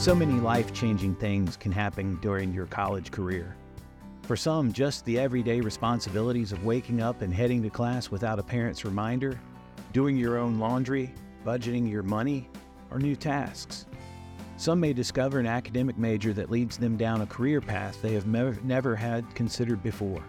So 0.00 0.14
many 0.14 0.40
life 0.40 0.72
changing 0.72 1.16
things 1.16 1.58
can 1.58 1.70
happen 1.70 2.18
during 2.22 2.54
your 2.54 2.64
college 2.64 3.10
career. 3.10 3.54
For 4.22 4.34
some, 4.34 4.72
just 4.72 5.04
the 5.04 5.18
everyday 5.18 5.60
responsibilities 5.60 6.52
of 6.52 6.64
waking 6.64 7.02
up 7.02 7.20
and 7.20 7.34
heading 7.34 7.62
to 7.64 7.68
class 7.68 8.10
without 8.10 8.38
a 8.38 8.42
parent's 8.42 8.86
reminder, 8.86 9.38
doing 9.92 10.16
your 10.16 10.38
own 10.38 10.58
laundry, 10.58 11.12
budgeting 11.44 11.86
your 11.86 12.02
money, 12.02 12.48
are 12.90 12.98
new 12.98 13.14
tasks. 13.14 13.84
Some 14.56 14.80
may 14.80 14.94
discover 14.94 15.38
an 15.38 15.46
academic 15.46 15.98
major 15.98 16.32
that 16.32 16.50
leads 16.50 16.78
them 16.78 16.96
down 16.96 17.20
a 17.20 17.26
career 17.26 17.60
path 17.60 18.00
they 18.00 18.14
have 18.14 18.26
never 18.26 18.96
had 18.96 19.34
considered 19.34 19.82
before. 19.82 20.24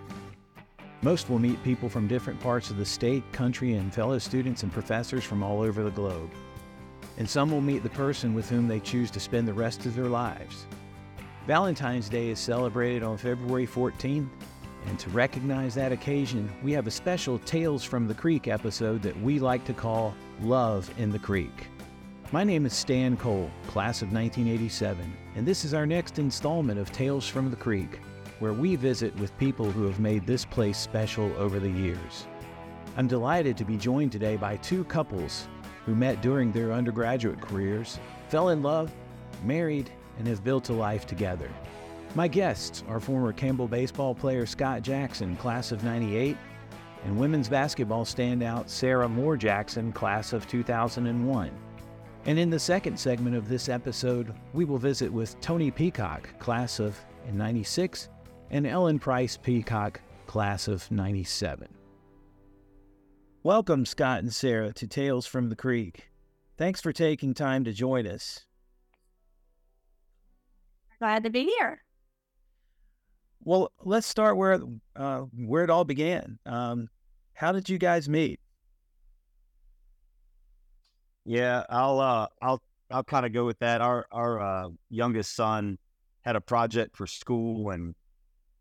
Most 1.01 1.29
will 1.29 1.39
meet 1.39 1.63
people 1.63 1.87
from 1.87 2.09
different 2.09 2.41
parts 2.41 2.71
of 2.71 2.77
the 2.77 2.85
state, 2.85 3.23
country, 3.31 3.75
and 3.75 3.93
fellow 3.93 4.19
students 4.19 4.63
and 4.63 4.73
professors 4.73 5.23
from 5.23 5.41
all 5.41 5.61
over 5.61 5.81
the 5.81 5.91
globe. 5.91 6.29
And 7.17 7.29
some 7.29 7.51
will 7.51 7.61
meet 7.61 7.83
the 7.83 7.89
person 7.89 8.33
with 8.33 8.49
whom 8.49 8.67
they 8.67 8.79
choose 8.79 9.11
to 9.11 9.19
spend 9.19 9.47
the 9.47 9.53
rest 9.53 9.85
of 9.85 9.95
their 9.95 10.05
lives. 10.05 10.65
Valentine's 11.47 12.09
Day 12.09 12.29
is 12.29 12.39
celebrated 12.39 13.03
on 13.03 13.17
February 13.17 13.67
14th, 13.67 14.29
and 14.87 14.99
to 14.99 15.09
recognize 15.09 15.75
that 15.75 15.91
occasion, 15.91 16.51
we 16.63 16.71
have 16.71 16.87
a 16.87 16.91
special 16.91 17.39
Tales 17.39 17.83
from 17.83 18.07
the 18.07 18.13
Creek 18.13 18.47
episode 18.47 19.01
that 19.01 19.19
we 19.21 19.39
like 19.39 19.65
to 19.65 19.73
call 19.73 20.15
Love 20.41 20.91
in 20.97 21.09
the 21.09 21.19
Creek. 21.19 21.67
My 22.31 22.43
name 22.43 22.65
is 22.65 22.73
Stan 22.73 23.17
Cole, 23.17 23.51
class 23.67 24.01
of 24.01 24.13
1987, 24.13 25.13
and 25.35 25.45
this 25.45 25.65
is 25.65 25.73
our 25.73 25.85
next 25.85 26.17
installment 26.17 26.79
of 26.79 26.91
Tales 26.91 27.27
from 27.27 27.49
the 27.49 27.57
Creek, 27.57 27.99
where 28.39 28.53
we 28.53 28.75
visit 28.75 29.15
with 29.17 29.37
people 29.37 29.69
who 29.69 29.85
have 29.85 29.99
made 29.99 30.25
this 30.25 30.45
place 30.45 30.77
special 30.77 31.31
over 31.37 31.59
the 31.59 31.69
years. 31.69 32.27
I'm 32.97 33.07
delighted 33.07 33.57
to 33.57 33.65
be 33.65 33.77
joined 33.77 34.11
today 34.11 34.37
by 34.37 34.57
two 34.57 34.83
couples 34.85 35.47
who 35.85 35.95
met 35.95 36.21
during 36.21 36.51
their 36.51 36.71
undergraduate 36.71 37.41
careers, 37.41 37.99
fell 38.29 38.49
in 38.49 38.61
love, 38.61 38.91
married, 39.43 39.91
and 40.17 40.27
have 40.27 40.43
built 40.43 40.69
a 40.69 40.73
life 40.73 41.05
together. 41.05 41.49
My 42.13 42.27
guests 42.27 42.83
are 42.89 42.99
former 42.99 43.31
Campbell 43.31 43.67
baseball 43.67 44.13
player 44.13 44.45
Scott 44.45 44.81
Jackson, 44.81 45.35
class 45.37 45.71
of 45.71 45.83
98, 45.83 46.37
and 47.05 47.17
women's 47.17 47.49
basketball 47.49 48.05
standout 48.05 48.69
Sara 48.69 49.07
Moore 49.07 49.37
Jackson, 49.37 49.91
class 49.91 50.33
of 50.33 50.47
2001. 50.47 51.51
And 52.25 52.37
in 52.37 52.49
the 52.49 52.59
second 52.59 52.99
segment 52.99 53.35
of 53.35 53.47
this 53.49 53.69
episode, 53.69 54.35
we 54.53 54.65
will 54.65 54.77
visit 54.77 55.11
with 55.11 55.39
Tony 55.41 55.71
Peacock, 55.71 56.37
class 56.37 56.79
of 56.79 56.99
96, 57.31 58.09
and 58.51 58.67
Ellen 58.67 58.99
Price 58.99 59.37
Peacock, 59.37 60.01
class 60.27 60.67
of 60.67 60.89
97. 60.91 61.80
Welcome, 63.43 63.87
Scott 63.87 64.19
and 64.19 64.31
Sara, 64.31 64.71
to 64.73 64.85
Tales 64.85 65.25
from 65.25 65.49
the 65.49 65.55
Creek. 65.55 66.11
Thanks 66.57 66.79
for 66.79 66.93
taking 66.93 67.33
time 67.33 67.63
to 67.63 67.73
join 67.73 68.05
us. 68.05 68.45
Glad 70.99 71.23
to 71.23 71.31
be 71.31 71.45
here. 71.45 71.81
Well, 73.43 73.71
let's 73.83 74.05
start 74.05 74.37
where 74.37 74.59
uh, 74.95 75.21
where 75.35 75.63
it 75.63 75.71
all 75.71 75.85
began. 75.85 76.37
Um, 76.45 76.87
how 77.33 77.51
did 77.51 77.67
you 77.67 77.79
guys 77.79 78.07
meet? 78.07 78.39
Yeah, 81.25 81.63
I'll 81.67 81.99
uh, 81.99 82.27
I'll 82.43 82.61
I'll 82.91 83.03
kind 83.03 83.25
of 83.25 83.33
go 83.33 83.43
with 83.43 83.57
that. 83.57 83.81
Our 83.81 84.05
our 84.11 84.39
uh, 84.39 84.69
youngest 84.91 85.35
son 85.35 85.79
had 86.21 86.35
a 86.35 86.41
project 86.41 86.95
for 86.95 87.07
school, 87.07 87.71
and 87.71 87.95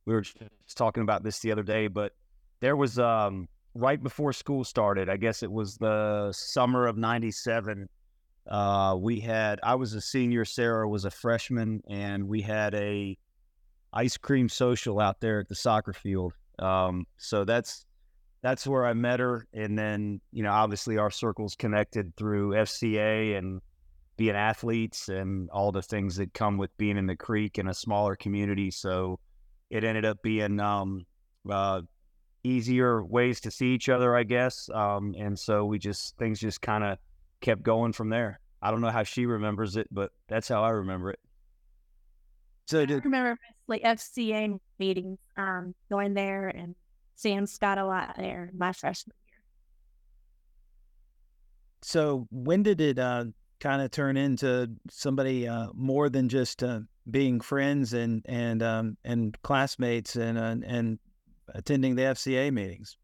we 0.06 0.14
were 0.14 0.22
just 0.22 0.38
talking 0.74 1.02
about 1.02 1.22
this 1.22 1.40
the 1.40 1.52
other 1.52 1.64
day. 1.64 1.88
But 1.88 2.14
there 2.60 2.76
was 2.76 2.98
um, 2.98 3.46
right 3.74 4.02
before 4.02 4.32
school 4.32 4.64
started. 4.64 5.08
I 5.08 5.16
guess 5.16 5.42
it 5.42 5.50
was 5.50 5.76
the 5.76 6.32
summer 6.32 6.86
of 6.86 6.96
'97. 6.96 7.88
Uh, 8.48 8.96
we 8.98 9.20
had 9.20 9.60
I 9.62 9.74
was 9.74 9.94
a 9.94 10.00
senior, 10.00 10.44
Sara 10.44 10.88
was 10.88 11.04
a 11.04 11.10
freshman, 11.10 11.82
and 11.88 12.28
we 12.28 12.42
had 12.42 12.74
a 12.74 13.16
ice 13.92 14.16
cream 14.16 14.48
social 14.48 15.00
out 15.00 15.20
there 15.20 15.40
at 15.40 15.48
the 15.48 15.54
soccer 15.54 15.92
field. 15.92 16.32
Um, 16.58 17.06
so 17.18 17.44
that's 17.44 17.86
that's 18.42 18.66
where 18.66 18.86
I 18.86 18.94
met 18.94 19.20
her. 19.20 19.46
And 19.52 19.78
then, 19.78 20.20
you 20.32 20.42
know, 20.42 20.52
obviously 20.52 20.98
our 20.98 21.10
circles 21.10 21.54
connected 21.54 22.14
through 22.16 22.52
FCA 22.52 23.36
and 23.36 23.60
being 24.16 24.34
athletes 24.34 25.08
and 25.08 25.48
all 25.50 25.72
the 25.72 25.82
things 25.82 26.16
that 26.16 26.32
come 26.32 26.56
with 26.56 26.74
being 26.76 26.96
in 26.96 27.06
the 27.06 27.16
creek 27.16 27.58
in 27.58 27.68
a 27.68 27.74
smaller 27.74 28.16
community. 28.16 28.70
So 28.70 29.18
it 29.68 29.84
ended 29.84 30.04
up 30.04 30.22
being 30.22 30.58
um, 30.60 31.04
uh, 31.50 31.82
easier 32.42 33.02
ways 33.02 33.40
to 33.42 33.50
see 33.50 33.68
each 33.68 33.88
other, 33.88 34.16
I 34.16 34.22
guess. 34.22 34.68
Um, 34.72 35.14
and 35.18 35.38
so 35.38 35.64
we 35.64 35.78
just, 35.78 36.16
things 36.16 36.40
just 36.40 36.60
kind 36.60 36.84
of 36.84 36.98
kept 37.40 37.62
going 37.62 37.92
from 37.92 38.08
there. 38.08 38.40
I 38.62 38.70
don't 38.70 38.80
know 38.80 38.90
how 38.90 39.02
she 39.02 39.26
remembers 39.26 39.76
it, 39.76 39.88
but 39.90 40.12
that's 40.28 40.48
how 40.48 40.62
I 40.62 40.70
remember 40.70 41.10
it. 41.10 41.20
So 42.66 42.86
did, 42.86 43.00
I 43.00 43.04
remember 43.04 43.38
like 43.66 43.82
FCA 43.82 44.58
meetings, 44.78 45.18
um, 45.36 45.74
going 45.90 46.14
there 46.14 46.48
and 46.48 46.74
Sam 47.16 47.46
Scott 47.46 47.78
a 47.78 47.84
lot 47.84 48.14
there 48.16 48.50
my 48.56 48.72
freshman 48.72 49.14
year. 49.28 49.38
So 51.82 52.28
when 52.30 52.62
did 52.62 52.80
it 52.80 52.98
uh, 52.98 53.24
kind 53.60 53.82
of 53.82 53.90
turn 53.90 54.16
into 54.16 54.70
somebody 54.88 55.46
uh, 55.46 55.68
more 55.74 56.08
than 56.08 56.28
just 56.28 56.62
uh, 56.62 56.80
being 57.10 57.40
friends 57.40 57.92
and 57.92 58.24
and 58.26 58.62
um, 58.62 58.96
and 59.04 59.36
classmates 59.42 60.16
and 60.16 60.38
uh, 60.38 60.56
and 60.66 60.98
attending 61.54 61.96
the 61.96 62.02
FCA 62.02 62.52
meetings? 62.52 62.96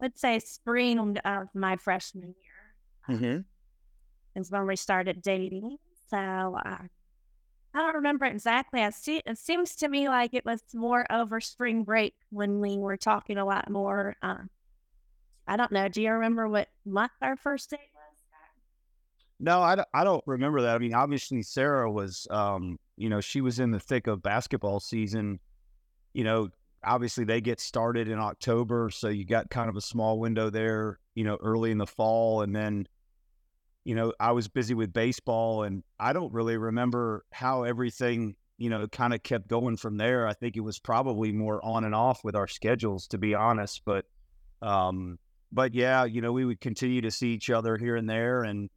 Let's 0.00 0.20
say 0.20 0.38
spring 0.38 1.18
of 1.24 1.48
my 1.54 1.76
freshman 1.76 2.34
year 3.08 3.16
mm-hmm. 3.16 4.40
is 4.40 4.50
when 4.50 4.66
we 4.66 4.76
started 4.76 5.22
dating. 5.22 5.78
So 6.10 6.16
uh, 6.16 6.78
I 7.74 7.78
don't 7.78 7.94
remember 7.94 8.26
exactly. 8.26 8.82
I 8.82 8.90
see, 8.90 9.22
it 9.24 9.38
seems 9.38 9.76
to 9.76 9.88
me 9.88 10.08
like 10.08 10.34
it 10.34 10.44
was 10.44 10.62
more 10.74 11.06
over 11.10 11.40
spring 11.40 11.84
break 11.84 12.14
when 12.30 12.60
we 12.60 12.76
were 12.76 12.96
talking 12.96 13.38
a 13.38 13.44
lot 13.44 13.70
more. 13.70 14.16
Um, 14.22 14.50
I 15.46 15.56
don't 15.56 15.72
know. 15.72 15.88
Do 15.88 16.02
you 16.02 16.12
remember 16.12 16.48
what 16.48 16.68
month 16.84 17.12
our 17.20 17.36
first 17.36 17.70
date 17.70 17.80
was? 17.94 18.04
No, 19.40 19.60
I 19.60 19.74
don't, 19.74 19.88
I 19.92 20.04
don't 20.04 20.22
remember 20.26 20.62
that. 20.62 20.76
I 20.76 20.78
mean, 20.78 20.94
obviously 20.94 21.42
Sara 21.42 21.90
was, 21.90 22.26
um, 22.30 22.78
you 22.96 23.08
know, 23.08 23.20
she 23.20 23.40
was 23.40 23.58
in 23.58 23.72
the 23.72 23.80
thick 23.80 24.06
of 24.06 24.22
basketball 24.22 24.80
season. 24.80 25.40
You 26.14 26.24
know, 26.24 26.48
obviously 26.82 27.24
they 27.24 27.42
get 27.42 27.60
started 27.60 28.08
in 28.08 28.18
October, 28.18 28.88
so 28.90 29.08
you 29.08 29.26
got 29.26 29.50
kind 29.50 29.68
of 29.68 29.76
a 29.76 29.82
small 29.82 30.18
window 30.18 30.48
there. 30.48 30.98
You 31.14 31.24
know, 31.24 31.36
early 31.40 31.70
in 31.70 31.78
the 31.78 31.86
fall, 31.86 32.40
and 32.42 32.56
then 32.56 32.88
you 33.84 33.94
know, 33.94 34.12
I 34.18 34.32
was 34.32 34.48
busy 34.48 34.74
with 34.74 34.92
baseball 34.92 35.62
and 35.62 35.84
I 36.00 36.12
don't 36.12 36.32
really 36.32 36.56
remember 36.56 37.24
how 37.32 37.64
everything, 37.64 38.34
you 38.56 38.70
know, 38.70 38.88
kind 38.88 39.12
of 39.12 39.22
kept 39.22 39.46
going 39.46 39.76
from 39.76 39.98
there. 39.98 40.26
I 40.26 40.32
think 40.32 40.56
it 40.56 40.60
was 40.60 40.78
probably 40.78 41.32
more 41.32 41.62
on 41.64 41.84
and 41.84 41.94
off 41.94 42.24
with 42.24 42.34
our 42.34 42.48
schedules, 42.48 43.06
to 43.08 43.18
be 43.18 43.34
honest. 43.34 43.82
But, 43.84 44.06
um, 44.62 45.18
but 45.52 45.74
yeah, 45.74 46.04
you 46.04 46.22
know, 46.22 46.32
we 46.32 46.46
would 46.46 46.60
continue 46.60 47.02
to 47.02 47.10
see 47.10 47.34
each 47.34 47.50
other 47.50 47.76
here 47.76 47.96
and 47.96 48.08
there 48.08 48.42
and, 48.42 48.70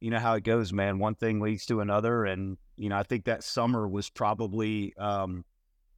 you 0.00 0.10
know 0.10 0.18
how 0.18 0.34
it 0.34 0.44
goes, 0.44 0.70
man. 0.70 0.98
One 0.98 1.14
thing 1.14 1.40
leads 1.40 1.64
to 1.66 1.80
another. 1.80 2.26
And, 2.26 2.58
you 2.76 2.90
know, 2.90 2.98
I 2.98 3.04
think 3.04 3.24
that 3.24 3.42
summer 3.42 3.88
was 3.88 4.10
probably, 4.10 4.94
um, 4.98 5.46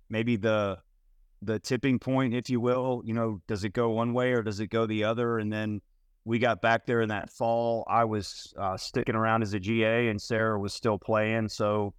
maybe 0.09 0.37
the, 0.37 0.79
the 1.43 1.59
tipping 1.59 1.99
point, 1.99 2.35
if 2.35 2.49
you 2.51 2.61
will, 2.61 3.03
you 3.05 3.15
know, 3.15 3.41
does 3.47 3.65
it 3.65 3.73
go 3.73 3.91
one 3.91 4.13
way 4.13 4.33
or 4.33 4.43
does 4.43 4.61
it 4.61 4.69
go 4.69 4.87
the 4.87 5.05
other? 5.05 5.39
And 5.39 5.53
then, 5.53 5.81
we 6.27 6.41
got 6.41 6.61
back 6.61 6.87
there 6.87 7.03
in 7.03 7.09
that 7.09 7.31
fall. 7.31 7.87
I 7.89 8.05
was 8.05 8.53
uh, 8.59 8.77
sticking 8.77 9.15
around 9.15 9.43
as 9.43 9.55
a 9.55 9.61
GA, 9.61 10.09
and 10.09 10.21
Sara 10.21 10.59
was 10.59 10.75
still 10.75 10.99
playing. 10.99 11.49
So, 11.49 11.95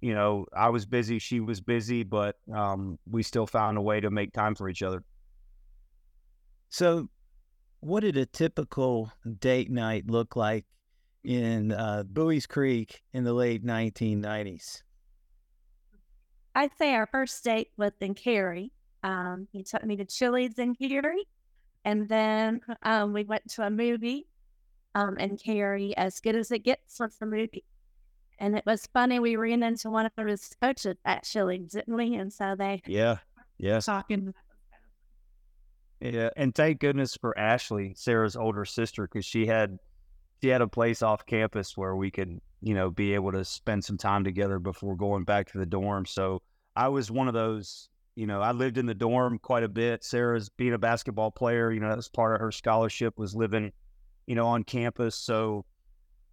you 0.00 0.14
know, 0.14 0.46
I 0.54 0.68
was 0.68 0.84
busy, 0.84 1.20
she 1.20 1.38
was 1.38 1.60
busy, 1.60 2.02
but 2.02 2.34
um, 2.52 2.98
we 3.08 3.22
still 3.22 3.46
found 3.46 3.78
a 3.78 3.80
way 3.80 4.00
to 4.00 4.10
make 4.10 4.32
time 4.32 4.56
for 4.56 4.68
each 4.68 4.82
other. 4.82 5.04
So, 6.70 7.08
what 7.78 8.00
did 8.00 8.16
a 8.16 8.26
typical 8.26 9.12
date 9.38 9.70
night 9.70 10.10
look 10.10 10.34
like 10.34 10.66
in 11.22 11.70
uh, 11.70 12.02
Buies 12.12 12.48
Creek 12.48 13.00
in 13.12 13.22
the 13.22 13.32
late 13.32 13.64
1990s? 13.64 14.82
I'd 16.58 16.76
say 16.76 16.92
our 16.92 17.06
first 17.06 17.44
date 17.44 17.68
was 17.76 17.92
in 18.00 18.14
Cary. 18.14 18.72
Um, 19.04 19.46
he 19.52 19.62
took 19.62 19.84
me 19.84 19.94
to 19.94 20.04
Chili's 20.04 20.58
in 20.58 20.74
Cary. 20.74 21.22
And 21.84 22.08
then 22.08 22.60
um, 22.82 23.12
we 23.12 23.22
went 23.22 23.48
to 23.52 23.62
a 23.62 23.70
movie 23.70 24.26
um, 24.96 25.16
and 25.20 25.40
Cary, 25.40 25.96
As 25.96 26.18
Good 26.18 26.34
as 26.34 26.50
It 26.50 26.64
Gets 26.64 26.98
was 26.98 27.14
the 27.14 27.26
movie. 27.26 27.62
And 28.40 28.56
it 28.56 28.64
was 28.66 28.88
funny. 28.92 29.20
We 29.20 29.36
ran 29.36 29.62
into 29.62 29.88
one 29.88 30.06
of 30.06 30.26
his 30.26 30.50
coaches 30.60 30.96
at 31.04 31.22
Chili's, 31.22 31.70
didn't 31.70 31.94
we? 31.94 32.16
And 32.16 32.32
so 32.32 32.56
they 32.58 32.82
yeah, 32.86 33.18
yeah, 33.58 33.78
talking. 33.78 34.34
Yeah, 36.00 36.30
and 36.36 36.52
thank 36.52 36.80
goodness 36.80 37.16
for 37.16 37.38
Ashley, 37.38 37.94
Sara's 37.96 38.34
older 38.34 38.64
sister, 38.64 39.02
because 39.02 39.24
she 39.24 39.46
had 39.46 39.78
she 40.42 40.48
had 40.48 40.60
a 40.60 40.68
place 40.68 41.02
off 41.02 41.24
campus 41.24 41.76
where 41.76 41.94
we 41.94 42.10
could, 42.10 42.40
you 42.62 42.74
know, 42.74 42.90
be 42.90 43.14
able 43.14 43.30
to 43.30 43.44
spend 43.44 43.84
some 43.84 43.96
time 43.96 44.24
together 44.24 44.58
before 44.58 44.96
going 44.96 45.22
back 45.22 45.52
to 45.52 45.58
the 45.58 45.66
dorm. 45.66 46.04
So 46.04 46.42
I 46.78 46.88
was 46.88 47.10
one 47.10 47.26
of 47.28 47.34
those 47.34 47.88
you 48.18 48.26
know, 48.26 48.42
I 48.42 48.50
lived 48.50 48.78
in 48.78 48.86
the 48.86 48.96
dorm 48.96 49.38
quite 49.38 49.62
a 49.62 49.68
bit. 49.68 50.02
Sara's 50.02 50.48
being 50.48 50.72
a 50.72 50.78
basketball 50.78 51.30
player, 51.30 51.70
you 51.70 51.78
know, 51.78 51.88
that 51.88 51.96
was 51.96 52.08
part 52.08 52.34
of 52.34 52.40
her 52.40 52.50
scholarship 52.50 53.16
was 53.16 53.32
living, 53.32 53.70
you 54.26 54.34
know, 54.34 54.44
on 54.44 54.64
campus. 54.64 55.14
So, 55.14 55.64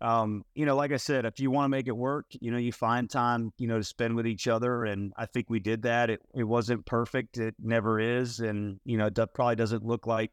um, 0.02 0.44
you 0.56 0.66
know, 0.66 0.76
like 0.76 0.92
I 0.92 0.98
said, 0.98 1.26
if 1.26 1.40
you 1.40 1.52
want 1.52 1.66
to 1.66 1.70
make 1.70 1.88
it 1.88 1.96
work, 1.96 2.26
you 2.42 2.50
know, 2.50 2.58
you 2.58 2.72
find 2.72 3.08
time, 3.08 3.54
you 3.60 3.68
know, 3.68 3.78
to 3.78 3.84
spend 3.84 4.16
with 4.16 4.26
each 4.26 4.48
other. 4.48 4.86
And 4.86 5.14
I 5.16 5.28
think 5.28 5.48
we 5.48 5.60
did 5.60 5.84
that. 5.84 6.10
It, 6.10 6.22
it 6.34 6.44
wasn't 6.44 6.88
perfect. 6.88 7.38
It 7.38 7.54
never 7.62 8.00
is. 8.00 8.40
And, 8.40 8.80
you 8.84 8.98
know, 8.98 9.12
that 9.12 9.36
probably 9.36 9.58
doesn't 9.58 9.86
look 9.86 10.08
like 10.08 10.32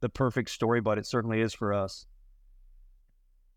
the 0.00 0.08
perfect 0.08 0.48
story, 0.48 0.80
but 0.80 0.96
it 0.96 1.04
certainly 1.04 1.42
is 1.42 1.52
for 1.52 1.74
us. 1.74 2.06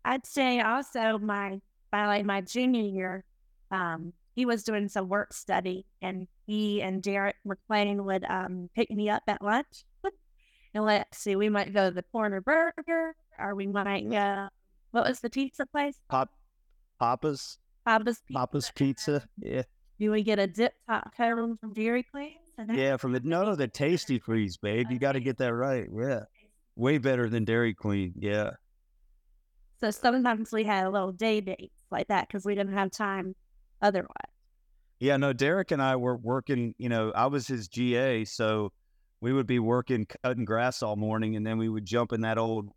I'd 0.04 0.26
say 0.26 0.60
also 0.60 1.16
my, 1.16 1.62
by 1.90 2.06
like 2.08 2.26
my 2.26 2.42
junior 2.42 2.82
year, 2.82 3.24
um, 3.70 4.12
he 4.36 4.46
was 4.46 4.62
doing 4.62 4.88
some 4.88 5.08
work 5.08 5.32
study 5.32 5.86
and 6.00 6.28
he 6.46 6.82
and 6.82 7.02
Derek 7.02 7.36
planning 7.66 8.04
would 8.04 8.24
um, 8.28 8.68
pick 8.76 8.90
me 8.90 9.08
up 9.08 9.22
at 9.26 9.42
lunch. 9.42 9.84
and 10.74 10.84
let's 10.84 11.18
see, 11.18 11.34
we 11.34 11.48
might 11.48 11.74
go 11.74 11.88
to 11.88 11.94
the 11.94 12.04
corner 12.04 12.40
burger 12.40 13.16
or 13.38 13.54
we 13.54 13.66
might 13.66 14.08
go 14.08 14.48
what 14.92 15.08
was 15.08 15.20
the 15.20 15.30
pizza 15.30 15.66
place? 15.66 15.98
Pop, 16.08 16.30
Papa's. 16.98 17.58
Papa's 17.84 18.22
Pizza. 18.26 18.38
Papa's 18.38 18.72
Pizza. 18.74 19.28
Yeah. 19.38 19.62
Do 19.98 20.10
we 20.10 20.22
get 20.22 20.38
a 20.38 20.46
dip 20.46 20.74
top 20.88 21.14
cone 21.16 21.56
from 21.58 21.72
Dairy 21.72 22.02
Queen? 22.02 22.36
Yeah, 22.72 22.96
from 22.96 23.12
the 23.12 23.20
no, 23.20 23.54
the 23.54 23.68
Tastee 23.68 24.22
Freez, 24.22 24.54
babe. 24.60 24.90
You 24.90 24.98
got 24.98 25.12
to 25.12 25.20
get 25.20 25.36
that 25.38 25.52
right. 25.52 25.86
Yeah, 25.94 26.20
way 26.76 26.96
better 26.96 27.28
than 27.28 27.44
Dairy 27.44 27.74
Queen. 27.74 28.14
Yeah. 28.16 28.52
So 29.80 29.90
sometimes 29.90 30.52
we 30.52 30.64
had 30.64 30.86
a 30.86 30.90
little 30.90 31.12
day 31.12 31.42
dates 31.42 31.74
like 31.90 32.08
that 32.08 32.28
because 32.28 32.46
we 32.46 32.54
didn't 32.54 32.72
have 32.72 32.90
time 32.90 33.34
otherwise. 33.82 34.10
Yeah, 34.98 35.16
no, 35.16 35.32
Derek 35.32 35.72
and 35.72 35.82
I 35.82 35.96
were 35.96 36.16
working. 36.16 36.74
You 36.78 36.88
know, 36.88 37.12
I 37.14 37.26
was 37.26 37.46
his 37.46 37.68
GA, 37.68 38.24
so 38.24 38.72
we 39.20 39.32
would 39.32 39.46
be 39.46 39.58
working 39.58 40.06
cutting 40.22 40.44
grass 40.44 40.82
all 40.82 40.96
morning, 40.96 41.36
and 41.36 41.46
then 41.46 41.58
we 41.58 41.68
would 41.68 41.84
jump 41.84 42.12
in 42.12 42.22
that 42.22 42.38
old 42.38 42.70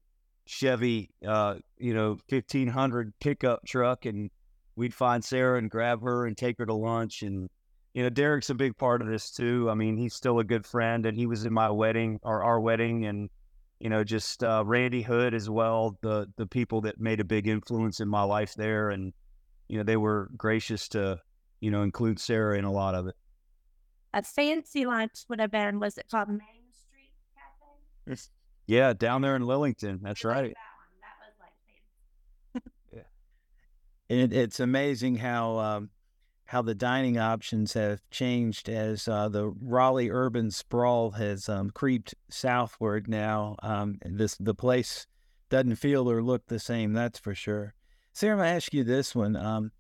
Chevy, 0.50 1.12
uh, 1.28 1.56
you 1.78 1.94
know, 1.94 2.18
1500 2.28 3.14
pickup 3.20 3.64
truck 3.68 4.08
and 4.08 4.32
we'd 4.76 4.96
find 4.96 5.24
Sara 5.24 5.60
and 5.60 5.70
grab 5.70 6.02
her 6.02 6.26
and 6.26 6.36
take 6.36 6.58
her 6.58 6.66
to 6.66 6.74
lunch. 6.74 7.22
And, 7.22 7.50
you 7.94 8.02
know, 8.02 8.10
Derek's 8.10 8.50
a 8.50 8.56
big 8.56 8.76
part 8.76 9.04
of 9.04 9.08
this 9.08 9.30
too. 9.30 9.70
I 9.70 9.76
mean, 9.76 9.96
he's 9.96 10.16
still 10.16 10.40
a 10.40 10.44
good 10.44 10.66
friend 10.66 11.06
and 11.06 11.16
he 11.16 11.28
was 11.28 11.46
in 11.46 11.54
my 11.54 11.70
wedding 11.70 12.20
or 12.24 12.44
our 12.44 12.60
wedding 12.60 13.06
and, 13.06 13.30
you 13.80 13.90
know, 13.90 14.04
just 14.04 14.44
uh, 14.44 14.64
Randy 14.66 15.04
Hood 15.04 15.36
as 15.36 15.52
well, 15.52 16.00
the, 16.02 16.28
the 16.36 16.48
people 16.48 16.82
that 16.82 17.00
made 17.00 17.20
a 17.20 17.26
big 17.26 17.48
influence 17.48 18.00
in 18.00 18.08
my 18.08 18.24
life 18.24 18.56
there. 18.56 18.90
And, 18.90 19.14
you 19.70 19.78
know, 19.78 19.84
they 19.84 19.98
were 19.98 20.30
gracious 20.36 20.90
to, 20.90 21.22
you 21.62 21.72
know, 21.72 21.84
include 21.84 22.20
Sara 22.20 22.58
in 22.58 22.66
a 22.66 22.72
lot 22.72 22.96
of 22.96 23.08
it. 23.08 23.16
A 24.14 24.24
fancy 24.24 24.86
lunch 24.86 25.24
would 25.30 25.40
have 25.40 25.52
been, 25.52 25.80
was 25.80 25.98
it 25.98 26.08
called 26.10 26.28
Main 26.28 26.40
Street 26.74 27.14
Cafe? 28.06 28.22
Yeah, 28.66 28.94
down 28.94 29.24
there 29.24 29.36
in 29.36 29.42
Lillington. 29.42 30.00
That's 30.04 30.24
right. 30.24 30.54
yeah. 32.94 33.02
It, 34.10 34.34
it's 34.34 34.60
amazing 34.60 35.16
how 35.18 35.58
um, 35.58 35.90
how 36.46 36.64
the 36.64 36.74
dining 36.74 37.20
options 37.20 37.74
have 37.74 38.02
changed 38.10 38.70
as 38.70 39.08
uh, 39.08 39.30
the 39.30 39.54
Raleigh 39.62 40.10
urban 40.10 40.50
sprawl 40.50 41.12
has 41.12 41.48
um, 41.48 41.70
creeped 41.70 42.16
southward. 42.30 43.08
Now, 43.08 43.56
um, 43.62 44.00
this 44.04 44.36
the 44.40 44.56
place 44.56 45.06
doesn't 45.50 45.76
feel 45.76 46.10
or 46.10 46.24
look 46.24 46.48
the 46.48 46.60
same. 46.60 46.94
That's 46.94 47.20
for 47.20 47.36
sure. 47.36 47.76
Sara, 48.14 48.34
I'm 48.34 48.40
gonna 48.40 48.50
ask 48.50 48.74
you 48.74 48.84
this 48.84 49.16
one. 49.16 49.36
Um, 49.36 49.72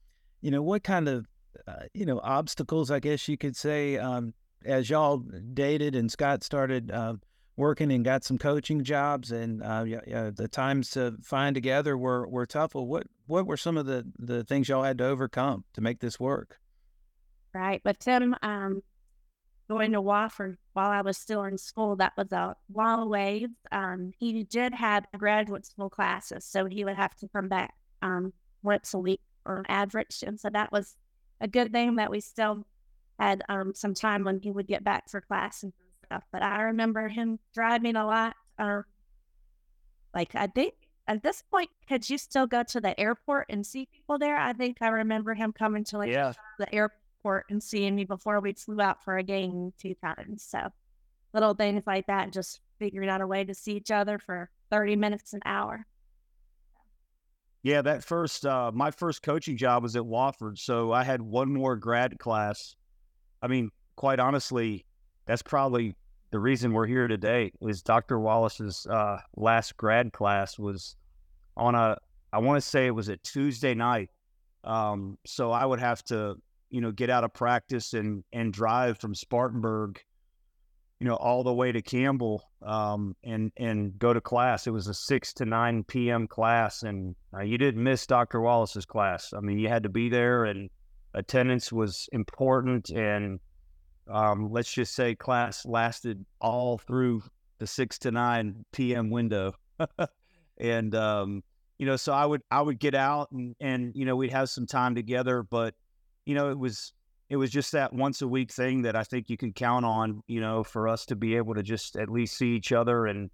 you 0.42 0.52
know, 0.52 0.62
what 0.62 0.84
kind 0.84 1.08
of 1.08 1.28
uh, 1.68 1.84
you 1.94 2.06
know 2.06 2.20
obstacles, 2.24 2.92
I 2.92 3.00
guess 3.00 3.28
you 3.28 3.38
could 3.38 3.56
say, 3.56 3.98
um, 3.98 4.34
as 4.66 4.90
y'all 4.90 5.18
dated 5.54 5.96
and 5.96 6.12
Scott 6.12 6.44
started 6.44 6.92
uh, 6.92 7.16
working 7.58 7.92
and 7.92 8.06
got 8.06 8.24
some 8.24 8.38
coaching 8.38 8.84
jobs, 8.84 9.32
and 9.32 9.62
uh, 9.64 9.84
yeah, 9.86 10.02
yeah, 10.08 10.32
the 10.34 10.48
times 10.48 10.90
to 10.92 11.16
find 11.22 11.54
together 11.54 11.98
were 11.98 12.28
were 12.28 12.46
tough. 12.46 12.76
Well, 12.76 12.88
what 12.88 13.08
what 13.28 13.46
were 13.46 13.58
some 13.58 13.78
of 13.78 13.86
the 13.86 14.06
the 14.18 14.44
things 14.44 14.70
y'all 14.70 14.84
had 14.84 14.98
to 15.00 15.06
overcome 15.06 15.66
to 15.74 15.82
make 15.82 16.00
this 16.00 16.20
work? 16.20 16.58
Right, 17.54 17.82
but 17.84 18.00
Tim, 18.00 18.36
um, 18.44 18.82
going 19.70 19.92
to 19.92 20.02
Wofford 20.02 20.56
while 20.74 20.90
I 20.90 21.02
was 21.02 21.18
still 21.18 21.44
in 21.44 21.58
school, 21.58 21.96
that 21.98 22.14
was 22.16 22.32
a 22.32 22.56
long 22.74 23.10
ways. 23.10 23.50
Um, 23.72 24.12
he 24.20 24.44
did 24.44 24.74
have 24.74 25.06
graduate 25.18 25.66
school 25.66 25.90
classes, 25.90 26.46
so 26.46 26.66
he 26.66 26.86
would 26.86 26.96
have 26.96 27.16
to 27.18 27.28
come 27.30 27.50
back 27.50 27.74
um, 28.02 28.34
once 28.64 28.94
a 28.94 29.00
week 29.00 29.22
or 29.46 29.66
average, 29.68 30.24
and 30.26 30.40
so 30.40 30.50
that 30.50 30.72
was 30.72 30.96
a 31.42 31.48
good 31.48 31.72
thing 31.72 31.96
that 31.96 32.12
we 32.12 32.20
still 32.20 32.66
had 33.20 33.44
um, 33.50 33.74
some 33.76 33.94
time 33.94 34.24
when 34.24 34.40
he 34.40 34.52
would 34.52 34.68
get 34.68 34.84
back 34.84 35.10
for 35.10 35.22
class 35.22 35.64
and 35.64 35.74
stuff. 36.06 36.24
But 36.32 36.44
I 36.44 36.62
remember 36.64 37.08
him 37.08 37.40
driving 37.54 37.96
a 37.96 38.06
lot. 38.06 38.36
Uh, 38.58 38.82
like 40.14 40.36
I 40.36 40.48
think 40.48 40.74
at 41.08 41.24
this 41.24 41.44
point, 41.52 41.70
could 41.88 42.10
you 42.10 42.18
still 42.18 42.48
go 42.48 42.64
to 42.64 42.80
the 42.80 42.98
airport 43.00 43.48
and 43.50 43.66
see 43.66 43.88
people 43.92 44.18
there? 44.20 44.38
I 44.38 44.54
think 44.54 44.78
I 44.82 44.90
remember 44.90 45.34
him 45.34 45.52
coming 45.52 45.84
to 45.86 45.98
like 45.98 46.12
yeah. 46.12 46.34
the 46.58 46.74
airport 46.74 47.46
and 47.50 47.62
seeing 47.62 47.96
me 47.96 48.06
before 48.06 48.40
we 48.40 48.54
flew 48.54 48.80
out 48.80 49.04
for 49.04 49.18
a 49.18 49.24
game 49.24 49.74
two 49.80 49.96
times. 49.96 50.44
So 50.44 50.70
little 51.34 51.54
things 51.54 51.84
like 51.86 52.08
that, 52.08 52.32
just 52.32 52.62
figuring 52.78 53.10
out 53.10 53.22
a 53.22 53.28
way 53.28 53.44
to 53.44 53.54
see 53.54 53.74
each 53.74 53.92
other 53.92 54.20
for 54.20 54.50
30 54.72 54.96
minutes 54.96 55.34
an 55.34 55.42
hour. 55.46 55.86
Yeah, 57.62 57.82
that 57.82 58.04
first, 58.04 58.46
uh, 58.46 58.72
my 58.74 58.92
first 58.92 59.22
coaching 59.22 59.58
job 59.58 59.84
was 59.84 59.96
at 59.96 60.04
Wofford. 60.04 60.58
So 60.58 60.92
I 60.94 61.04
had 61.04 61.22
one 61.22 61.52
more 61.52 61.76
grad 61.76 62.18
class. 62.20 62.76
I 63.42 63.48
mean, 63.48 63.70
quite 63.96 64.20
honestly, 64.20 64.86
that's 65.26 65.42
probably 65.42 65.96
the 66.32 66.40
reason 66.40 66.74
we're 66.74 66.88
here 66.88 67.08
today 67.08 67.52
is 67.62 67.82
Dr. 67.82 68.20
Wallace's 68.20 68.88
uh, 68.90 69.18
last 69.36 69.76
grad 69.76 70.14
class 70.14 70.58
was 70.58 70.96
on 71.58 71.76
a, 71.76 71.98
I 72.32 72.40
want 72.40 72.62
to 72.62 72.68
say 72.68 72.88
it 72.88 72.92
was 72.92 73.10
a 73.10 73.18
Tuesday 73.18 73.74
night. 73.74 74.10
Um, 74.64 75.18
so 75.26 75.52
I 75.52 75.66
would 75.66 75.80
have 75.80 76.04
to, 76.06 76.36
you 76.70 76.82
know, 76.82 76.92
get 76.92 77.10
out 77.10 77.24
of 77.24 77.34
practice 77.34 77.94
and, 77.94 78.24
and 78.32 78.54
drive 78.54 79.00
from 79.00 79.16
Spartanburg, 79.16 80.00
you 81.00 81.08
know, 81.08 81.16
all 81.16 81.44
the 81.44 81.54
way 81.54 81.72
to 81.72 81.82
Campbell 81.82 82.44
um, 82.62 83.16
and, 83.24 83.52
and 83.58 83.98
go 83.98 84.14
to 84.14 84.20
class. 84.20 84.68
It 84.68 84.72
was 84.72 84.88
a 84.88 84.94
6 84.94 85.34
to 85.34 85.46
9 85.46 85.84
p.m. 85.86 86.28
class 86.28 86.84
and 86.84 87.16
uh, 87.34 87.42
you 87.42 87.58
didn't 87.58 87.82
miss 87.82 88.06
Dr. 88.06 88.42
Wallace's 88.42 88.86
class. 88.86 89.34
I 89.34 89.40
mean, 89.40 89.60
you 89.60 89.70
had 89.70 89.84
to 89.84 89.90
be 89.90 90.10
there 90.10 90.46
and 90.46 90.70
attendance 91.14 91.72
was 91.72 92.10
important 92.12 92.90
and, 92.90 93.40
um, 94.10 94.52
let's 94.52 94.74
just 94.74 94.96
say 94.96 95.16
class 95.16 95.66
lasted 95.66 96.26
all 96.42 96.78
through 96.80 97.24
the 97.60 97.68
6 97.68 98.00
to 98.00 98.12
9 98.12 98.66
p.m 98.72 99.10
window 99.10 99.54
and 100.58 100.96
um, 100.96 101.44
you 101.78 101.86
know 101.86 101.96
so 101.96 102.12
i 102.14 102.26
would 102.26 102.42
i 102.52 102.62
would 102.62 102.80
get 102.80 102.96
out 102.96 103.32
and 103.32 103.56
and 103.60 103.96
you 103.96 104.06
know 104.06 104.16
we'd 104.16 104.32
have 104.32 104.50
some 104.50 104.66
time 104.66 104.96
together 104.96 105.44
but 105.44 105.74
you 106.26 106.36
know 106.36 106.50
it 106.50 106.58
was 106.58 106.94
it 107.30 107.38
was 107.38 107.52
just 107.52 107.72
that 107.72 107.94
once 107.94 108.22
a 108.22 108.28
week 108.28 108.52
thing 108.52 108.82
that 108.82 108.96
i 108.96 109.04
think 109.04 109.30
you 109.30 109.38
can 109.38 109.54
count 109.54 109.86
on 109.86 110.22
you 110.28 110.42
know 110.42 110.64
for 110.64 110.88
us 110.88 111.06
to 111.06 111.16
be 111.16 111.36
able 111.36 111.54
to 111.54 111.64
just 111.64 111.96
at 111.96 112.10
least 112.10 112.38
see 112.38 112.56
each 112.56 112.72
other 112.72 113.06
and 113.06 113.30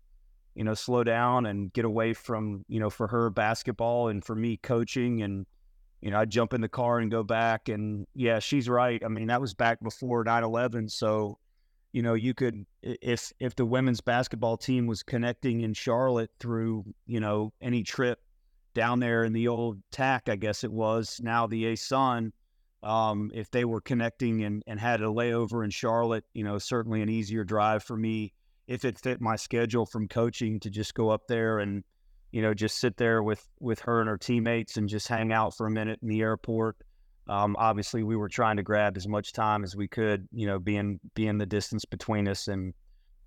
you 0.53 0.63
know 0.63 0.73
slow 0.73 1.03
down 1.03 1.45
and 1.45 1.71
get 1.73 1.85
away 1.85 2.13
from 2.13 2.63
you 2.67 2.79
know 2.79 2.89
for 2.89 3.07
her 3.07 3.29
basketball 3.29 4.07
and 4.07 4.23
for 4.23 4.35
me 4.35 4.57
coaching 4.57 5.21
and 5.21 5.45
you 6.05 6.11
know, 6.11 6.19
I'd 6.19 6.29
jump 6.29 6.53
in 6.53 6.61
the 6.61 6.69
car 6.69 6.99
and 6.99 7.09
go 7.09 7.23
back. 7.23 7.67
And 7.67 8.05
yeah, 8.13 8.37
she's 8.37 8.69
right. 8.69 9.01
I 9.03 9.07
mean, 9.07 9.25
that 9.25 9.41
was 9.41 9.55
back 9.55 9.81
before 9.81 10.23
9 10.23 10.43
11. 10.43 10.87
So, 10.89 11.39
you 11.93 12.03
know, 12.03 12.13
you 12.13 12.35
could, 12.35 12.63
if, 12.83 13.33
if 13.39 13.55
the 13.55 13.65
women's 13.65 14.01
basketball 14.01 14.55
team 14.55 14.85
was 14.85 15.01
connecting 15.01 15.61
in 15.61 15.73
Charlotte 15.73 16.29
through, 16.39 16.85
you 17.07 17.19
know, 17.19 17.53
any 17.59 17.81
trip 17.81 18.19
down 18.75 18.99
there 18.99 19.23
in 19.23 19.33
the 19.33 19.47
old 19.47 19.81
TAC, 19.91 20.29
I 20.29 20.35
guess 20.35 20.63
it 20.63 20.71
was 20.71 21.19
now 21.23 21.47
the 21.47 21.63
ASUN, 21.63 22.31
um, 22.85 23.31
if 23.33 23.49
they 23.49 23.65
were 23.65 23.81
connecting 23.81 24.43
and, 24.43 24.63
and 24.67 24.79
had 24.79 25.01
a 25.01 25.05
layover 25.05 25.63
in 25.65 25.71
Charlotte, 25.71 26.23
you 26.33 26.43
know, 26.43 26.59
certainly 26.59 27.01
an 27.01 27.09
easier 27.09 27.43
drive 27.43 27.83
for 27.83 27.97
me 27.97 28.31
if 28.67 28.85
it 28.85 28.99
fit 28.99 29.19
my 29.19 29.35
schedule 29.35 29.85
from 29.85 30.07
coaching 30.07 30.59
to 30.59 30.69
just 30.69 30.93
go 30.93 31.09
up 31.09 31.27
there 31.27 31.59
and, 31.59 31.83
you 32.31 32.43
know, 32.43 32.53
just 32.53 32.77
sit 32.77 32.95
there 32.97 33.23
with 33.23 33.45
with 33.59 33.79
her 33.79 34.01
and 34.01 34.09
her 34.09 34.17
teammates 34.17 34.77
and 34.77 34.87
just 34.87 35.07
hang 35.07 35.33
out 35.33 35.57
for 35.57 35.65
a 35.65 35.71
minute 35.71 35.99
in 36.03 36.07
the 36.07 36.21
airport. 36.21 36.77
Um, 37.27 37.55
obviously, 37.57 38.03
we 38.03 38.15
were 38.15 38.29
trying 38.29 38.57
to 38.57 38.63
grab 38.63 38.97
as 38.97 39.07
much 39.07 39.33
time 39.33 39.63
as 39.63 39.75
we 39.75 39.87
could, 39.87 40.27
you 40.31 40.45
know, 40.45 40.59
being 40.59 40.99
being 41.15 41.39
the 41.39 41.45
distance 41.47 41.85
between 41.85 42.27
us. 42.27 42.47
And 42.47 42.73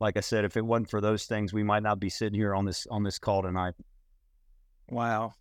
like 0.00 0.16
I 0.16 0.20
said, 0.20 0.44
if 0.44 0.56
it 0.56 0.64
wasn't 0.64 0.90
for 0.90 1.00
those 1.00 1.24
things, 1.24 1.52
we 1.52 1.64
might 1.64 1.82
not 1.82 1.98
be 1.98 2.10
sitting 2.10 2.38
here 2.38 2.54
on 2.54 2.64
this 2.64 2.86
on 2.92 3.02
this 3.02 3.18
call 3.18 3.42
tonight. 3.42 3.74
Wow. 4.88 5.32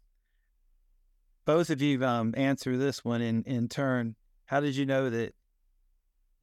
Both 1.47 1.69
of 1.69 1.81
you 1.81 2.03
um, 2.03 2.33
answer 2.35 2.75
this 2.75 3.05
one 3.05 3.21
in 3.21 3.41
in 3.43 3.69
turn. 3.69 4.17
How 4.47 4.59
did 4.59 4.75
you 4.75 4.85
know 4.85 5.09
that 5.09 5.33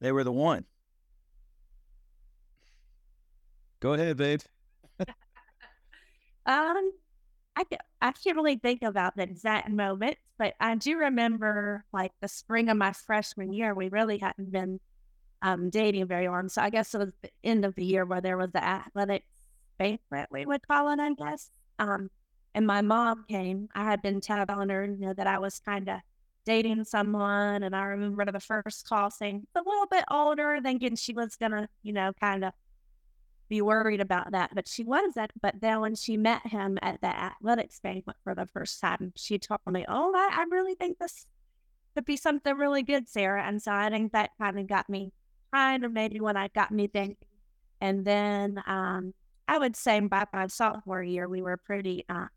they 0.01 0.11
were 0.11 0.23
the 0.23 0.31
one? 0.31 0.65
Go 3.81 3.93
ahead, 3.93 4.17
babe. 4.17 4.41
um, 4.99 5.07
I, 6.47 7.63
I 8.01 8.11
can't 8.13 8.35
really 8.35 8.55
think 8.55 8.81
about 8.81 9.15
the 9.15 9.21
exact 9.21 9.69
moment, 9.69 10.17
but 10.39 10.55
I 10.59 10.73
do 10.73 10.97
remember 10.97 11.85
like 11.93 12.13
the 12.19 12.27
spring 12.27 12.69
of 12.69 12.77
my 12.77 12.91
freshman 12.91 13.53
year, 13.53 13.75
we 13.75 13.89
really 13.89 14.17
hadn't 14.17 14.51
been 14.51 14.79
um, 15.43 15.69
dating 15.69 16.07
very 16.07 16.27
long. 16.27 16.49
So 16.49 16.63
I 16.63 16.71
guess 16.71 16.95
it 16.95 16.97
was 16.97 17.13
the 17.21 17.29
end 17.43 17.63
of 17.63 17.75
the 17.75 17.85
year 17.85 18.05
where 18.05 18.21
there 18.21 18.37
was 18.37 18.49
the 18.53 18.63
athletic 18.63 19.23
banquet, 19.77 20.29
we 20.31 20.47
would 20.47 20.67
call 20.67 20.89
it, 20.89 20.99
I 20.99 21.13
guess. 21.13 21.51
Um, 21.77 22.09
And 22.55 22.65
my 22.65 22.81
mom 22.81 23.25
came. 23.27 23.67
I 23.75 23.83
had 23.83 24.01
been 24.01 24.21
telling 24.21 24.69
her, 24.69 24.85
you 24.85 24.95
know, 24.97 25.13
that 25.13 25.27
I 25.27 25.39
was 25.39 25.59
kind 25.59 25.89
of 25.89 25.99
dating 26.45 26.85
someone. 26.85 27.63
And 27.63 27.75
I 27.75 27.83
remember 27.83 28.31
the 28.31 28.39
first 28.39 28.87
call 28.87 29.11
saying, 29.11 29.45
a 29.55 29.59
little 29.59 29.87
bit 29.91 30.05
older, 30.09 30.59
thinking 30.63 30.95
she 30.95 31.11
was 31.11 31.35
going 31.35 31.51
to, 31.51 31.67
you 31.83 31.91
know, 31.91 32.13
kind 32.21 32.45
of 32.45 32.53
be 33.49 33.61
worried 33.61 33.99
about 33.99 34.31
that. 34.31 34.55
But 34.55 34.69
she 34.69 34.85
wasn't. 34.85 35.31
But 35.41 35.55
then 35.59 35.81
when 35.81 35.95
she 35.95 36.15
met 36.15 36.47
him 36.47 36.79
at 36.81 37.01
the 37.01 37.07
athletics 37.07 37.81
banquet 37.81 38.15
for 38.23 38.33
the 38.33 38.45
first 38.45 38.79
time, 38.79 39.11
she 39.17 39.37
told 39.37 39.59
me, 39.67 39.83
oh, 39.89 40.13
I, 40.15 40.29
I 40.39 40.45
really 40.49 40.75
think 40.75 40.97
this 40.97 41.25
could 41.93 42.05
be 42.05 42.15
something 42.15 42.55
really 42.55 42.83
good, 42.83 43.09
Sara. 43.09 43.43
And 43.43 43.61
so 43.61 43.73
I 43.73 43.89
think 43.89 44.13
that 44.13 44.29
kind 44.39 44.57
of 44.57 44.67
got 44.67 44.89
me 44.89 45.11
kind 45.53 45.83
of 45.83 45.91
maybe 45.91 46.21
when 46.21 46.37
I 46.37 46.47
got 46.47 46.71
me 46.71 46.87
thinking. 46.87 47.17
And 47.81 48.05
then 48.05 48.63
um, 48.65 49.13
I 49.45 49.57
would 49.57 49.75
say 49.75 49.99
by 49.99 50.23
my 50.31 50.47
sophomore 50.47 51.03
year, 51.03 51.27
we 51.27 51.41
were 51.41 51.57
pretty 51.57 52.05
uh, 52.07 52.27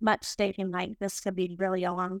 much 0.00 0.24
stating 0.24 0.70
like 0.70 0.98
this 0.98 1.20
could 1.20 1.36
be 1.36 1.56
really 1.58 1.84
a 1.84 1.92
long 1.92 2.20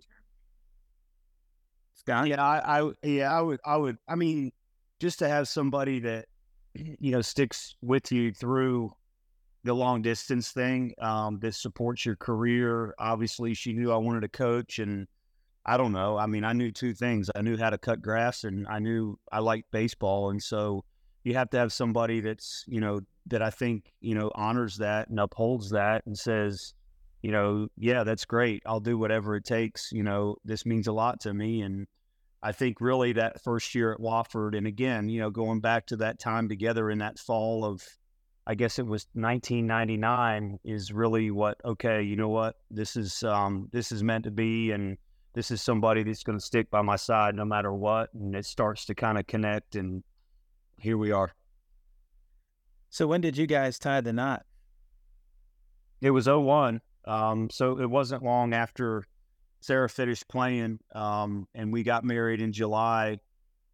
Yeah, 2.26 2.42
I, 2.42 2.80
I, 2.80 2.90
yeah, 3.02 3.36
I 3.36 3.40
would, 3.40 3.60
I 3.64 3.76
would, 3.76 3.98
I 4.08 4.14
mean, 4.14 4.52
just 5.00 5.18
to 5.20 5.28
have 5.28 5.48
somebody 5.48 6.00
that, 6.00 6.26
you 6.74 7.12
know, 7.12 7.20
sticks 7.20 7.76
with 7.82 8.10
you 8.10 8.32
through 8.32 8.92
the 9.64 9.74
long 9.74 10.00
distance 10.02 10.50
thing, 10.50 10.94
um, 11.00 11.38
that 11.40 11.54
supports 11.54 12.06
your 12.06 12.16
career. 12.16 12.94
Obviously, 12.98 13.54
she 13.54 13.72
knew 13.72 13.92
I 13.92 13.96
wanted 13.96 14.22
to 14.22 14.28
coach, 14.28 14.78
and 14.78 15.06
I 15.66 15.76
don't 15.76 15.92
know. 15.92 16.16
I 16.16 16.26
mean, 16.26 16.44
I 16.44 16.54
knew 16.54 16.72
two 16.72 16.94
things. 16.94 17.30
I 17.34 17.42
knew 17.42 17.58
how 17.58 17.70
to 17.70 17.78
cut 17.78 18.00
grass, 18.00 18.44
and 18.44 18.66
I 18.68 18.78
knew 18.78 19.18
I 19.30 19.40
liked 19.40 19.70
baseball, 19.70 20.30
and 20.30 20.42
so 20.42 20.84
you 21.22 21.34
have 21.34 21.50
to 21.50 21.58
have 21.58 21.72
somebody 21.72 22.20
that's, 22.20 22.64
you 22.66 22.80
know, 22.80 23.00
that 23.26 23.42
I 23.42 23.50
think, 23.50 23.92
you 24.00 24.14
know, 24.14 24.30
honors 24.34 24.78
that 24.78 25.08
and 25.10 25.20
upholds 25.20 25.70
that 25.70 26.06
and 26.06 26.16
says, 26.16 26.72
you 27.22 27.32
know, 27.32 27.68
yeah, 27.76 28.04
that's 28.04 28.24
great. 28.24 28.62
I'll 28.64 28.80
do 28.80 28.96
whatever 28.96 29.36
it 29.36 29.44
takes. 29.44 29.92
You 29.92 30.02
know, 30.02 30.36
this 30.44 30.64
means 30.64 30.86
a 30.86 30.92
lot 30.92 31.20
to 31.20 31.34
me. 31.34 31.62
And 31.62 31.86
I 32.42 32.52
think 32.52 32.80
really 32.80 33.12
that 33.12 33.42
first 33.42 33.74
year 33.74 33.92
at 33.92 33.98
Wofford, 33.98 34.56
and 34.56 34.66
again, 34.66 35.08
you 35.08 35.20
know, 35.20 35.30
going 35.30 35.60
back 35.60 35.86
to 35.86 35.96
that 35.96 36.18
time 36.18 36.48
together 36.48 36.90
in 36.90 36.98
that 36.98 37.18
fall 37.18 37.64
of, 37.64 37.86
I 38.46 38.54
guess 38.54 38.78
it 38.78 38.86
was 38.86 39.06
1999, 39.12 40.58
is 40.64 40.92
really 40.92 41.30
what 41.30 41.58
okay, 41.64 42.02
you 42.02 42.16
know 42.16 42.30
what, 42.30 42.56
this 42.70 42.96
is 42.96 43.22
um, 43.22 43.68
this 43.70 43.92
is 43.92 44.02
meant 44.02 44.24
to 44.24 44.30
be, 44.30 44.72
and 44.72 44.96
this 45.34 45.50
is 45.50 45.60
somebody 45.60 46.02
that's 46.02 46.24
going 46.24 46.38
to 46.38 46.44
stick 46.44 46.70
by 46.70 46.80
my 46.80 46.96
side 46.96 47.34
no 47.34 47.44
matter 47.44 47.72
what, 47.72 48.12
and 48.14 48.34
it 48.34 48.46
starts 48.46 48.86
to 48.86 48.94
kind 48.94 49.18
of 49.18 49.26
connect, 49.26 49.76
and 49.76 50.02
here 50.78 50.96
we 50.96 51.12
are. 51.12 51.32
So 52.88 53.06
when 53.06 53.20
did 53.20 53.36
you 53.36 53.46
guys 53.46 53.78
tie 53.78 54.00
the 54.00 54.12
knot? 54.12 54.44
It 56.00 56.10
was 56.10 56.26
01. 56.26 56.80
Um, 57.04 57.48
so 57.50 57.78
it 57.80 57.88
wasn't 57.88 58.22
long 58.22 58.52
after 58.52 59.04
Sarah 59.60 59.88
finished 59.88 60.28
playing, 60.28 60.78
um, 60.94 61.46
and 61.54 61.72
we 61.72 61.82
got 61.82 62.04
married 62.04 62.40
in 62.40 62.52
July, 62.52 63.18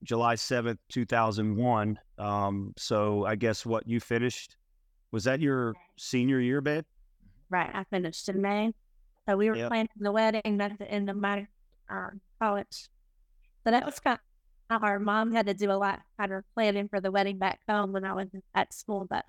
July 0.03 0.35
seventh, 0.35 0.79
two 0.89 1.05
thousand 1.05 1.57
one. 1.57 1.99
Um, 2.19 2.73
so 2.77 3.25
I 3.25 3.37
guess 3.37 3.67
what 3.67 3.87
you 3.87 4.01
finished 4.01 4.57
was 5.13 5.25
that 5.25 5.41
your 5.41 5.75
senior 5.97 6.41
year, 6.41 6.61
babe? 6.61 6.85
Right, 7.51 7.71
I 7.73 7.85
finished 7.85 8.29
in 8.29 8.43
May, 8.43 8.73
so 9.29 9.37
we 9.37 9.49
were 9.49 9.57
yep. 9.57 9.69
planning 9.69 9.89
the 9.99 10.13
wedding 10.13 10.61
at 10.61 10.79
the 10.79 10.91
end 10.91 11.09
of 11.09 11.17
my 11.17 11.47
uh, 11.89 12.11
college. 12.41 12.89
So 13.65 13.71
that 13.71 13.85
was 13.85 14.01
kind 14.01 14.19
of 14.71 14.83
our 14.83 14.99
mom 14.99 15.33
had 15.33 15.47
to 15.47 15.55
do 15.55 15.71
a 15.71 15.75
lot 15.75 16.01
kind 16.19 16.33
of 16.33 16.45
planning 16.55 16.89
for 16.89 17.01
the 17.01 17.11
wedding 17.11 17.39
back 17.39 17.61
home 17.69 17.93
when 17.93 18.05
I 18.05 18.13
was 18.13 18.29
at 18.55 18.75
school, 18.75 19.07
but 19.09 19.25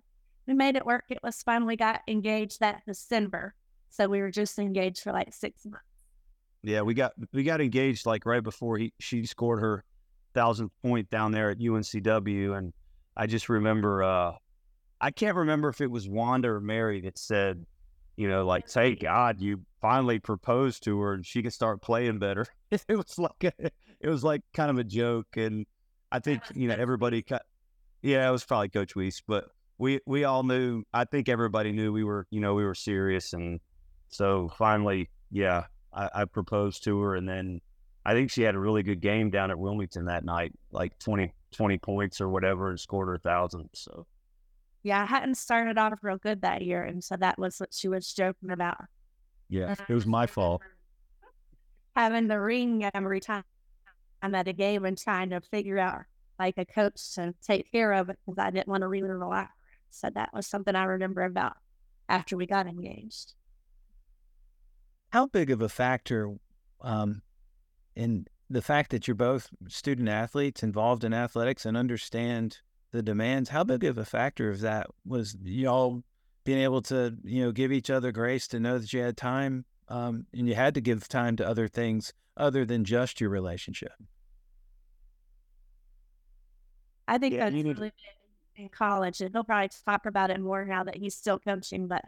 we 0.48 0.54
made 0.54 0.75
it 0.75 0.86
work. 0.86 1.06
It 1.10 1.20
was 1.22 1.44
fun. 1.44 1.66
We 1.66 1.75
got 1.75 2.01
engaged 2.08 2.60
that 2.60 2.82
December. 2.88 3.54
So 3.98 4.08
we 4.08 4.22
were 4.22 4.30
just 4.30 4.60
engaged 4.60 5.01
for 5.01 5.12
like 5.12 5.34
six 5.34 5.66
months. 5.66 5.84
Yeah, 6.62 6.84
we 6.84 6.94
got 6.94 7.13
we 7.34 7.42
got 7.44 7.62
engaged 7.62 8.06
like 8.06 8.27
right 8.27 8.44
before 8.44 8.77
he 8.77 8.94
she 9.00 9.25
scored 9.25 9.60
her 9.60 9.84
thousandth 10.36 10.72
point 10.84 11.10
down 11.10 11.32
there 11.32 11.50
at 11.50 11.58
UNCW, 11.58 12.56
and 12.56 12.74
I 13.16 13.25
just 13.25 13.50
remember 13.50 14.04
uh 14.04 14.34
I 15.01 15.10
can't 15.10 15.36
remember 15.36 15.70
if 15.70 15.82
it 15.82 15.89
was 15.89 16.08
Wanda 16.08 16.50
or 16.50 16.62
Mary 16.62 17.01
that 17.01 17.18
said, 17.18 17.66
you 18.18 18.30
know, 18.30 18.46
like, 18.46 18.68
"Thank 18.68 19.00
God 19.00 19.42
you 19.42 19.62
finally 19.82 20.20
proposed 20.20 20.84
to 20.84 21.00
her 21.00 21.13
and 21.13 21.25
she 21.25 21.42
can 21.42 21.50
start 21.50 21.82
playing 21.82 22.20
better." 22.20 22.46
it 22.72 22.96
was 22.96 23.18
like 23.18 23.44
a, 23.46 23.72
it 24.00 24.10
was 24.10 24.24
like 24.24 24.42
kind 24.54 24.70
of 24.70 24.77
a 24.77 24.84
joke, 24.84 25.38
and 25.38 25.66
I 26.12 26.20
think 26.20 26.44
you 26.54 26.68
know 26.68 26.75
everybody 26.75 27.24
cut. 27.24 27.42
Yeah, 28.04 28.30
it 28.30 28.32
was 28.32 28.44
probably 28.44 28.70
Coach 28.70 28.96
Weiss, 28.96 29.24
but 29.27 29.46
we 29.80 30.01
we 30.06 30.24
all 30.24 30.44
knew. 30.44 30.84
I 30.94 31.06
think 31.06 31.30
everybody 31.30 31.72
knew 31.72 31.92
we 31.92 32.04
were 32.04 32.27
you 32.30 32.42
know 32.42 32.54
we 32.54 32.63
were 32.63 32.75
serious 32.75 33.34
and 33.34 33.60
so 34.10 34.50
finally, 34.58 35.10
yeah, 35.32 35.66
I, 35.94 36.10
I, 36.14 36.26
proposed 36.26 36.84
to 36.86 37.00
her, 37.02 37.16
and 37.16 37.28
then 37.28 37.62
I 38.06 38.14
think 38.14 38.32
she 38.32 38.42
had 38.42 38.56
a 38.56 38.60
really 38.60 38.84
good 38.84 39.02
game 39.02 39.30
down 39.30 39.52
at 39.52 39.60
Wilmington 39.60 40.06
that 40.06 40.24
night, 40.24 40.54
like 40.72 40.98
20, 41.00 41.34
20 41.52 41.78
points 41.80 42.22
or 42.22 42.30
whatever, 42.30 42.70
and 42.70 42.80
scored 42.80 43.08
her 43.08 43.16
a 43.16 43.20
thousand. 43.20 43.70
So, 43.74 44.06
yeah, 44.84 45.02
I 45.02 45.06
hadn't 45.06 45.36
started 45.36 45.78
off 45.78 46.00
real 46.02 46.18
good 46.18 46.42
that 46.42 46.62
year, 46.62 46.84
and 46.84 47.04
so 47.04 47.16
that 47.18 47.38
was 47.38 47.60
what 47.60 47.74
she 47.74 47.88
was 47.88 48.14
joking 48.14 48.52
about. 48.52 48.78
Yeah, 49.50 49.76
it 49.88 49.94
was 49.94 50.06
my 50.06 50.28
fault. 50.28 50.62
Having 51.96 52.28
the 52.28 52.40
ring 52.40 52.90
every 52.94 53.20
time 53.20 53.44
I'm 54.22 54.36
at 54.36 54.48
a 54.48 54.54
game 54.54 54.86
and 54.86 54.98
trying 54.98 55.32
to 55.32 55.42
figure 55.42 55.80
out 55.80 56.04
like 56.40 56.58
a 56.58 56.66
coach 56.66 57.16
to 57.16 57.34
take 57.46 57.72
care 57.72 57.94
of 57.94 58.10
it 58.10 58.20
because 58.26 58.38
I 58.38 58.52
didn't 58.52 58.68
want 58.68 58.82
to 58.82 58.88
leave 58.88 59.04
her 59.04 59.18
locker. 59.18 59.50
So 59.90 60.10
that 60.14 60.30
was 60.34 60.46
something 60.46 60.76
I 60.76 60.84
remember 60.84 61.24
about 61.24 61.54
after 62.08 62.38
we 62.38 62.46
got 62.46 62.68
engaged 62.68 63.34
how 65.10 65.28
big 65.28 65.52
of 65.52 65.62
a 65.62 65.70
factor 65.70 66.34
um, 66.82 67.22
in 67.96 68.26
the 68.50 68.62
fact 68.62 68.92
that 68.92 69.08
you're 69.08 69.16
both 69.16 69.50
student 69.68 70.10
athletes 70.10 70.64
involved 70.64 71.04
in 71.04 71.14
athletics 71.14 71.66
and 71.66 71.76
understand 71.76 72.60
the 72.92 73.02
demands 73.02 73.50
how 73.50 73.64
big 73.64 73.84
of 73.84 73.98
a 73.98 74.06
factor 74.06 74.50
of 74.50 74.62
that 74.62 74.88
was 75.06 75.36
y'all 75.44 76.02
being 76.46 76.60
able 76.60 76.82
to 76.82 77.14
you 77.24 77.44
know 77.44 77.52
give 77.52 77.72
each 77.72 77.90
other 77.90 78.12
grace 78.12 78.48
to 78.48 78.60
know 78.60 78.78
that 78.78 78.94
you 78.94 79.02
had 79.02 79.18
time 79.18 79.66
um, 79.90 80.26
and 80.34 80.48
you 80.48 80.56
had 80.56 80.74
to 80.74 80.82
give 80.82 81.08
time 81.08 81.36
to 81.36 81.48
other 81.48 81.68
things 81.68 82.14
other 82.38 82.66
than 82.66 82.84
just 82.84 83.20
your 83.20 83.30
relationship? 83.30 83.94
I 87.08 87.18
think 87.18 87.34
yeah, 87.34 87.50
that's 87.50 87.64
really 87.64 87.92
in 88.58 88.70
college 88.70 89.22
and 89.22 89.32
he'll 89.34 89.44
probably 89.44 89.70
talk 89.86 90.06
about 90.06 90.30
it 90.30 90.40
more 90.40 90.66
now 90.66 90.84
that 90.84 90.96
he's 90.96 91.16
still 91.16 91.38
coaching 91.38 91.88
but 91.88 92.04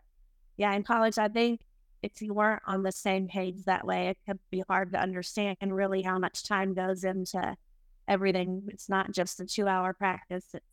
yeah 0.57 0.73
in 0.73 0.81
college 0.81 1.19
i 1.19 1.27
think 1.27 1.61
if 2.01 2.21
you 2.21 2.33
weren't 2.33 2.61
on 2.65 2.83
the 2.83 2.91
same 2.91 3.27
page 3.27 3.63
that 3.65 3.85
way, 3.85 4.09
it 4.09 4.17
could 4.25 4.39
be 4.49 4.63
hard 4.67 4.93
to 4.93 4.99
understand 5.01 5.57
and 5.61 5.75
really 5.75 6.01
how 6.01 6.17
much 6.17 6.43
time 6.43 6.73
goes 6.73 7.03
into 7.03 7.55
everything. 8.07 8.63
It's 8.67 8.89
not 8.89 9.11
just 9.11 9.39
a 9.39 9.45
two 9.45 9.67
hour 9.67 9.93
practice, 9.93 10.45
it's 10.53 10.65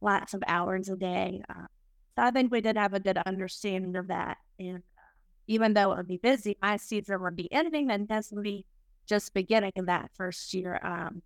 lots 0.00 0.34
of 0.34 0.42
hours 0.46 0.88
a 0.88 0.96
day. 0.96 1.42
Uh, 1.48 1.66
so 2.16 2.24
I 2.24 2.30
think 2.30 2.50
we 2.50 2.60
did 2.60 2.76
have 2.76 2.94
a 2.94 3.00
good 3.00 3.18
understanding 3.18 3.94
of 3.96 4.08
that. 4.08 4.38
And 4.58 4.78
uh, 4.78 5.12
even 5.46 5.74
though 5.74 5.92
it 5.92 5.96
would 5.98 6.08
be 6.08 6.16
busy, 6.16 6.56
my 6.60 6.76
season 6.76 7.22
would 7.22 7.36
be 7.36 7.52
ending 7.52 7.90
and 7.90 8.08
this 8.08 8.32
would 8.32 8.42
be 8.42 8.64
just 9.06 9.34
beginning 9.34 9.72
in 9.76 9.86
that 9.86 10.10
first 10.14 10.52
year. 10.54 10.80
Um, 10.82 11.22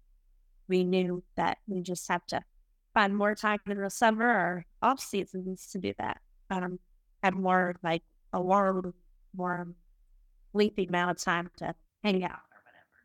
we 0.68 0.84
knew 0.84 1.22
that 1.36 1.58
we 1.66 1.80
just 1.80 2.08
have 2.08 2.26
to 2.26 2.42
find 2.92 3.16
more 3.16 3.34
time 3.34 3.58
in 3.66 3.80
the 3.80 3.90
summer 3.90 4.26
or 4.26 4.66
off 4.82 5.00
seasons 5.00 5.68
to 5.72 5.78
do 5.78 5.94
that. 5.98 6.18
Um, 6.50 6.78
have 7.22 7.34
more 7.34 7.76
like 7.82 8.02
a 8.32 8.40
warm, 8.40 8.94
warm, 9.34 9.74
lengthy 10.52 10.86
amount 10.86 11.10
of 11.10 11.18
time 11.18 11.50
to 11.58 11.74
hang 12.02 12.24
out 12.24 12.30
or 12.30 12.60
whatever. 12.64 13.00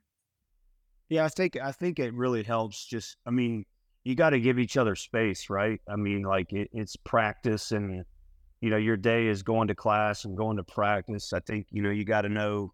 Yeah, 1.09 1.25
I 1.25 1.29
think 1.29 1.57
I 1.57 1.71
think 1.71 1.99
it 1.99 2.13
really 2.13 2.43
helps. 2.43 2.85
Just, 2.85 3.17
I 3.25 3.31
mean, 3.31 3.65
you 4.03 4.15
got 4.15 4.31
to 4.31 4.39
give 4.39 4.59
each 4.59 4.77
other 4.77 4.95
space, 4.95 5.49
right? 5.49 5.81
I 5.89 5.95
mean, 5.95 6.23
like 6.23 6.53
it, 6.53 6.69
it's 6.71 6.95
practice, 6.95 7.71
and 7.71 8.05
you 8.61 8.69
know, 8.69 8.77
your 8.77 8.97
day 8.97 9.27
is 9.27 9.43
going 9.43 9.67
to 9.67 9.75
class 9.75 10.25
and 10.25 10.37
going 10.37 10.57
to 10.57 10.63
practice. 10.63 11.33
I 11.33 11.39
think 11.39 11.67
you 11.71 11.81
know 11.81 11.89
you 11.89 12.05
got 12.05 12.21
to 12.21 12.29
know, 12.29 12.73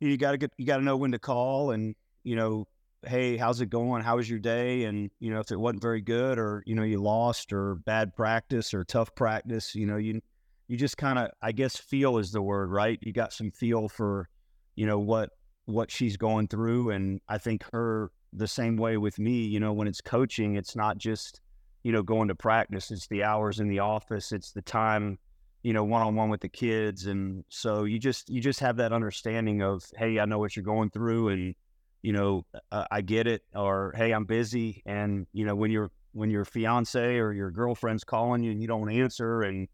you 0.00 0.16
got 0.16 0.32
to 0.32 0.38
get, 0.38 0.50
you 0.56 0.66
got 0.66 0.78
to 0.78 0.84
know 0.84 0.96
when 0.96 1.12
to 1.12 1.18
call, 1.18 1.72
and 1.72 1.94
you 2.24 2.34
know, 2.34 2.66
hey, 3.06 3.36
how's 3.36 3.60
it 3.60 3.70
going? 3.70 4.02
How 4.02 4.16
was 4.16 4.28
your 4.28 4.38
day? 4.38 4.84
And 4.84 5.10
you 5.20 5.30
know, 5.30 5.40
if 5.40 5.50
it 5.50 5.60
wasn't 5.60 5.82
very 5.82 6.00
good, 6.00 6.38
or 6.38 6.62
you 6.66 6.74
know, 6.74 6.82
you 6.82 7.00
lost, 7.00 7.52
or 7.52 7.76
bad 7.76 8.14
practice, 8.16 8.72
or 8.72 8.84
tough 8.84 9.14
practice, 9.14 9.74
you 9.74 9.86
know, 9.86 9.96
you 9.96 10.20
you 10.68 10.76
just 10.76 10.96
kind 10.96 11.18
of 11.18 11.30
i 11.42 11.50
guess 11.50 11.76
feel 11.76 12.18
is 12.18 12.30
the 12.30 12.42
word 12.42 12.70
right? 12.70 12.98
You 13.02 13.12
got 13.12 13.32
some 13.32 13.50
feel 13.50 13.88
for 13.88 14.28
you 14.76 14.86
know 14.86 14.98
what 14.98 15.30
what 15.64 15.90
she's 15.90 16.16
going 16.16 16.48
through 16.48 16.90
and 16.90 17.20
i 17.28 17.36
think 17.36 17.64
her 17.72 18.10
the 18.32 18.46
same 18.46 18.76
way 18.76 18.96
with 18.96 19.18
me 19.18 19.44
you 19.44 19.58
know 19.58 19.72
when 19.72 19.88
it's 19.88 20.00
coaching 20.00 20.54
it's 20.56 20.76
not 20.76 20.96
just 20.98 21.40
you 21.82 21.92
know 21.92 22.02
going 22.02 22.28
to 22.28 22.34
practice 22.34 22.90
it's 22.90 23.08
the 23.08 23.22
hours 23.24 23.60
in 23.60 23.68
the 23.68 23.78
office 23.78 24.32
it's 24.32 24.52
the 24.52 24.62
time 24.62 25.18
you 25.62 25.72
know 25.72 25.84
one 25.84 26.00
on 26.00 26.14
one 26.14 26.30
with 26.30 26.40
the 26.40 26.48
kids 26.48 27.06
and 27.06 27.44
so 27.48 27.84
you 27.84 27.98
just 27.98 28.30
you 28.30 28.40
just 28.40 28.60
have 28.60 28.76
that 28.76 28.92
understanding 28.92 29.62
of 29.62 29.82
hey 29.96 30.18
i 30.20 30.24
know 30.24 30.38
what 30.38 30.54
you're 30.54 30.62
going 30.62 30.88
through 30.90 31.28
and 31.28 31.54
you 32.02 32.12
know 32.12 32.46
uh, 32.70 32.84
i 32.90 33.00
get 33.00 33.26
it 33.26 33.42
or 33.54 33.92
hey 33.96 34.12
i'm 34.12 34.24
busy 34.24 34.82
and 34.86 35.26
you 35.32 35.44
know 35.44 35.56
when 35.56 35.70
your 35.70 35.90
when 36.12 36.30
your 36.30 36.44
fiance 36.44 37.16
or 37.16 37.32
your 37.32 37.50
girlfriend's 37.50 38.04
calling 38.04 38.42
you 38.42 38.52
and 38.52 38.62
you 38.62 38.68
don't 38.68 38.90
answer 38.90 39.42
and 39.42 39.68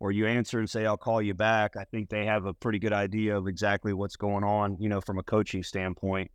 or 0.00 0.10
you 0.10 0.26
answer 0.26 0.58
and 0.58 0.68
say, 0.68 0.86
I'll 0.86 0.96
call 0.96 1.20
you 1.20 1.34
back, 1.34 1.76
I 1.76 1.84
think 1.84 2.08
they 2.08 2.24
have 2.24 2.46
a 2.46 2.54
pretty 2.54 2.78
good 2.78 2.94
idea 2.94 3.36
of 3.36 3.46
exactly 3.46 3.92
what's 3.92 4.16
going 4.16 4.42
on, 4.42 4.78
you 4.80 4.88
know, 4.88 5.00
from 5.02 5.18
a 5.18 5.22
coaching 5.22 5.62
standpoint. 5.62 6.30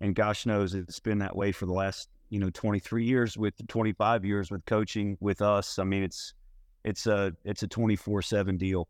And 0.00 0.16
gosh 0.16 0.46
knows 0.46 0.74
it's 0.74 0.98
been 0.98 1.20
that 1.20 1.34
way 1.34 1.52
for 1.52 1.66
the 1.66 1.72
last, 1.72 2.08
you 2.28 2.40
know, 2.40 2.50
23 2.50 3.04
years 3.04 3.38
with 3.38 3.54
25 3.68 4.24
years 4.24 4.50
with 4.50 4.64
coaching 4.66 5.16
with 5.20 5.40
us. 5.40 5.78
I 5.78 5.84
mean, 5.84 6.02
it's, 6.02 6.34
it's 6.82 7.06
a, 7.06 7.32
it's 7.44 7.62
a 7.62 7.68
24 7.68 8.20
seven 8.22 8.56
deal. 8.56 8.88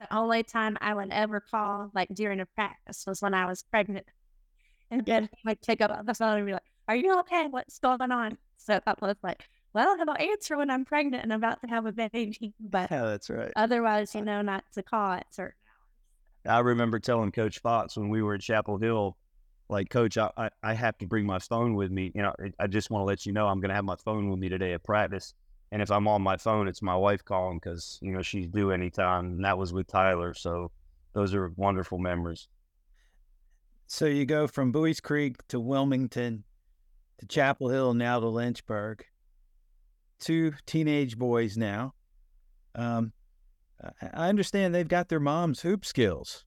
The 0.00 0.14
only 0.14 0.42
time 0.42 0.76
I 0.80 0.92
would 0.92 1.12
ever 1.12 1.40
call, 1.40 1.90
like 1.94 2.08
during 2.12 2.40
a 2.40 2.46
practice, 2.46 3.04
was 3.06 3.22
when 3.22 3.32
I 3.32 3.46
was 3.46 3.62
pregnant. 3.62 4.04
And 4.90 5.06
then 5.06 5.30
he 5.32 5.48
would 5.48 5.62
pick 5.62 5.80
up 5.80 6.04
the 6.04 6.12
phone 6.12 6.38
and 6.38 6.46
be 6.46 6.52
like, 6.52 6.62
Are 6.88 6.96
you 6.96 7.18
okay? 7.20 7.46
What's 7.48 7.78
going 7.78 8.10
on? 8.10 8.36
So 8.58 8.80
I 8.86 8.94
was 9.00 9.16
like, 9.22 9.48
well, 9.74 9.96
I'll 10.00 10.16
answer 10.16 10.56
when 10.56 10.70
I'm 10.70 10.84
pregnant 10.84 11.24
and 11.24 11.32
about 11.32 11.60
to 11.62 11.66
have 11.66 11.84
a 11.84 11.92
baby. 11.92 12.54
But 12.60 12.90
yeah, 12.90 13.04
that's 13.04 13.28
right. 13.28 13.52
Otherwise, 13.56 14.14
you 14.14 14.22
know, 14.22 14.40
not 14.40 14.64
to 14.74 14.82
call 14.82 15.12
at 15.12 15.26
certain 15.34 15.54
hours. 16.46 16.56
I 16.56 16.60
remember 16.60 17.00
telling 17.00 17.32
Coach 17.32 17.58
Fox 17.58 17.96
when 17.96 18.08
we 18.08 18.22
were 18.22 18.34
at 18.34 18.40
Chapel 18.40 18.78
Hill, 18.78 19.16
like, 19.68 19.90
Coach, 19.90 20.16
I, 20.16 20.30
I, 20.36 20.50
I 20.62 20.74
have 20.74 20.96
to 20.98 21.06
bring 21.06 21.26
my 21.26 21.40
phone 21.40 21.74
with 21.74 21.90
me. 21.90 22.12
You 22.14 22.22
know, 22.22 22.34
I 22.60 22.68
just 22.68 22.90
want 22.90 23.02
to 23.02 23.06
let 23.06 23.26
you 23.26 23.32
know 23.32 23.48
I'm 23.48 23.60
going 23.60 23.70
to 23.70 23.74
have 23.74 23.84
my 23.84 23.96
phone 23.96 24.30
with 24.30 24.38
me 24.38 24.48
today 24.48 24.74
at 24.74 24.84
practice. 24.84 25.34
And 25.72 25.82
if 25.82 25.90
I'm 25.90 26.06
on 26.06 26.22
my 26.22 26.36
phone, 26.36 26.68
it's 26.68 26.82
my 26.82 26.94
wife 26.94 27.24
calling 27.24 27.58
because, 27.58 27.98
you 28.00 28.12
know, 28.12 28.22
she's 28.22 28.46
due 28.46 28.70
anytime. 28.70 29.26
And 29.26 29.44
that 29.44 29.58
was 29.58 29.72
with 29.72 29.88
Tyler. 29.88 30.34
So 30.34 30.70
those 31.14 31.34
are 31.34 31.50
wonderful 31.56 31.98
memories. 31.98 32.46
So 33.88 34.06
you 34.06 34.24
go 34.24 34.46
from 34.46 34.70
Buies 34.70 35.00
Creek 35.02 35.36
to 35.48 35.58
Wilmington 35.58 36.44
to 37.18 37.26
Chapel 37.26 37.70
Hill, 37.70 37.94
now 37.94 38.20
to 38.20 38.28
Lynchburg 38.28 39.04
two 40.20 40.52
teenage 40.66 41.18
boys 41.18 41.56
now. 41.56 41.94
Um, 42.74 43.12
I 44.00 44.28
understand 44.28 44.74
they've 44.74 44.88
got 44.88 45.08
their 45.08 45.20
mom's 45.20 45.60
hoop 45.60 45.84
skills. 45.84 46.44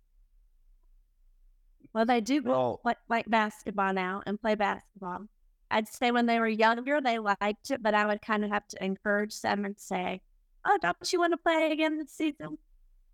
Well, 1.93 2.05
they 2.05 2.21
do 2.21 2.41
well, 2.43 2.81
like, 2.83 2.97
like 3.09 3.29
basketball 3.29 3.93
now 3.93 4.21
and 4.25 4.39
play 4.39 4.55
basketball. 4.55 5.25
I'd 5.69 5.87
say 5.87 6.11
when 6.11 6.25
they 6.25 6.39
were 6.39 6.47
younger, 6.47 7.01
they 7.01 7.19
liked 7.19 7.71
it, 7.71 7.81
but 7.81 7.93
I 7.93 8.05
would 8.05 8.21
kind 8.21 8.45
of 8.45 8.51
have 8.51 8.67
to 8.69 8.83
encourage 8.83 9.41
them 9.41 9.65
and 9.65 9.77
say, 9.79 10.21
"Oh, 10.65 10.77
don't 10.81 11.11
you 11.11 11.19
want 11.19 11.33
to 11.33 11.37
play 11.37 11.71
again 11.71 11.97
this 11.97 12.11
season?" 12.11 12.57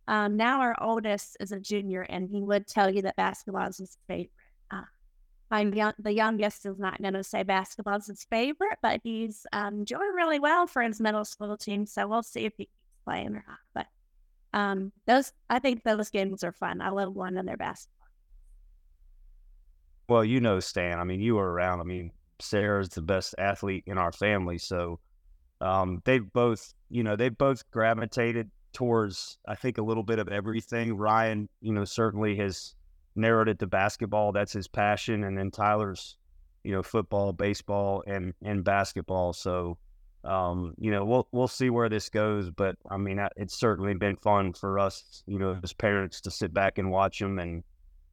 Um, 0.08 0.36
now 0.38 0.62
our 0.62 0.76
oldest 0.82 1.38
is 1.40 1.52
a 1.52 1.60
junior, 1.60 2.02
and 2.02 2.30
he 2.30 2.42
would 2.42 2.68
tell 2.68 2.94
you 2.94 3.02
that 3.04 3.16
basketball 3.16 3.68
is 3.70 3.78
his 3.78 3.98
favorite. 4.08 4.32
I'm 5.54 5.72
young, 5.72 5.94
the 6.00 6.12
youngest 6.12 6.66
is 6.66 6.80
not 6.80 7.00
going 7.00 7.14
to 7.14 7.24
say 7.24 7.44
basketball 7.44 7.98
is 7.98 8.08
his 8.08 8.26
favorite, 8.28 8.80
but 8.82 9.02
he's 9.04 9.46
um, 9.54 9.84
doing 9.84 10.12
really 10.16 10.40
well 10.40 10.66
for 10.66 10.82
his 10.82 11.00
middle 11.00 11.24
school 11.24 11.56
team. 11.58 11.86
So 11.86 12.08
we'll 12.08 12.24
see 12.24 12.46
if 12.46 12.54
he 12.58 12.64
keeps 12.64 12.74
playing 13.06 13.36
or 13.36 13.46
not. 13.48 13.60
But 13.76 14.58
um, 14.58 14.92
those, 15.06 15.32
I 15.52 15.60
think 15.60 15.84
those 15.84 16.10
games 16.10 16.44
are 16.44 16.54
fun. 16.54 16.82
I 16.82 16.90
love 16.90 17.14
one 17.14 17.38
of 17.38 17.46
their 17.46 17.56
basketball. 17.56 18.08
Well, 20.10 20.26
you 20.26 20.42
know, 20.42 20.60
Stan. 20.60 21.00
I 21.00 21.04
mean, 21.04 21.22
you 21.22 21.36
were 21.36 21.52
around. 21.52 21.82
I 21.82 21.84
mean, 21.84 22.10
Sara's 22.40 22.90
the 22.90 23.04
best 23.04 23.36
athlete 23.38 23.84
in 23.86 24.00
our 24.00 24.12
family, 24.12 24.58
so 24.58 25.00
um, 25.62 26.02
they've 26.04 26.34
both, 26.34 26.74
you 26.90 27.04
know, 27.04 27.16
they've 27.16 27.38
both 27.38 27.70
gravitated 27.70 28.50
towards, 28.74 29.38
I 29.48 29.54
think, 29.54 29.78
a 29.78 29.84
little 29.84 30.02
bit 30.02 30.18
of 30.18 30.30
everything. 30.30 30.98
Ryan, 30.98 31.48
you 31.62 31.74
know, 31.74 31.86
certainly 31.86 32.36
has 32.38 32.74
narrowed 33.16 33.50
it 33.50 33.60
to 33.60 33.68
basketball. 33.68 34.32
That's 34.32 34.54
his 34.54 34.68
passion, 34.68 35.24
and 35.24 35.38
then 35.38 35.52
Tyler's, 35.52 36.18
you 36.64 36.72
know, 36.72 36.84
football, 36.84 37.34
baseball, 37.34 38.04
and 38.08 38.34
and 38.44 38.64
basketball. 38.64 39.34
So, 39.34 39.78
um, 40.24 40.74
you 40.78 40.92
know, 40.92 41.06
we'll 41.06 41.28
we'll 41.32 41.48
see 41.48 41.70
where 41.70 41.90
this 41.90 42.10
goes. 42.10 42.50
But 42.50 42.76
I 42.90 42.98
mean, 42.98 43.20
it's 43.36 43.56
certainly 43.56 43.94
been 43.94 44.18
fun 44.18 44.54
for 44.54 44.80
us, 44.80 45.24
you 45.28 45.40
know, 45.40 45.60
as 45.64 45.74
parents 45.74 46.22
to 46.22 46.32
sit 46.32 46.54
back 46.54 46.78
and 46.78 46.92
watch 46.92 47.20
them, 47.20 47.40
and 47.40 47.64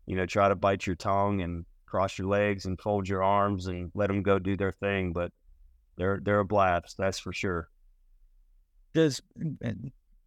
you 0.06 0.16
know, 0.16 0.26
try 0.26 0.48
to 0.48 0.56
bite 0.56 0.86
your 0.86 0.96
tongue 0.96 1.42
and 1.42 1.64
cross 1.86 2.18
your 2.18 2.28
legs 2.28 2.66
and 2.66 2.80
fold 2.80 3.08
your 3.08 3.22
arms 3.22 3.66
and 3.66 3.90
let 3.94 4.06
them 4.06 4.22
go 4.22 4.38
do 4.38 4.56
their 4.56 4.72
thing. 4.72 5.12
But 5.12 5.32
they're 5.96 6.20
they're 6.22 6.40
a 6.40 6.44
blast, 6.44 6.96
that's 6.96 7.18
for 7.18 7.32
sure. 7.32 7.68
Does 8.94 9.20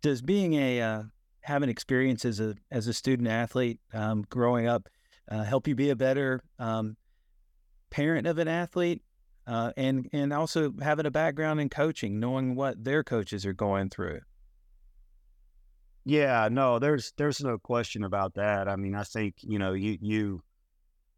does 0.01 0.21
being 0.21 0.53
a 0.53 0.81
uh, 0.81 1.03
having 1.43 1.69
experience 1.69 2.25
as 2.25 2.39
a 2.39 2.55
as 2.71 2.87
a 2.87 2.93
student 2.93 3.27
athlete, 3.27 3.79
um, 3.93 4.25
growing 4.29 4.67
up, 4.67 4.89
uh, 5.29 5.43
help 5.43 5.67
you 5.67 5.75
be 5.75 5.89
a 5.89 5.95
better 5.95 6.41
um, 6.57 6.97
parent 7.89 8.25
of 8.25 8.37
an 8.39 8.47
athlete, 8.47 9.01
uh, 9.45 9.71
and 9.77 10.09
and 10.13 10.33
also 10.33 10.73
having 10.81 11.05
a 11.05 11.11
background 11.11 11.59
in 11.59 11.69
coaching, 11.69 12.19
knowing 12.19 12.55
what 12.55 12.83
their 12.83 13.03
coaches 13.03 13.45
are 13.45 13.53
going 13.53 13.89
through. 13.89 14.19
Yeah, 16.05 16.49
no, 16.51 16.79
there's 16.79 17.13
there's 17.17 17.41
no 17.41 17.57
question 17.57 18.03
about 18.03 18.33
that. 18.35 18.67
I 18.67 18.75
mean, 18.75 18.95
I 18.95 19.03
think 19.03 19.35
you 19.41 19.59
know 19.59 19.73
you 19.73 19.97
you. 20.01 20.43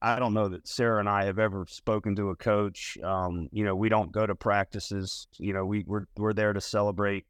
I 0.02 0.20
don't 0.20 0.36
know 0.36 0.50
that 0.50 0.68
Sara 0.68 1.00
and 1.00 1.10
I 1.10 1.26
have 1.26 1.40
ever 1.40 1.66
spoken 1.68 2.16
to 2.18 2.30
a 2.30 2.36
coach. 2.36 2.98
Um, 3.04 3.48
you 3.52 3.64
know, 3.64 3.76
we 3.76 3.90
don't 3.90 4.12
go 4.12 4.28
to 4.28 4.36
practices. 4.36 5.28
You 5.38 5.54
know, 5.54 5.66
we 5.66 5.84
we're 5.88 6.06
we're 6.18 6.34
there 6.34 6.54
to 6.54 6.62
celebrate 6.62 7.26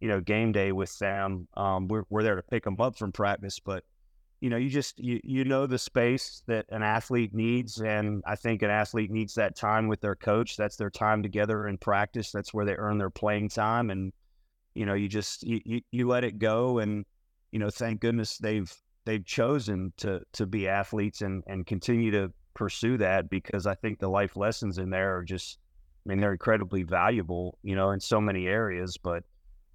you 0.00 0.08
know, 0.08 0.20
game 0.20 0.52
day 0.52 0.72
with 0.72 0.98
them. 0.98 1.46
Um, 1.56 1.88
we're, 1.88 2.04
we're 2.08 2.22
there 2.22 2.36
to 2.36 2.42
pick 2.42 2.64
them 2.64 2.76
up 2.80 2.96
from 2.96 3.12
practice, 3.12 3.58
but 3.58 3.84
you 4.40 4.48
know, 4.48 4.56
you 4.56 4.70
just 4.70 4.98
you 4.98 5.20
you 5.22 5.44
know 5.44 5.66
the 5.66 5.78
space 5.78 6.42
that 6.46 6.64
an 6.70 6.82
athlete 6.82 7.34
needs, 7.34 7.80
and 7.80 8.22
I 8.26 8.36
think 8.36 8.62
an 8.62 8.70
athlete 8.70 9.10
needs 9.10 9.34
that 9.34 9.54
time 9.54 9.86
with 9.86 10.00
their 10.00 10.16
coach. 10.16 10.56
That's 10.56 10.76
their 10.76 10.88
time 10.88 11.22
together 11.22 11.68
in 11.68 11.76
practice. 11.76 12.32
That's 12.32 12.54
where 12.54 12.64
they 12.64 12.74
earn 12.74 12.96
their 12.96 13.10
playing 13.10 13.50
time, 13.50 13.90
and 13.90 14.12
you 14.74 14.86
know, 14.86 14.94
you 14.94 15.08
just 15.08 15.42
you 15.42 15.60
you, 15.66 15.80
you 15.90 16.08
let 16.08 16.24
it 16.24 16.38
go, 16.38 16.78
and 16.78 17.04
you 17.52 17.58
know, 17.58 17.68
thank 17.68 18.00
goodness 18.00 18.38
they've 18.38 18.74
they've 19.04 19.24
chosen 19.26 19.92
to 19.98 20.22
to 20.32 20.46
be 20.46 20.68
athletes 20.68 21.20
and 21.20 21.44
and 21.46 21.66
continue 21.66 22.10
to 22.12 22.32
pursue 22.54 22.96
that 22.98 23.28
because 23.30 23.66
I 23.66 23.74
think 23.74 23.98
the 23.98 24.08
life 24.08 24.36
lessons 24.36 24.78
in 24.78 24.90
there 24.90 25.16
are 25.16 25.22
just, 25.22 25.58
I 26.04 26.08
mean, 26.08 26.20
they're 26.20 26.32
incredibly 26.32 26.82
valuable, 26.82 27.58
you 27.62 27.74
know, 27.74 27.90
in 27.90 28.00
so 28.00 28.20
many 28.20 28.46
areas, 28.46 28.96
but 28.96 29.24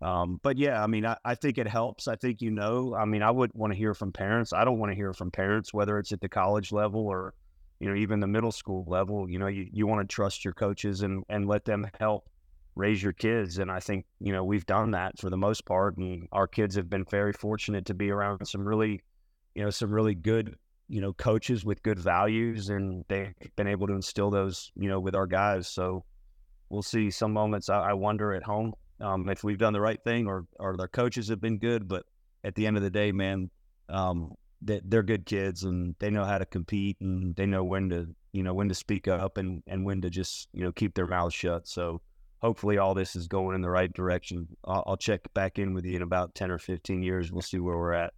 um, 0.01 0.39
but 0.43 0.57
yeah, 0.57 0.83
I 0.83 0.87
mean, 0.87 1.05
I, 1.05 1.17
I, 1.23 1.35
think 1.35 1.57
it 1.57 1.67
helps. 1.67 2.07
I 2.07 2.15
think 2.15 2.41
you 2.41 2.51
know. 2.51 2.93
I 2.95 3.05
mean, 3.05 3.23
I 3.23 3.31
would 3.31 3.51
want 3.53 3.71
to 3.71 3.77
hear 3.77 3.93
from 3.93 4.11
parents. 4.11 4.51
I 4.51 4.65
don't 4.65 4.77
want 4.77 4.91
to 4.91 4.95
hear 4.95 5.13
from 5.13 5.31
parents, 5.31 5.73
whether 5.73 5.97
it's 5.97 6.11
at 6.11 6.19
the 6.19 6.27
college 6.27 6.73
level 6.73 7.07
or, 7.07 7.33
you 7.79 7.89
know, 7.89 7.95
even 7.95 8.19
the 8.19 8.27
middle 8.27 8.51
school 8.51 8.83
level. 8.87 9.29
You 9.29 9.39
know, 9.39 9.47
you, 9.47 9.67
you 9.71 9.87
want 9.87 10.07
to 10.07 10.13
trust 10.13 10.43
your 10.43 10.53
coaches 10.53 11.01
and 11.01 11.23
and 11.29 11.47
let 11.47 11.63
them 11.63 11.87
help 11.97 12.27
raise 12.75 13.01
your 13.01 13.13
kids. 13.13 13.57
And 13.57 13.71
I 13.71 13.79
think 13.79 14.05
you 14.19 14.33
know 14.33 14.43
we've 14.43 14.65
done 14.65 14.91
that 14.91 15.17
for 15.17 15.29
the 15.29 15.37
most 15.37 15.65
part, 15.65 15.95
and 15.95 16.27
our 16.33 16.47
kids 16.47 16.75
have 16.75 16.89
been 16.89 17.05
very 17.05 17.33
fortunate 17.33 17.85
to 17.85 17.93
be 17.93 18.11
around 18.11 18.45
some 18.45 18.67
really, 18.67 19.01
you 19.55 19.63
know, 19.63 19.69
some 19.69 19.91
really 19.91 20.15
good 20.15 20.55
you 20.89 20.99
know 20.99 21.13
coaches 21.13 21.63
with 21.63 21.81
good 21.83 21.99
values, 21.99 22.67
and 22.69 23.05
they've 23.07 23.33
been 23.55 23.67
able 23.67 23.87
to 23.87 23.93
instill 23.93 24.29
those 24.29 24.73
you 24.75 24.89
know 24.89 24.99
with 24.99 25.15
our 25.15 25.25
guys. 25.25 25.69
So 25.69 26.03
we'll 26.69 26.83
see. 26.83 27.09
Some 27.11 27.31
moments 27.31 27.69
I, 27.69 27.79
I 27.79 27.93
wonder 27.93 28.33
at 28.33 28.43
home 28.43 28.73
um, 29.01 29.29
if 29.29 29.43
we've 29.43 29.57
done 29.57 29.73
the 29.73 29.81
right 29.81 30.01
thing 30.03 30.27
or 30.27 30.45
or 30.59 30.77
their 30.77 30.87
coaches 30.87 31.27
have 31.29 31.41
been 31.41 31.57
good. 31.57 31.87
But 31.87 32.03
at 32.43 32.55
the 32.55 32.67
end 32.67 32.77
of 32.77 32.83
the 32.83 32.89
day, 32.89 33.11
man, 33.11 33.49
um, 33.89 34.33
they, 34.61 34.81
they're 34.83 35.03
good 35.03 35.25
kids 35.25 35.63
and 35.63 35.95
they 35.99 36.09
know 36.09 36.23
how 36.23 36.37
to 36.37 36.45
compete 36.45 36.97
and 37.01 37.35
they 37.35 37.45
know 37.45 37.63
when 37.63 37.89
to 37.89 38.07
you 38.31 38.43
know 38.43 38.53
when 38.53 38.69
to 38.69 38.75
speak 38.75 39.07
up 39.07 39.37
and 39.37 39.63
and 39.67 39.85
when 39.85 40.01
to 40.01 40.09
just 40.09 40.47
you 40.53 40.63
know 40.63 40.71
keep 40.71 40.93
their 40.93 41.07
mouths 41.07 41.33
shut. 41.33 41.67
So 41.67 42.01
hopefully 42.41 42.77
all 42.77 42.93
this 42.93 43.15
is 43.15 43.27
going 43.27 43.55
in 43.55 43.61
the 43.61 43.69
right 43.69 43.91
direction. 43.91 44.47
I'll, 44.65 44.83
I'll 44.87 44.97
check 44.97 45.21
back 45.33 45.59
in 45.59 45.73
with 45.73 45.85
you 45.85 45.95
in 45.95 46.01
about 46.01 46.35
ten 46.35 46.51
or 46.51 46.57
fifteen 46.57 47.03
years. 47.03 47.31
We'll 47.31 47.41
see 47.41 47.59
where 47.59 47.77
we're 47.77 47.93
at. 47.93 48.13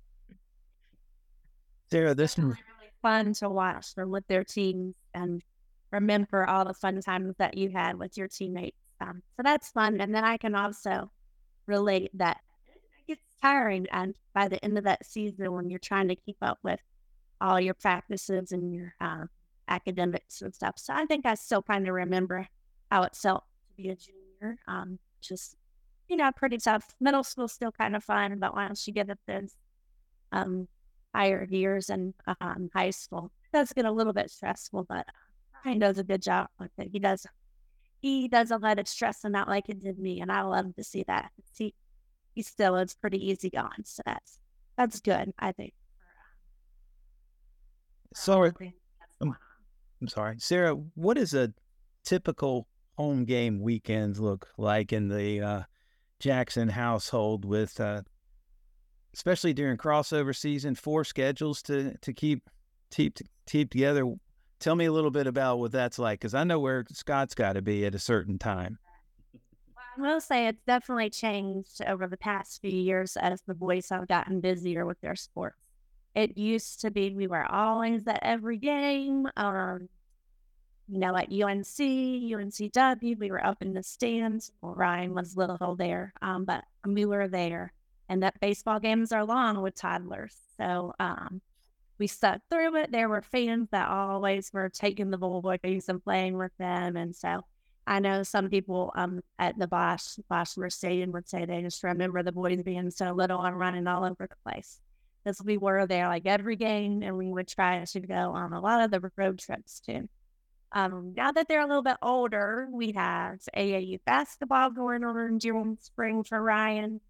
Sara, 1.90 2.14
this 2.14 2.38
is 2.38 2.44
really 2.44 2.58
fun 3.02 3.34
to 3.34 3.50
watch 3.50 3.88
with 3.96 4.28
their 4.28 4.44
teams 4.44 4.94
and 5.14 5.42
remember 5.92 6.46
all 6.46 6.66
the 6.66 6.74
fun 6.74 7.00
times 7.02 7.36
that 7.38 7.58
you 7.58 7.70
had 7.70 7.98
with 7.98 8.18
your 8.18 8.28
teammates. 8.28 8.76
Um, 9.00 9.22
so 9.36 9.44
that's 9.44 9.70
fun. 9.70 10.02
And 10.02 10.14
then 10.14 10.24
I 10.24 10.38
can 10.38 10.56
also 10.56 11.12
relate 11.66 12.12
that 12.16 12.40
it 13.08 13.08
gets 13.08 13.36
tiring. 13.42 13.88
And 13.92 14.16
by 14.34 14.48
the 14.48 14.64
end 14.64 14.78
of 14.78 14.84
that 14.86 15.06
season, 15.06 15.52
when 15.52 15.70
you're 15.70 15.80
trying 15.80 16.08
to 16.08 16.16
keep 16.16 16.38
up 16.42 16.60
with 16.64 16.80
all 17.40 17.60
your 17.60 17.76
practices 17.76 18.52
and 18.52 18.74
your 18.74 18.94
uh, 19.00 19.26
academics 19.68 20.42
and 20.42 20.54
stuff. 20.54 20.76
So 20.78 20.94
I 20.94 21.06
think 21.06 21.26
I 21.26 21.36
still 21.36 21.62
kind 21.62 21.88
of 21.88 21.94
remember 21.94 22.48
how 22.92 23.04
it 23.04 23.16
felt 23.16 23.44
to 23.70 23.82
be 23.82 23.90
a 23.90 23.96
junior. 23.96 24.58
Um, 24.68 25.00
just, 25.22 25.56
you 26.08 26.18
know, 26.18 26.32
pretty 26.36 26.58
tough. 26.58 26.96
Middle 27.00 27.24
school 27.24 27.48
still 27.48 27.72
kind 27.72 27.96
of 27.96 28.04
fun, 28.04 28.40
but 28.40 28.56
once 28.56 28.88
you 28.88 28.94
get 28.94 29.10
up 29.10 29.20
those 29.28 29.56
um, 30.32 30.68
higher 31.14 31.48
years 31.50 31.90
and 31.90 32.14
um, 32.42 32.70
high 32.74 32.92
school, 32.92 33.32
it 33.54 33.58
does 33.58 33.74
get 33.74 33.86
a 33.86 33.92
little 33.92 34.14
bit 34.14 34.32
stressful, 34.32 34.86
but 34.90 35.06
Ryan 35.66 35.80
does 35.80 35.98
a 35.98 36.04
good 36.04 36.22
job 36.22 36.48
with 36.60 36.72
it. 36.78 36.90
He 36.92 37.00
does 37.00 37.26
he 38.02 38.28
doesn't 38.28 38.62
let 38.62 38.80
it 38.80 38.88
stress 38.88 39.24
him 39.24 39.36
out 39.36 39.48
like 39.48 39.70
it 39.70 39.84
did 39.84 40.00
me, 40.00 40.22
and 40.22 40.32
I 40.32 40.42
love 40.42 40.76
to 40.76 40.84
see 40.84 41.04
that. 41.08 41.32
He 41.58 41.74
he 42.36 42.44
still 42.44 42.76
is 42.76 42.94
pretty 42.94 43.30
easy 43.30 43.50
going, 43.50 43.84
so 43.84 44.04
that's 44.06 44.40
that's 44.78 45.00
good, 45.00 45.34
I 45.40 45.52
think. 45.52 45.74
Sorry, 48.14 48.52
I'm, 49.22 49.36
I'm 50.02 50.08
sorry, 50.08 50.40
Sara. 50.40 50.74
What 50.96 51.18
is 51.18 51.34
a 51.34 51.54
typical 52.04 52.68
home 52.98 53.26
game 53.26 53.60
weekends 53.62 54.20
look 54.20 54.48
like 54.58 54.94
in 54.94 55.08
the 55.08 55.42
uh, 55.42 55.62
Jackson 56.20 56.70
household 56.70 57.46
with, 57.46 57.80
uh, 57.80 58.02
especially 59.14 59.54
during 59.54 59.78
crossover 59.78 60.36
season, 60.36 60.76
four 60.76 61.04
schedules 61.04 61.62
to 61.64 61.96
to 62.02 62.14
keep 62.14 62.50
keep 62.92 63.18
keep 63.48 63.72
together. 63.72 64.06
Tell 64.60 64.76
me 64.76 64.86
a 64.86 64.92
little 64.92 65.12
bit 65.12 65.28
about 65.28 65.60
what 65.60 65.72
that's 65.72 66.00
like, 66.00 66.20
because 66.20 66.34
I 66.34 66.44
know 66.44 66.60
where 66.60 66.86
Scott's 66.92 67.36
got 67.36 67.54
to 67.54 67.62
be 67.62 67.86
at 67.86 67.94
a 67.94 68.00
certain 68.00 68.40
time. 68.40 68.80
I 69.98 70.02
will 70.02 70.22
say 70.22 70.48
it's 70.48 70.64
definitely 70.66 71.10
changed 71.10 71.82
over 71.86 72.08
the 72.08 72.18
past 72.18 72.62
few 72.62 72.72
years 72.72 73.18
as 73.18 73.42
the 73.42 73.54
boys 73.54 73.90
have 73.90 74.08
gotten 74.08 74.42
busier 74.42 74.86
with 74.86 75.00
their 75.02 75.16
sports. 75.16 75.58
It 76.16 76.38
used 76.38 76.82
to 76.82 76.92
be 76.92 77.14
we 77.14 77.28
were 77.28 77.46
always 77.46 78.08
at 78.08 78.20
every 78.24 78.58
game. 78.58 79.28
Um, 79.38 79.90
you 80.88 81.00
know, 81.00 81.16
at 81.16 81.32
UNC, 81.32 81.78
UNCW, 81.78 83.20
we 83.20 83.30
were 83.30 83.46
up 83.46 83.62
in 83.62 83.74
the 83.74 83.84
stands. 83.84 84.52
Ryan 84.62 85.14
was 85.14 85.36
little 85.36 85.76
there, 85.76 86.14
um, 86.22 86.46
but 86.46 86.64
we 86.86 87.06
were 87.06 87.28
there. 87.28 87.74
And 88.10 88.24
that 88.24 88.40
baseball 88.40 88.80
games 88.80 89.12
are 89.12 89.26
long 89.26 89.62
with 89.62 89.76
toddlers. 89.76 90.36
So 90.58 90.94
um, 91.00 91.42
we 92.00 92.08
stuck 92.08 92.42
through 92.50 92.76
it. 92.78 92.92
There 92.92 93.10
were 93.10 93.22
fans 93.22 93.70
that 93.72 93.90
always 93.90 94.52
were 94.54 94.70
taking 94.70 95.10
the 95.10 95.18
boys 95.18 95.90
and 95.90 96.04
playing 96.04 96.38
with 96.38 96.52
them. 96.58 96.96
And 96.96 97.16
so 97.16 97.42
I 97.86 98.00
know 98.00 98.24
some 98.24 98.50
people 98.50 98.92
um, 98.96 99.22
at 99.40 99.58
the 99.58 99.68
Bosch, 99.68 100.18
Boshamer 100.30 100.72
Stadium 100.72 101.12
would 101.14 101.28
say 101.28 101.46
they 101.46 101.62
just 101.62 101.84
remember 101.84 102.22
the 102.22 102.32
boys 102.32 102.62
being 102.64 102.92
so 102.92 103.12
little 103.12 103.42
and 103.42 103.58
running 103.58 103.88
all 103.88 104.04
over 104.04 104.28
the 104.28 104.50
place. 104.50 104.80
Because 105.24 105.42
we 105.44 105.58
were 105.58 105.86
there 105.88 106.08
like 106.08 106.26
every 106.26 106.56
game 106.56 107.02
and 107.02 107.18
we 107.18 107.28
would 107.28 107.48
try 107.48 107.84
to 107.84 108.00
go 108.00 108.32
on 108.32 108.54
a 108.54 108.62
lot 108.62 108.84
of 108.84 108.92
the 108.92 109.12
road 109.18 109.40
trips 109.40 109.80
too. 109.80 110.08
Um, 110.74 111.14
now 111.16 111.32
that 111.32 111.48
they're 111.48 111.62
a 111.62 111.68
little 111.68 111.82
bit 111.82 111.98
older, 112.02 112.68
we 112.72 112.92
have 112.94 113.40
AAU 113.56 114.00
basketball 114.06 114.70
going 114.70 115.04
on 115.04 115.38
during 115.38 115.78
spring 115.82 116.24
for 116.24 116.42
Ryan. 116.42 117.02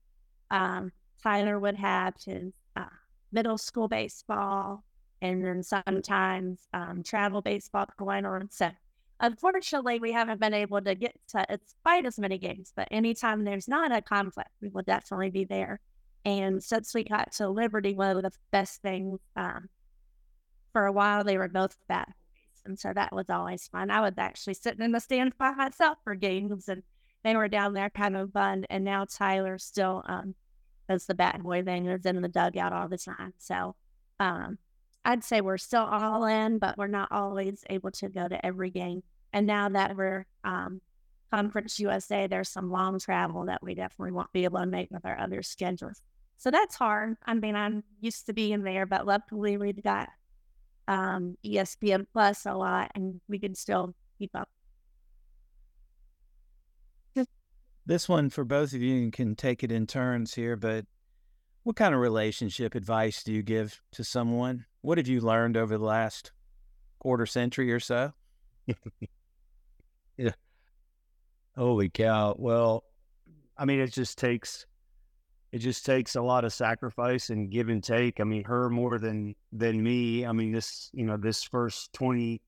Um, 0.52 0.92
Tyler 1.24 1.60
would 1.60 1.76
have 1.76 2.14
his 2.24 2.54
middle 3.32 3.58
school 3.58 3.88
baseball, 3.88 4.84
and 5.22 5.44
then 5.44 5.64
sometimes 5.64 6.60
um, 6.74 7.04
travel 7.04 7.42
baseball 7.42 7.88
going 7.98 8.26
on. 8.26 8.50
So, 8.52 8.70
unfortunately, 9.20 10.00
we 10.00 10.12
haven't 10.12 10.40
been 10.40 10.54
able 10.54 10.82
to 10.82 10.96
get 10.96 11.16
to 11.30 11.46
it's 11.50 11.76
quite 11.84 12.06
as 12.06 12.20
many 12.20 12.38
games. 12.38 12.74
But 12.76 12.88
anytime 12.92 13.44
there's 13.44 13.68
not 13.68 13.92
a 13.92 14.02
conflict, 14.02 14.52
we 14.62 14.70
will 14.70 14.84
definitely 14.84 15.32
be 15.32 15.46
there. 15.46 15.80
And 16.26 16.64
since 16.64 16.94
we 16.94 17.04
got 17.04 17.32
to 17.34 17.50
Liberty, 17.50 17.94
one 17.94 18.18
of 18.18 18.24
the 18.24 18.32
best 18.52 18.82
things 18.82 19.20
um, 19.36 19.70
for 20.74 20.86
a 20.86 20.92
while, 20.92 21.24
they 21.24 21.38
were 21.38 21.48
both 21.48 21.78
bad 21.88 22.14
and 22.68 22.78
so 22.78 22.92
that 22.94 23.14
was 23.14 23.30
always 23.30 23.68
fun. 23.68 23.90
I 23.90 24.02
was 24.02 24.14
actually 24.18 24.56
sitting 24.56 24.84
in 24.84 24.92
the 24.92 25.00
stands 25.00 25.36
by 25.38 25.52
myself 25.52 25.98
for 26.04 26.14
games, 26.16 26.68
and 26.68 26.84
they 27.24 27.36
were 27.36 27.48
down 27.48 27.74
there 27.74 27.90
kind 27.90 28.16
of 28.16 28.32
fun. 28.32 28.66
And 28.70 28.84
now 28.84 29.06
Tyler 29.06 29.58
still 29.58 30.04
um, 30.06 30.36
does 30.90 31.06
the 31.06 31.16
bad 31.16 31.44
boy 31.44 31.64
thing, 31.64 31.88
is 31.88 32.06
in 32.06 32.22
the 32.22 32.28
dugout 32.28 32.74
all 32.74 32.88
the 32.88 32.98
time. 32.98 33.34
So 33.38 33.76
um, 34.20 34.58
I'd 35.06 35.24
say 35.24 35.42
we're 35.42 35.58
still 35.58 35.84
all 35.84 36.26
in, 36.26 36.60
but 36.60 36.78
we're 36.78 36.88
not 36.88 37.12
always 37.12 37.64
able 37.70 37.92
to 37.92 38.10
go 38.10 38.28
to 38.28 38.46
every 38.46 38.70
game. 38.70 39.04
And 39.34 39.46
now 39.48 39.70
that 39.70 39.96
we're 39.96 40.26
um, 40.44 40.82
Conference 41.32 41.80
USA, 41.80 42.28
there's 42.28 42.50
some 42.50 42.72
long 42.72 43.00
travel 43.00 43.46
that 43.46 43.62
we 43.62 43.76
definitely 43.76 44.12
won't 44.12 44.32
be 44.32 44.46
able 44.46 44.60
to 44.60 44.66
make 44.66 44.90
with 44.92 45.06
our 45.06 45.20
other 45.20 45.44
schedules. 45.44 46.02
So 46.38 46.52
that's 46.52 46.76
hard. 46.76 47.18
I 47.26 47.34
mean, 47.34 47.56
I'm 47.56 47.84
used 48.00 48.28
to 48.28 48.34
being 48.34 48.64
there, 48.64 48.86
but 48.86 49.06
luckily 49.06 49.58
we've 49.58 49.84
got 49.84 50.10
um, 50.88 51.36
ESPN 51.46 52.06
Plus 52.14 52.46
a 52.46 52.54
lot, 52.54 52.92
and 52.96 53.20
we 53.28 53.40
can 53.40 53.56
still 53.56 53.94
keep 54.18 54.32
up. 54.36 54.50
This 57.88 58.10
one 58.10 58.30
for 58.30 58.44
both 58.44 58.74
of 58.74 58.82
you 58.82 59.10
can 59.12 59.34
take 59.34 59.64
it 59.64 59.72
in 59.72 59.88
turns 59.88 60.34
here, 60.34 60.58
but 60.58 60.86
what 61.64 61.78
kind 61.78 61.96
of 61.96 62.02
relationship 62.02 62.76
advice 62.76 63.24
do 63.24 63.32
you 63.32 63.42
give 63.42 63.82
to 63.94 64.04
someone? 64.04 64.66
What 64.82 64.98
have 64.98 65.08
you 65.08 65.22
learned 65.22 65.56
over 65.56 65.78
the 65.78 65.86
last 65.86 66.34
quarter 67.00 67.26
century 67.26 67.72
or 67.72 67.80
so? 67.80 68.12
yeah. 70.18 70.32
Holy 71.56 71.88
cow. 71.88 72.36
Well, 72.38 72.84
I 73.58 73.64
mean, 73.64 73.80
it 73.80 73.94
just 73.94 74.18
takes 74.18 74.66
it 75.54 75.60
just 75.60 75.86
takes 75.86 76.18
a 76.18 76.22
lot 76.22 76.44
of 76.44 76.52
sacrifice 76.52 77.30
and 77.30 77.50
give 77.50 77.70
and 77.70 77.82
take. 77.82 78.20
I 78.20 78.26
mean, 78.26 78.44
her 78.44 78.70
more 78.70 79.00
than 79.00 79.34
than 79.54 79.82
me. 79.82 80.26
I 80.26 80.34
mean, 80.34 80.52
this 80.52 80.90
you 80.92 81.06
know 81.06 81.16
this 81.16 81.42
first 81.42 81.94
twenty 81.94 82.42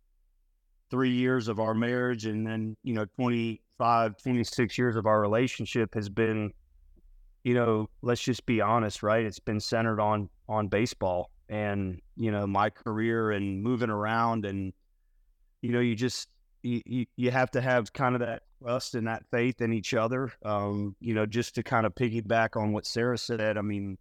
three 0.90 1.12
years 1.12 1.48
of 1.48 1.60
our 1.60 1.74
marriage, 1.74 2.26
and 2.26 2.46
then 2.46 2.76
you 2.84 2.94
know 2.94 3.06
25, 3.16 4.18
26 4.18 4.78
years 4.78 4.96
of 4.96 5.06
our 5.06 5.22
relationship 5.22 5.94
has 5.94 6.10
been, 6.10 6.52
you 7.44 7.54
know, 7.54 7.90
let's 8.02 8.22
just 8.22 8.46
be 8.46 8.62
honest, 8.62 9.04
right? 9.04 9.26
It's 9.26 9.40
been 9.40 9.60
centered 9.60 10.00
on 10.00 10.30
on 10.48 10.68
baseball 10.68 11.32
and 11.50 12.00
you 12.16 12.32
know 12.32 12.46
my 12.46 12.70
career 12.70 13.32
and 13.32 13.62
moving 13.62 13.90
around, 13.90 14.46
and 14.46 14.74
you 15.62 15.72
know 15.72 15.80
you 15.80 15.96
just 15.96 16.30
you, 16.62 17.06
you 17.16 17.32
have 17.32 17.52
to 17.52 17.62
have 17.62 17.92
kind 17.94 18.16
of 18.16 18.22
that 18.22 18.44
trust 18.62 18.96
and 18.96 19.08
that 19.08 19.24
faith 19.32 19.62
in 19.62 19.74
each 19.74 19.94
other. 19.94 20.32
Um, 20.44 20.96
you 21.00 21.14
know, 21.14 21.26
just 21.26 21.56
to 21.56 21.64
kind 21.64 21.86
of 21.86 21.96
piggyback 21.96 22.60
on 22.60 22.74
what 22.74 22.86
Sara 22.86 23.18
said, 23.18 23.58
I 23.58 23.62
mean, 23.62 23.98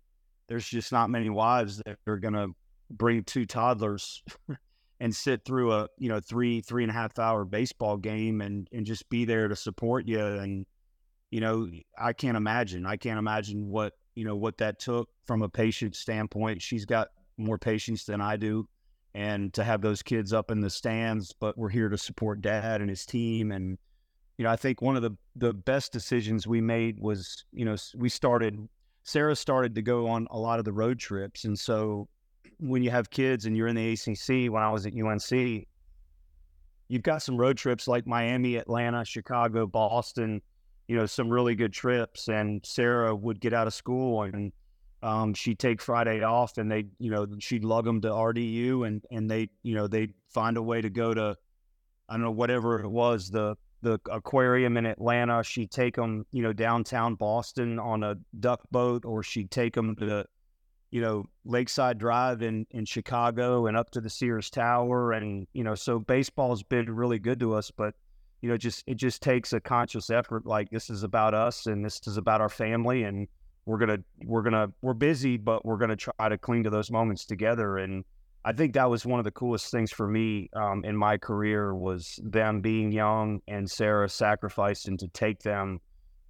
there's 0.49 0.69
just 0.69 0.93
not 0.93 1.11
many 1.11 1.31
wives 1.31 1.81
that 1.87 1.99
are 2.07 2.19
going 2.19 2.35
to 2.35 2.49
bring 2.91 3.23
two 3.25 3.47
toddlers 3.47 4.23
and 5.01 5.15
sit 5.15 5.45
through 5.45 5.73
a, 5.73 5.89
you 5.99 6.09
know, 6.09 6.21
three, 6.21 6.61
three 6.61 6.83
and 6.83 6.91
a 6.91 6.95
half 6.95 7.19
hour 7.19 7.45
baseball 7.45 7.97
game 7.97 8.41
and, 8.41 8.69
and 8.73 8.85
just 8.85 9.09
be 9.09 9.25
there 9.25 9.49
to 9.49 9.57
support 9.57 10.07
you. 10.07 10.21
And, 10.21 10.67
you 11.31 11.41
know, 11.41 11.69
I 11.97 12.13
can't 12.13 12.37
imagine, 12.37 12.87
I 12.87 12.97
can't 12.97 13.19
imagine 13.19 13.69
what, 13.69 13.93
you 14.15 14.25
know, 14.25 14.37
what 14.37 14.59
that 14.59 14.81
took 14.81 15.09
from 15.25 15.43
a 15.43 15.49
patient 15.49 15.95
standpoint. 15.95 16.63
She's 16.63 16.85
got 16.85 17.09
more 17.37 17.59
patience 17.59 18.05
than 18.05 18.21
I 18.21 18.37
do 18.37 18.69
and 19.15 19.53
to 19.55 19.65
have 19.65 19.81
those 19.81 20.03
kids 20.03 20.33
up 20.33 20.51
in 20.51 20.61
the 20.61 20.71
stands, 20.71 21.33
but 21.33 21.57
we're 21.57 21.69
here 21.69 21.89
to 21.89 21.99
support 21.99 22.41
dad 22.41 22.81
and 22.81 22.91
his 22.91 23.07
team. 23.07 23.53
And, 23.53 23.79
you 24.37 24.45
know, 24.45 24.51
I 24.51 24.57
think 24.57 24.83
one 24.83 24.97
of 24.97 25.03
the, 25.03 25.17
the 25.37 25.53
best 25.53 25.93
decisions 25.93 26.47
we 26.47 26.61
made 26.61 26.99
was, 27.01 27.45
you 27.53 27.65
know, 27.65 27.77
we 27.97 28.09
started, 28.09 28.69
Sara 29.05 29.37
started 29.37 29.75
to 29.77 29.83
go 29.83 30.09
on 30.09 30.27
a 30.31 30.39
lot 30.39 30.59
of 30.59 30.65
the 30.65 30.73
road 30.73 30.99
trips. 30.99 31.45
And 31.45 31.59
so 31.59 32.09
when 32.59 32.83
you 32.83 32.91
have 32.91 33.11
kids 33.11 33.47
and 33.47 33.57
you're 33.57 33.69
in 33.69 33.77
the 33.77 33.93
ACC, 33.93 34.53
when 34.53 34.63
I 34.63 34.71
was 34.71 34.87
at 34.87 34.93
UNC, 34.93 35.67
you've 36.89 37.03
got 37.03 37.23
some 37.23 37.37
road 37.37 37.57
trips 37.57 37.87
like 37.87 38.07
Miami, 38.07 38.57
Atlanta, 38.57 39.05
Chicago, 39.05 39.67
Boston, 39.67 40.41
you 40.89 40.97
know, 40.97 41.07
some 41.07 41.29
really 41.29 41.55
good 41.55 41.73
trips. 41.73 42.29
And 42.29 42.65
Sara 42.65 43.15
would 43.15 43.41
get 43.41 43.53
out 43.53 43.67
of 43.67 43.75
school 43.75 44.23
and 44.23 44.53
um, 45.03 45.35
she'd 45.35 45.59
take 45.59 45.81
Friday 45.81 46.23
off 46.23 46.59
and 46.59 46.71
they, 46.71 46.87
you 46.99 47.11
know, 47.11 47.27
she'd 47.39 47.65
lug 47.65 47.85
them 47.85 48.01
to 48.01 48.09
RDU 48.09 48.87
and, 48.87 49.05
and 49.11 49.31
they, 49.31 49.49
you 49.63 49.75
know, 49.75 49.87
they'd 49.87 50.13
find 50.29 50.57
a 50.57 50.63
way 50.63 50.81
to 50.81 50.91
go 50.91 51.15
to, 51.15 51.37
I 52.09 52.15
don't 52.15 52.23
know, 52.23 52.31
whatever 52.31 52.81
it 52.81 52.89
was, 52.89 53.31
the, 53.31 53.57
the 53.83 54.01
aquarium 54.11 54.77
in 54.77 54.87
Atlanta. 54.87 55.45
She'd 55.45 55.71
take 55.71 55.95
them, 55.95 56.27
you 56.33 56.43
know, 56.43 56.53
downtown 56.53 57.15
Boston 57.15 57.79
on 57.79 58.03
a 58.03 58.17
duck 58.41 58.63
boat, 58.73 59.05
or 59.05 59.23
she'd 59.23 59.51
take 59.53 59.75
them 59.75 59.95
to, 59.97 60.25
you 60.91 61.01
know, 61.01 61.25
Lakeside 61.45 61.99
Drive 61.99 62.43
in, 62.43 62.67
in 62.71 62.85
Chicago 62.85 63.67
and 63.67 63.77
up 63.77 63.91
to 63.91 64.01
the 64.01 64.11
Sears 64.11 64.51
Tower. 64.51 65.13
And, 65.13 65.47
you 65.53 65.65
know, 65.65 65.75
so 65.75 65.99
baseball's 65.99 66.63
been 66.63 66.95
really 66.95 67.19
good 67.19 67.41
to 67.41 67.55
us, 67.55 67.71
but, 67.71 67.95
you 68.41 68.49
know, 68.49 68.57
just, 68.57 68.85
it 68.87 68.95
just 68.95 69.23
takes 69.23 69.53
a 69.53 69.61
conscious 69.61 70.11
effort. 70.11 70.47
Like 70.47 70.71
this 70.71 70.91
is 70.91 71.03
about 71.03 71.35
us 71.35 71.67
and 71.67 71.85
this 71.85 72.01
is 72.07 72.17
about 72.17 72.41
our 72.41 72.49
family. 72.49 73.05
And, 73.05 73.29
we're 73.69 73.77
gonna 73.77 73.99
we're 74.25 74.43
gonna 74.43 74.73
we're 74.81 74.95
busy, 74.95 75.37
but 75.37 75.65
we're 75.65 75.77
gonna 75.77 75.95
try 75.95 76.29
to 76.29 76.39
cling 76.39 76.65
to 76.65 76.71
those 76.71 76.91
moments 76.91 77.27
together. 77.27 77.77
And 77.77 78.03
I 78.45 78.53
think 78.53 78.73
that 78.73 78.89
was 78.89 79.05
one 79.05 79.21
of 79.21 79.25
the 79.25 79.31
coolest 79.31 79.71
things 79.71 79.93
for 79.93 80.09
me 80.09 80.49
um, 80.55 80.85
in 80.85 80.97
my 80.97 81.19
career 81.19 81.75
was 81.75 82.19
them 82.23 82.63
being 82.63 82.91
young 82.91 83.43
and 83.47 83.71
Sara 83.71 84.09
sacrificing 84.09 84.97
to 84.97 85.09
take 85.09 85.41
them. 85.41 85.81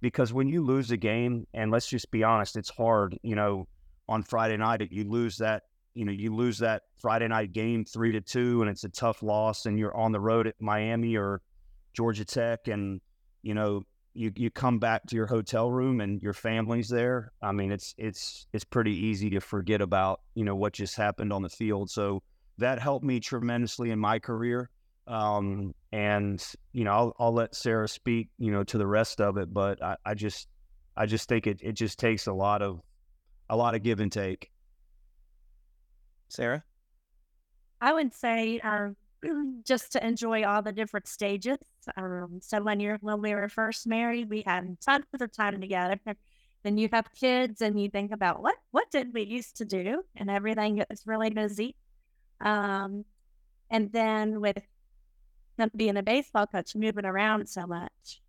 Because 0.01 0.33
when 0.33 0.49
you 0.49 0.63
lose 0.63 0.91
a 0.91 0.97
game, 0.97 1.47
and 1.53 1.71
let's 1.71 1.87
just 1.87 2.11
be 2.11 2.23
honest, 2.23 2.57
it's 2.57 2.69
hard. 2.69 3.17
You 3.23 3.35
know, 3.35 3.67
on 4.09 4.23
Friday 4.23 4.57
night, 4.57 4.91
you 4.91 5.09
lose 5.09 5.37
that. 5.37 5.63
You 5.93 6.05
know, 6.05 6.11
you 6.11 6.33
lose 6.33 6.59
that 6.59 6.83
Friday 6.97 7.27
night 7.27 7.53
game 7.53 7.85
three 7.85 8.11
to 8.11 8.21
two, 8.21 8.61
and 8.61 8.69
it's 8.69 8.83
a 8.83 8.89
tough 8.89 9.23
loss, 9.23 9.65
and 9.65 9.77
you're 9.77 9.95
on 9.95 10.11
the 10.11 10.19
road 10.19 10.47
at 10.47 10.55
Miami 10.59 11.15
or 11.15 11.41
Georgia 11.93 12.25
Tech, 12.25 12.67
and 12.67 13.01
you 13.41 13.53
know 13.53 13.83
you 14.13 14.31
you 14.35 14.49
come 14.49 14.79
back 14.79 15.05
to 15.07 15.15
your 15.15 15.27
hotel 15.27 15.71
room 15.71 16.01
and 16.01 16.21
your 16.21 16.33
family's 16.33 16.89
there. 16.89 17.31
I 17.41 17.51
mean, 17.51 17.71
it's 17.71 17.93
it's 17.97 18.47
it's 18.53 18.65
pretty 18.65 18.93
easy 18.93 19.29
to 19.31 19.39
forget 19.39 19.81
about 19.81 20.21
you 20.35 20.43
know 20.43 20.55
what 20.55 20.73
just 20.73 20.95
happened 20.95 21.31
on 21.31 21.41
the 21.41 21.49
field. 21.49 21.89
So 21.89 22.23
that 22.57 22.79
helped 22.79 23.05
me 23.05 23.19
tremendously 23.19 23.91
in 23.91 23.99
my 23.99 24.19
career. 24.19 24.69
Um, 25.07 25.73
and 25.91 26.43
you 26.73 26.83
know, 26.83 26.91
I'll 26.91 27.15
I'll 27.19 27.33
let 27.33 27.55
Sara 27.55 27.87
speak 27.87 28.29
you 28.37 28.51
know 28.51 28.63
to 28.65 28.77
the 28.77 28.87
rest 28.87 29.21
of 29.21 29.37
it, 29.37 29.53
but 29.53 29.81
I, 29.83 29.95
I 30.05 30.13
just 30.13 30.47
I 30.95 31.05
just 31.05 31.29
think 31.29 31.47
it 31.47 31.59
it 31.61 31.73
just 31.73 31.99
takes 31.99 32.27
a 32.27 32.33
lot 32.33 32.61
of 32.61 32.81
a 33.49 33.55
lot 33.55 33.75
of 33.75 33.83
give 33.83 33.99
and 33.99 34.11
take. 34.11 34.51
Sara, 36.29 36.63
I 37.81 37.93
would 37.93 38.13
say 38.13 38.59
um, 38.59 38.95
just 39.65 39.91
to 39.93 40.05
enjoy 40.05 40.43
all 40.43 40.61
the 40.61 40.71
different 40.71 41.07
stages. 41.07 41.57
Um, 41.97 42.39
so 42.41 42.61
when 42.61 42.79
you're 42.79 42.97
when 43.01 43.21
we 43.21 43.33
were 43.33 43.49
first 43.49 43.87
married, 43.87 44.29
we 44.29 44.43
had 44.45 44.79
tons 44.81 45.05
of 45.19 45.31
time 45.31 45.59
together. 45.61 45.99
Then 46.61 46.77
you 46.77 46.89
have 46.91 47.07
kids, 47.15 47.61
and 47.61 47.81
you 47.81 47.89
think 47.89 48.11
about 48.11 48.43
what 48.43 48.55
what 48.71 48.91
did 48.91 49.13
we 49.13 49.21
used 49.21 49.55
to 49.57 49.65
do, 49.65 50.03
and 50.17 50.29
everything 50.29 50.75
gets 50.75 51.07
really 51.07 51.29
busy. 51.29 51.77
Um, 52.41 53.05
and 53.71 53.89
then 53.93 54.41
with 54.41 54.57
being 55.73 55.95
a 55.95 56.03
baseball 56.03 56.47
coach, 56.47 56.75
moving 56.75 57.05
around 57.05 57.47
so 57.47 57.65
much, 57.65 58.21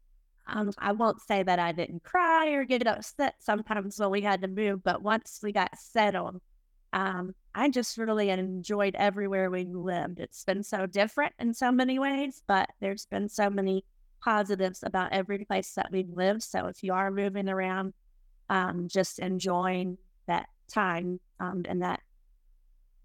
um, 0.50 0.72
I 0.78 0.92
won't 0.92 1.20
say 1.20 1.42
that 1.42 1.58
I 1.58 1.72
didn't 1.72 2.02
cry 2.02 2.48
or 2.50 2.64
get 2.64 2.86
upset 2.86 3.34
sometimes 3.40 3.98
when 3.98 4.10
we 4.10 4.20
had 4.20 4.42
to 4.42 4.48
move, 4.48 4.82
but 4.82 5.02
once 5.02 5.40
we 5.42 5.52
got 5.52 5.78
settled, 5.78 6.40
um, 6.92 7.34
I 7.54 7.70
just 7.70 7.96
really 7.98 8.30
enjoyed 8.30 8.94
everywhere 8.96 9.50
we 9.50 9.64
lived. 9.64 10.18
It's 10.18 10.44
been 10.44 10.62
so 10.62 10.86
different 10.86 11.32
in 11.38 11.54
so 11.54 11.70
many 11.70 11.98
ways, 11.98 12.42
but 12.46 12.68
there's 12.80 13.06
been 13.06 13.28
so 13.28 13.48
many 13.48 13.84
positives 14.24 14.82
about 14.82 15.12
every 15.12 15.44
place 15.44 15.72
that 15.74 15.90
we've 15.90 16.10
lived. 16.10 16.42
So 16.42 16.66
if 16.66 16.82
you 16.82 16.92
are 16.92 17.10
moving 17.10 17.48
around, 17.48 17.94
um, 18.48 18.88
just 18.88 19.20
enjoying 19.20 19.98
that 20.26 20.48
time 20.68 21.20
um, 21.38 21.62
and 21.68 21.82
that 21.82 22.00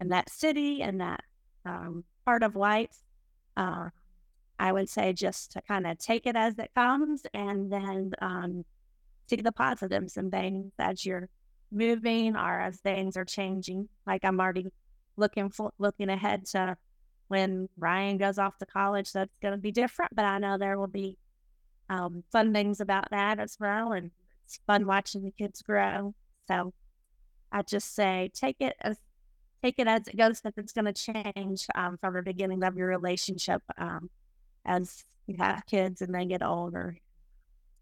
and 0.00 0.12
that 0.12 0.30
city 0.30 0.82
and 0.82 1.00
that 1.00 1.22
um, 1.64 2.04
part 2.24 2.42
of 2.42 2.56
life. 2.56 2.96
Uh, 3.56 3.88
I 4.58 4.72
would 4.72 4.88
say 4.88 5.12
just 5.12 5.52
to 5.52 5.62
kind 5.62 5.86
of 5.86 5.98
take 5.98 6.26
it 6.26 6.36
as 6.36 6.58
it 6.58 6.70
comes 6.74 7.22
and 7.34 7.70
then 7.70 8.12
um, 8.20 8.64
see 9.28 9.36
the 9.36 9.52
positives 9.52 10.16
and 10.16 10.30
things 10.30 10.72
as 10.78 11.04
you're 11.04 11.28
moving 11.70 12.36
or 12.36 12.60
as 12.60 12.78
things 12.78 13.16
are 13.16 13.24
changing. 13.24 13.88
Like 14.06 14.24
I'm 14.24 14.40
already 14.40 14.66
looking 15.16 15.50
for, 15.50 15.72
looking 15.78 16.08
ahead 16.08 16.46
to 16.46 16.76
when 17.28 17.68
Ryan 17.76 18.18
goes 18.18 18.38
off 18.38 18.56
to 18.58 18.66
college. 18.66 19.12
That's 19.12 19.36
going 19.42 19.52
to 19.52 19.58
be 19.58 19.72
different, 19.72 20.14
but 20.14 20.24
I 20.24 20.38
know 20.38 20.58
there 20.58 20.78
will 20.78 20.86
be 20.86 21.18
um, 21.88 22.24
fun 22.32 22.52
things 22.52 22.80
about 22.80 23.10
that 23.10 23.38
as 23.38 23.56
well, 23.60 23.92
and 23.92 24.10
it's 24.44 24.58
fun 24.66 24.86
watching 24.86 25.22
the 25.22 25.32
kids 25.32 25.62
grow. 25.62 26.14
So 26.48 26.72
I 27.52 27.62
just 27.62 27.94
say 27.94 28.30
take 28.34 28.56
it 28.60 28.74
as 28.80 28.98
take 29.62 29.78
it 29.78 29.86
as 29.86 30.06
it 30.08 30.16
goes 30.16 30.40
because 30.40 30.52
it's 30.56 30.72
going 30.72 30.92
to 30.92 30.92
change 30.92 31.66
um, 31.74 31.96
from 32.00 32.14
the 32.14 32.22
beginning 32.22 32.62
of 32.62 32.76
your 32.76 32.88
relationship 32.88 33.62
um, 33.78 34.10
as 34.66 35.04
you 35.26 35.36
have 35.38 35.66
kids 35.66 36.02
and 36.02 36.14
they 36.14 36.26
get 36.26 36.42
older. 36.42 36.98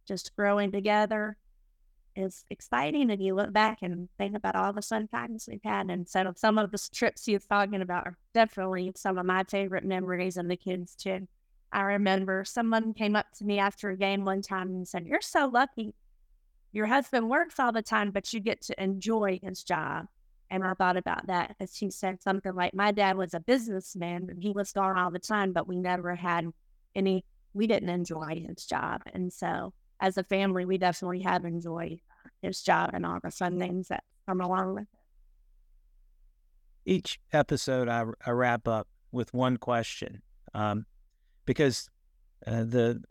Just 0.07 0.37
growing 0.37 0.71
together 0.71 1.37
is 2.17 2.45
exciting, 2.51 3.11
and 3.11 3.23
you 3.23 3.35
look 3.35 3.53
back 3.53 3.79
and 3.83 4.09
think 4.19 4.37
about 4.37 4.55
all 4.55 4.73
the 4.73 4.83
fun 4.83 5.09
times 5.09 5.49
we've 5.51 5.61
had. 5.65 5.91
And 5.91 6.09
so, 6.09 6.33
some 6.37 6.59
of 6.59 6.71
the 6.71 6.89
trips 6.93 7.27
you're 7.27 7.41
talking 7.41 7.83
about 7.83 8.07
are 8.07 8.17
definitely 8.35 8.93
some 8.95 9.19
of 9.19 9.27
my 9.27 9.45
favorite 9.45 9.85
memories, 9.85 10.37
and 10.37 10.51
the 10.51 10.57
kids 10.57 10.95
too. 10.95 11.27
I 11.73 11.83
remember 11.83 12.45
someone 12.45 12.95
came 12.95 13.17
up 13.17 13.27
to 13.39 13.45
me 13.45 13.59
after 13.59 13.91
a 13.91 13.97
game 13.97 14.25
one 14.25 14.43
time 14.43 14.69
and 14.69 14.87
said, 14.87 15.07
"You're 15.07 15.21
so 15.21 15.47
lucky. 15.47 15.95
Your 16.73 16.87
husband 16.87 17.29
works 17.29 17.59
all 17.59 17.73
the 17.73 17.83
time, 17.83 18.11
but 18.11 18.33
you 18.33 18.41
get 18.41 18.63
to 18.63 18.83
enjoy 18.83 19.41
his 19.43 19.65
job." 19.65 20.07
And 20.51 20.63
I 20.63 20.75
thought 20.75 20.97
about 20.97 21.27
that 21.27 21.57
as 21.59 21.77
he 21.77 21.91
said 21.91 22.23
something 22.23 22.55
like, 22.55 22.75
My 22.75 22.93
dad 22.93 23.17
was 23.17 23.35
a 23.35 23.41
businessman 23.41 24.29
and 24.31 24.43
he 24.43 24.53
was 24.53 24.73
gone 24.73 24.97
all 24.97 25.11
the 25.11 25.19
time, 25.19 25.53
but 25.53 25.67
we 25.67 25.77
never 25.77 26.15
had 26.15 26.53
any, 26.95 27.25
we 27.53 27.67
didn't 27.67 27.89
enjoy 27.89 28.45
his 28.47 28.67
job. 28.67 29.03
And 29.13 29.33
so 29.33 29.73
as 30.01 30.17
a 30.17 30.25
family, 30.25 30.65
we 30.65 30.79
definitely 30.79 31.21
have 31.23 31.45
enjoyed 31.45 32.01
his 32.43 32.63
job 32.63 32.91
and 32.93 33.07
all 33.07 33.19
the 33.23 33.31
fun 33.31 33.59
things 33.59 33.89
that 33.89 34.05
come 34.27 34.41
along 34.41 34.75
with 34.75 34.83
it. 34.83 34.89
Each 36.87 37.19
episode, 37.33 37.89
I, 37.89 38.05
I 38.27 38.31
wrap 38.31 38.69
up 38.69 38.89
with 39.11 39.33
one 39.33 39.57
question 39.57 40.21
um, 40.53 40.85
because 41.47 41.89
uh, 42.47 42.65
the 42.65 43.03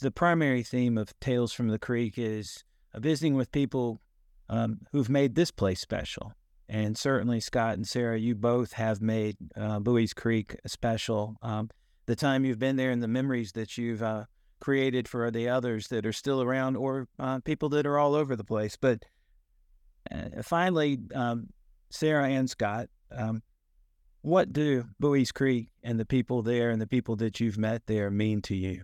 the 0.00 0.10
primary 0.12 0.62
theme 0.62 0.96
of 0.96 1.18
Tales 1.18 1.52
from 1.52 1.68
the 1.68 1.78
Creek 1.78 2.14
is 2.18 2.62
visiting 2.94 3.34
with 3.34 3.50
people 3.50 4.00
um, 4.48 4.80
who've 4.92 5.08
made 5.08 5.34
this 5.34 5.50
place 5.50 5.80
special. 5.80 6.32
And 6.68 6.96
certainly, 6.96 7.40
Scott 7.40 7.74
and 7.74 7.88
Sara, 7.88 8.18
you 8.18 8.34
both 8.34 8.74
have 8.74 9.00
made 9.00 9.36
uh, 9.56 9.80
Buies 9.80 10.14
Creek 10.14 10.56
special. 10.66 11.36
Um, 11.42 11.70
the 12.08 12.16
time 12.16 12.42
you've 12.42 12.58
been 12.58 12.76
there 12.76 12.90
and 12.90 13.02
the 13.02 13.06
memories 13.06 13.52
that 13.52 13.76
you've 13.76 14.02
uh, 14.02 14.24
created 14.60 15.06
for 15.06 15.30
the 15.30 15.46
others 15.46 15.88
that 15.88 16.06
are 16.06 16.12
still 16.12 16.40
around 16.40 16.74
or 16.74 17.06
uh, 17.18 17.38
people 17.40 17.68
that 17.68 17.86
are 17.86 17.98
all 17.98 18.14
over 18.14 18.34
the 18.34 18.42
place. 18.42 18.76
But 18.80 19.04
uh, 20.10 20.42
finally, 20.42 20.98
um, 21.14 21.48
Sara 21.90 22.26
and 22.30 22.48
Scott, 22.48 22.88
um, 23.14 23.42
what 24.22 24.54
do 24.54 24.84
Buies 24.98 25.30
Creek 25.30 25.68
and 25.82 26.00
the 26.00 26.06
people 26.06 26.40
there 26.40 26.70
and 26.70 26.80
the 26.80 26.86
people 26.86 27.14
that 27.16 27.40
you've 27.40 27.58
met 27.58 27.82
there 27.86 28.10
mean 28.10 28.40
to 28.42 28.56
you? 28.56 28.82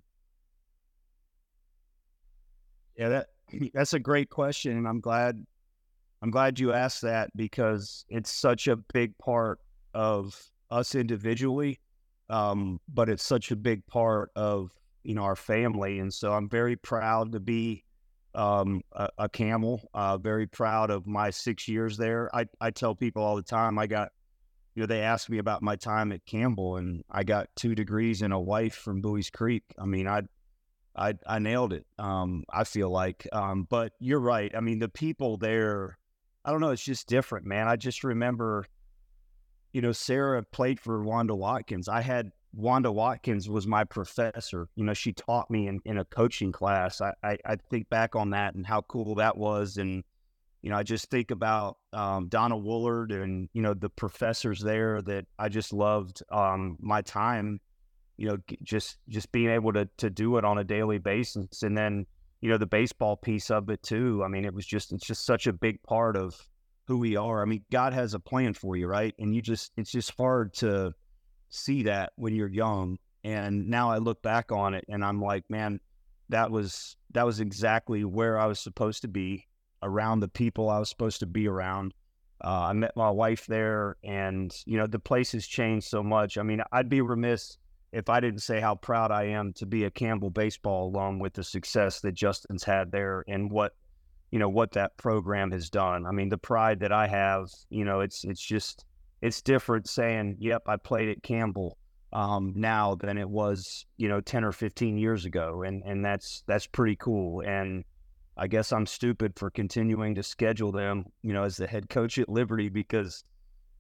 Yeah, 2.99 3.09
that 3.09 3.27
that's 3.73 3.95
a 3.95 3.99
great 3.99 4.29
question, 4.29 4.77
and 4.77 4.87
I'm 4.87 5.01
glad 5.01 5.43
I'm 6.21 6.31
glad 6.31 6.61
you 6.61 6.75
asked 6.75 7.01
that 7.01 7.35
because 7.35 8.05
it's 8.11 8.31
such 8.31 8.69
a 8.69 8.77
big 8.77 9.17
part 9.17 9.61
of 9.95 10.39
us 10.71 10.95
individually, 10.95 11.81
um, 12.31 12.81
but 12.93 13.09
it's 13.09 13.23
such 13.23 13.51
a 13.51 13.57
big 13.57 13.87
part 13.87 14.31
of 14.37 14.71
you 15.03 15.15
know 15.15 15.23
our 15.23 15.37
family, 15.37 15.99
and 15.99 16.13
so 16.13 16.33
I'm 16.33 16.49
very 16.49 16.77
proud 16.77 17.33
to 17.33 17.41
be 17.41 17.85
um, 18.35 18.83
a, 18.93 19.09
a, 19.19 19.29
camel. 19.29 19.89
Uh, 19.95 20.19
very 20.19 20.47
proud 20.47 20.91
of 20.91 21.07
my 21.07 21.31
six 21.31 21.69
years 21.69 21.97
there. 21.97 22.35
I 22.35 22.47
I 22.61 22.71
tell 22.71 22.95
people 22.95 23.23
all 23.23 23.37
the 23.37 23.43
time 23.43 23.79
I 23.79 23.87
got. 23.87 24.11
You 24.75 24.83
know, 24.83 24.87
they 24.87 25.03
asked 25.03 25.31
me 25.31 25.39
about 25.39 25.63
my 25.63 25.77
time 25.77 26.11
at 26.11 26.27
Campbell, 26.27 26.77
and 26.77 27.05
I 27.09 27.23
got 27.23 27.49
two 27.55 27.77
degrees 27.77 28.23
and 28.23 28.33
a 28.33 28.41
wife 28.41 28.75
from 28.75 29.03
Buies 29.03 29.31
Creek. 29.31 29.63
I 29.79 29.85
mean, 29.85 30.09
I 30.09 30.23
I 30.97 31.15
I 31.27 31.39
nailed 31.39 31.73
it. 31.73 31.87
Um, 31.99 32.45
I 32.51 32.65
feel 32.65 32.91
like, 32.91 33.29
um, 33.33 33.69
but 33.71 33.93
you're 34.01 34.19
right. 34.19 34.53
I 34.57 34.61
mean, 34.61 34.81
the 34.81 34.89
people 34.89 35.37
there 35.37 35.97
I 36.45 36.51
don't 36.51 36.61
know. 36.61 36.71
It's 36.71 36.85
just 36.85 37.09
different, 37.09 37.47
man. 37.47 37.69
I 37.69 37.77
just 37.77 38.05
remember, 38.05 38.67
you 39.75 39.83
know, 39.83 39.93
Sara 39.93 40.43
played 40.43 40.79
for 40.79 41.03
Wanda 41.03 41.35
Watkins. 41.35 41.89
I 41.89 42.01
had 42.01 42.31
Wanda 42.55 42.93
Watkins 42.93 43.49
was 43.51 43.67
my 43.67 43.83
professor. 43.83 44.69
You 44.77 44.85
know, 44.85 44.95
she 44.95 45.13
taught 45.13 45.51
me 45.51 45.67
in, 45.67 45.81
in 45.85 45.99
a 45.99 46.05
coaching 46.05 46.53
class. 46.53 47.01
I, 47.01 47.13
I, 47.25 47.37
I 47.45 47.57
think 47.57 47.91
back 47.91 48.15
on 48.15 48.31
that 48.31 48.55
and 48.55 48.65
how 48.65 48.83
cool 48.83 49.17
that 49.17 49.37
was. 49.37 49.77
And, 49.77 50.05
you 50.63 50.71
know, 50.71 50.77
I 50.77 50.85
just 50.85 51.11
think 51.11 51.33
about 51.33 51.79
um, 51.93 52.29
Donna 52.29 52.55
Woolard 52.55 53.13
and, 53.13 53.49
you 53.53 53.63
know, 53.63 53.75
the 53.75 53.91
professors 53.91 54.61
there 54.61 55.03
that 55.03 55.27
I 55.41 55.49
just 55.49 55.73
loved 55.73 56.23
um, 56.31 56.77
my 56.81 57.03
time, 57.03 57.61
you 58.17 58.29
know, 58.29 58.39
just 58.63 58.99
just 59.09 59.33
being 59.33 59.51
able 59.51 59.73
to 59.73 59.89
to 59.97 60.09
do 60.09 60.39
it 60.39 60.45
on 60.45 60.59
a 60.59 60.65
daily 60.65 60.99
basis. 60.99 61.65
And 61.65 61.77
then, 61.77 62.07
you 62.41 62.51
know 62.51 62.59
the 62.59 62.67
baseball 62.67 63.17
piece 63.17 63.51
of 63.51 63.71
it 63.71 63.83
too. 63.83 64.23
I 64.23 64.29
mean, 64.29 64.45
it 64.45 64.53
was 64.53 64.67
just 64.67 64.93
it's 64.93 65.07
just 65.07 65.25
such 65.25 65.47
a 65.47 65.53
big 65.53 65.83
part 65.83 66.15
of 66.15 66.39
who 66.87 66.99
we 66.99 67.17
are. 67.17 67.43
I 67.43 67.45
mean, 67.45 67.65
God 67.71 67.93
has 67.93 68.15
a 68.15 68.21
plan 68.21 68.55
for 68.55 68.77
you, 68.77 68.87
right? 68.87 69.15
And 69.19 69.35
you 69.35 69.43
just 69.43 69.73
it's 69.77 69.93
just 69.93 70.13
hard 70.17 70.55
to 70.55 70.95
see 71.49 71.85
that 71.85 72.13
when 72.17 72.35
you're 72.35 72.49
young. 72.49 72.99
And 73.23 73.69
now 73.69 73.91
I 73.91 73.99
look 73.99 74.23
back 74.23 74.53
on 74.53 74.75
it 74.75 74.85
and 74.89 75.05
I'm 75.05 75.21
like, 75.21 75.49
man, 75.49 75.81
that 76.29 76.51
was 76.51 76.97
that 77.13 77.25
was 77.25 77.41
exactly 77.41 78.05
where 78.05 78.39
I 78.39 78.47
was 78.47 78.59
supposed 78.59 79.03
to 79.03 79.09
be, 79.09 79.47
around 79.83 80.21
the 80.21 80.29
people 80.29 80.69
I 80.69 80.79
was 80.79 80.89
supposed 80.89 81.21
to 81.21 81.27
be 81.27 81.47
around. 81.47 81.95
Uh, 82.43 82.67
I 82.69 82.73
met 82.73 82.97
my 82.97 83.11
wife 83.11 83.47
there, 83.47 83.97
and 84.03 84.55
you 84.67 84.77
know 84.77 84.87
the 84.87 84.99
place 84.99 85.33
has 85.33 85.47
changed 85.47 85.87
so 85.87 86.03
much. 86.03 86.37
I 86.37 86.43
mean, 86.43 86.63
I'd 86.73 86.89
be 86.89 87.01
remiss 87.01 87.57
if 87.93 88.09
I 88.09 88.19
didn't 88.21 88.41
say 88.43 88.61
how 88.61 88.75
proud 88.75 89.13
I 89.13 89.25
am 89.25 89.53
to 89.55 89.67
be 89.67 89.85
a 89.85 89.91
Campbell 89.91 90.31
baseball 90.31 90.89
alum 90.89 91.21
with 91.21 91.35
the 91.35 91.45
success 91.45 92.01
that 92.01 92.13
Justin's 92.13 92.65
had 92.65 92.91
there 92.91 93.25
and 93.29 93.51
what 93.51 93.75
you 94.35 94.41
know 94.41 94.49
what 94.49 94.73
that 94.73 94.97
program 94.97 95.53
has 95.53 95.71
done. 95.71 96.05
I 96.07 96.11
mean, 96.11 96.29
the 96.29 96.37
pride 96.37 96.81
that 96.81 96.91
I 96.91 97.07
have, 97.07 97.47
you 97.71 97.85
know, 97.85 98.01
it's 98.01 98.25
it's 98.25 98.41
just 98.41 98.85
it's 99.23 99.41
different 99.41 99.89
saying, 99.89 100.39
"Yep, 100.41 100.63
I 100.67 100.77
played 100.77 101.09
at 101.09 101.23
Campbell." 101.23 101.79
Um, 102.13 102.53
now 102.57 102.97
than 102.97 103.17
it 103.17 103.31
was, 103.31 103.87
you 103.97 104.09
know, 104.09 104.21
ten 104.21 104.43
or 104.43 104.51
fifteen 104.51 104.99
years 104.99 105.25
ago, 105.25 105.63
and 105.63 105.85
and 105.85 106.05
that's 106.05 106.43
that's 106.49 106.67
pretty 106.67 106.97
cool. 106.97 107.43
And 107.47 107.85
I 108.37 108.49
guess 108.49 108.73
I'm 108.73 108.87
stupid 108.87 109.35
for 109.37 109.51
continuing 109.51 110.17
to 110.17 110.25
schedule 110.25 110.73
them, 110.73 111.05
you 111.23 111.33
know, 111.33 111.45
as 111.45 111.57
the 111.57 111.69
head 111.69 111.89
coach 111.89 112.19
at 112.19 112.29
Liberty 112.29 112.69
because 112.69 113.23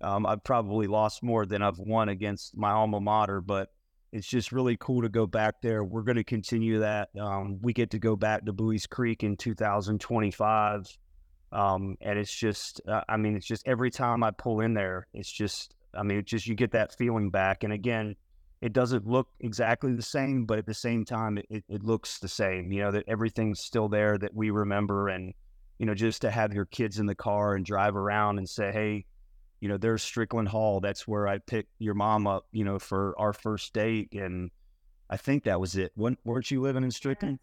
um, 0.03 0.25
I've 0.25 0.45
probably 0.45 0.87
lost 0.87 1.25
more 1.25 1.47
than 1.47 1.63
I've 1.63 1.81
won 1.81 2.11
against 2.11 2.57
my 2.57 2.71
alma 2.71 3.01
mater, 3.01 3.41
but 3.41 3.71
it's 4.15 4.29
just 4.29 4.53
really 4.53 4.77
cool 4.79 5.03
to 5.03 5.09
go 5.09 5.27
back 5.27 5.57
there. 5.61 5.83
We're 5.83 6.03
going 6.03 6.17
to 6.17 6.25
continue 6.25 6.79
that. 6.79 7.09
Um, 7.21 7.59
we 7.61 7.73
get 7.73 7.91
to 7.91 7.99
go 7.99 8.15
back 8.15 8.45
to 8.47 8.53
Buies 8.53 8.87
Creek 8.87 9.25
in 9.25 9.37
2025. 9.37 10.87
Um, 11.51 11.97
and 12.01 12.17
it's 12.17 12.33
just, 12.33 12.81
uh, 12.87 13.01
I 13.09 13.17
mean, 13.17 13.35
it's 13.35 13.47
just 13.47 13.67
every 13.67 13.91
time 13.91 14.23
I 14.23 14.31
pull 14.31 14.61
in 14.61 14.73
there, 14.73 15.09
it's 15.15 15.31
just, 15.31 15.75
I 15.95 16.05
mean, 16.05 16.23
just 16.25 16.47
you 16.47 16.55
get 16.55 16.71
that 16.71 16.97
feeling 16.97 17.31
back. 17.31 17.65
And 17.65 17.73
again, 17.73 18.15
it 18.63 18.73
doesn't 18.73 19.05
look 19.05 19.27
exactly 19.41 19.93
the 19.93 20.03
same, 20.03 20.47
but 20.47 20.59
at 20.59 20.67
the 20.67 20.75
same 20.75 21.05
time, 21.05 21.39
it, 21.51 21.65
it 21.69 21.83
looks 21.83 22.21
the 22.21 22.29
same, 22.29 22.71
you 22.71 22.83
know, 22.83 22.93
that 22.93 23.05
everything's 23.09 23.59
still 23.59 23.89
there 23.89 24.17
that 24.19 24.33
we 24.33 24.51
remember. 24.51 25.09
And, 25.09 25.35
you 25.79 25.87
know, 25.87 25.95
just 25.95 26.23
to 26.23 26.31
have 26.31 26.55
your 26.55 26.67
kids 26.67 27.01
in 27.01 27.07
the 27.07 27.17
car 27.17 27.57
and 27.57 27.67
drive 27.67 27.97
around 27.97 28.39
and 28.39 28.49
say, 28.49 28.71
hey, 28.71 29.07
you 29.65 29.71
know, 29.71 29.79
there's 29.79 30.03
Strickland 30.03 30.49
Hall. 30.49 30.81
That's 30.81 31.09
where 31.09 31.27
I 31.27 31.39
picked 31.39 31.71
your 31.79 31.95
mom 31.95 32.27
up, 32.27 32.45
you 32.53 32.65
know, 32.65 32.79
for 32.79 33.19
our 33.19 33.33
first 33.33 33.73
date. 33.73 34.13
And 34.13 34.51
I 35.09 35.17
think 35.17 35.45
that 35.45 35.59
was 35.59 35.75
it. 35.75 35.91
When, 35.95 36.19
weren't 36.23 36.51
you 36.51 36.61
living 36.61 36.85
in 36.85 36.91
Strickland? 36.91 37.39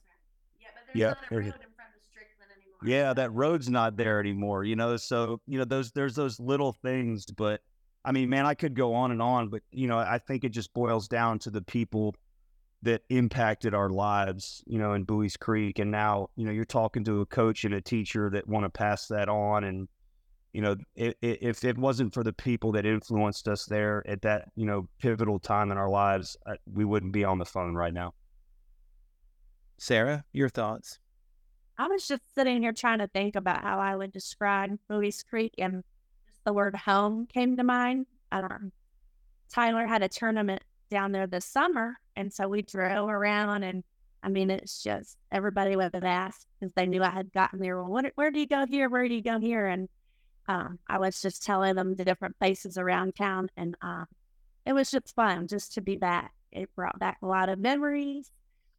Yeah, 0.60 0.68
but 0.76 0.82
there's 0.94 1.00
Yeah, 1.00 1.08
not 1.08 1.18
a 1.18 1.30
there 1.32 1.40
road 1.40 1.46
in 1.48 1.52
front 1.52 1.90
of 1.96 2.04
Strickland 2.12 2.52
anymore. 2.56 2.96
Yeah, 2.96 3.14
that 3.16 3.34
road's 3.34 3.70
not 3.70 3.98
there 3.98 4.20
anymore, 4.20 4.64
you 4.66 4.76
know. 4.76 4.98
So, 4.98 5.42
you 5.48 5.58
know, 5.58 5.66
those 5.66 5.94
there's 5.94 6.14
those 6.14 6.40
little 6.40 6.74
things, 6.74 7.26
but 7.26 7.62
I 8.06 8.12
mean, 8.12 8.30
man, 8.30 8.46
I 8.46 8.54
could 8.54 8.76
go 8.76 8.94
on 8.94 9.10
and 9.10 9.20
on, 9.20 9.50
but 9.50 9.64
you 9.72 9.88
know, 9.88 9.98
I 9.98 10.20
think 10.20 10.44
it 10.44 10.50
just 10.50 10.72
boils 10.76 11.08
down 11.08 11.40
to 11.40 11.50
the 11.50 11.64
people 11.64 12.14
that 12.84 13.02
impacted 13.10 13.74
our 13.74 13.90
lives, 13.90 14.64
you 14.68 14.78
know, 14.78 14.94
in 14.94 15.06
Buies 15.06 15.38
Creek. 15.38 15.80
And 15.80 15.90
now, 15.90 16.28
you 16.36 16.46
know, 16.46 16.52
you're 16.52 16.66
talking 16.66 17.04
to 17.06 17.22
a 17.22 17.26
coach 17.26 17.66
and 17.66 17.74
a 17.74 17.82
teacher 17.82 18.30
that 18.30 18.48
want 18.48 18.66
to 18.66 18.70
pass 18.70 19.08
that 19.08 19.28
on. 19.28 19.64
And, 19.64 19.88
you 20.54 20.62
know, 20.62 20.76
i 21.00 21.08
i 21.08 21.14
if 21.22 21.64
it 21.64 21.78
wasn't 21.78 22.14
for 22.14 22.24
the 22.24 22.34
people 22.34 22.72
that 22.74 22.86
influenced 22.86 23.48
us 23.48 23.66
there 23.66 24.04
at 24.08 24.22
that, 24.22 24.50
you 24.56 24.66
know, 24.66 24.88
pivotal 25.00 25.40
time 25.40 25.72
in 25.72 25.78
our 25.78 25.90
lives, 25.90 26.38
we 26.72 26.86
wouldn't 26.86 27.14
be 27.14 27.24
on 27.24 27.38
the 27.40 27.46
phone 27.46 27.76
right 27.76 27.94
now. 27.94 28.14
Sara, 29.78 30.24
your 30.32 30.50
thoughts? 30.50 31.00
I 31.78 31.88
was 31.88 32.08
just 32.08 32.22
sitting 32.36 32.62
here 32.62 32.74
trying 32.74 33.00
to 33.00 33.08
think 33.08 33.36
about 33.36 33.64
how 33.64 33.80
I 33.80 33.96
would 33.96 34.12
describe 34.12 34.78
Buies 34.88 35.24
Creek, 35.24 35.56
and 35.58 35.84
the 36.46 36.54
word 36.54 36.76
home 36.76 37.26
came 37.26 37.58
to 37.58 37.64
mind. 37.64 38.06
Um, 38.32 38.72
Tyler 39.50 39.88
had 39.88 40.04
a 40.04 40.08
tournament 40.08 40.62
down 40.92 41.12
there 41.12 41.26
this 41.26 41.46
summer, 41.46 41.98
and 42.16 42.32
so 42.32 42.48
we 42.48 42.62
drove 42.62 43.10
around, 43.10 43.64
and 43.64 43.84
I 44.22 44.30
mean, 44.30 44.52
it's 44.52 44.84
just 44.84 45.18
everybody 45.32 45.76
would 45.76 45.96
have 45.96 46.04
asked 46.04 46.46
because 46.60 46.72
they 46.76 46.86
knew 46.86 47.02
I 47.02 47.10
had 47.10 47.32
gotten 47.32 47.60
there. 47.60 47.82
Well, 47.82 47.92
what, 47.92 48.12
where 48.16 48.30
do 48.30 48.40
you 48.40 48.48
go 48.48 48.66
here? 48.68 48.88
Where 48.90 49.08
do 49.08 49.16
you 49.16 49.24
go 49.24 49.40
here? 49.40 49.66
And 49.66 49.90
um, 50.52 50.80
I 50.90 50.98
was 50.98 51.22
just 51.22 51.44
telling 51.44 51.76
them 51.76 51.96
the 51.96 52.04
different 52.04 52.38
places 52.38 52.78
around 52.78 53.16
town, 53.16 53.50
and 53.56 53.76
uh, 53.82 54.04
it 54.66 54.74
was 54.74 54.92
just 54.92 55.16
fun 55.16 55.48
just 55.48 55.74
to 55.76 55.82
be 55.82 55.96
back. 55.96 56.34
It 56.52 56.70
brought 56.76 57.00
back 57.00 57.20
a 57.24 57.26
lot 57.26 57.48
of 57.48 57.58
memories. 57.58 58.30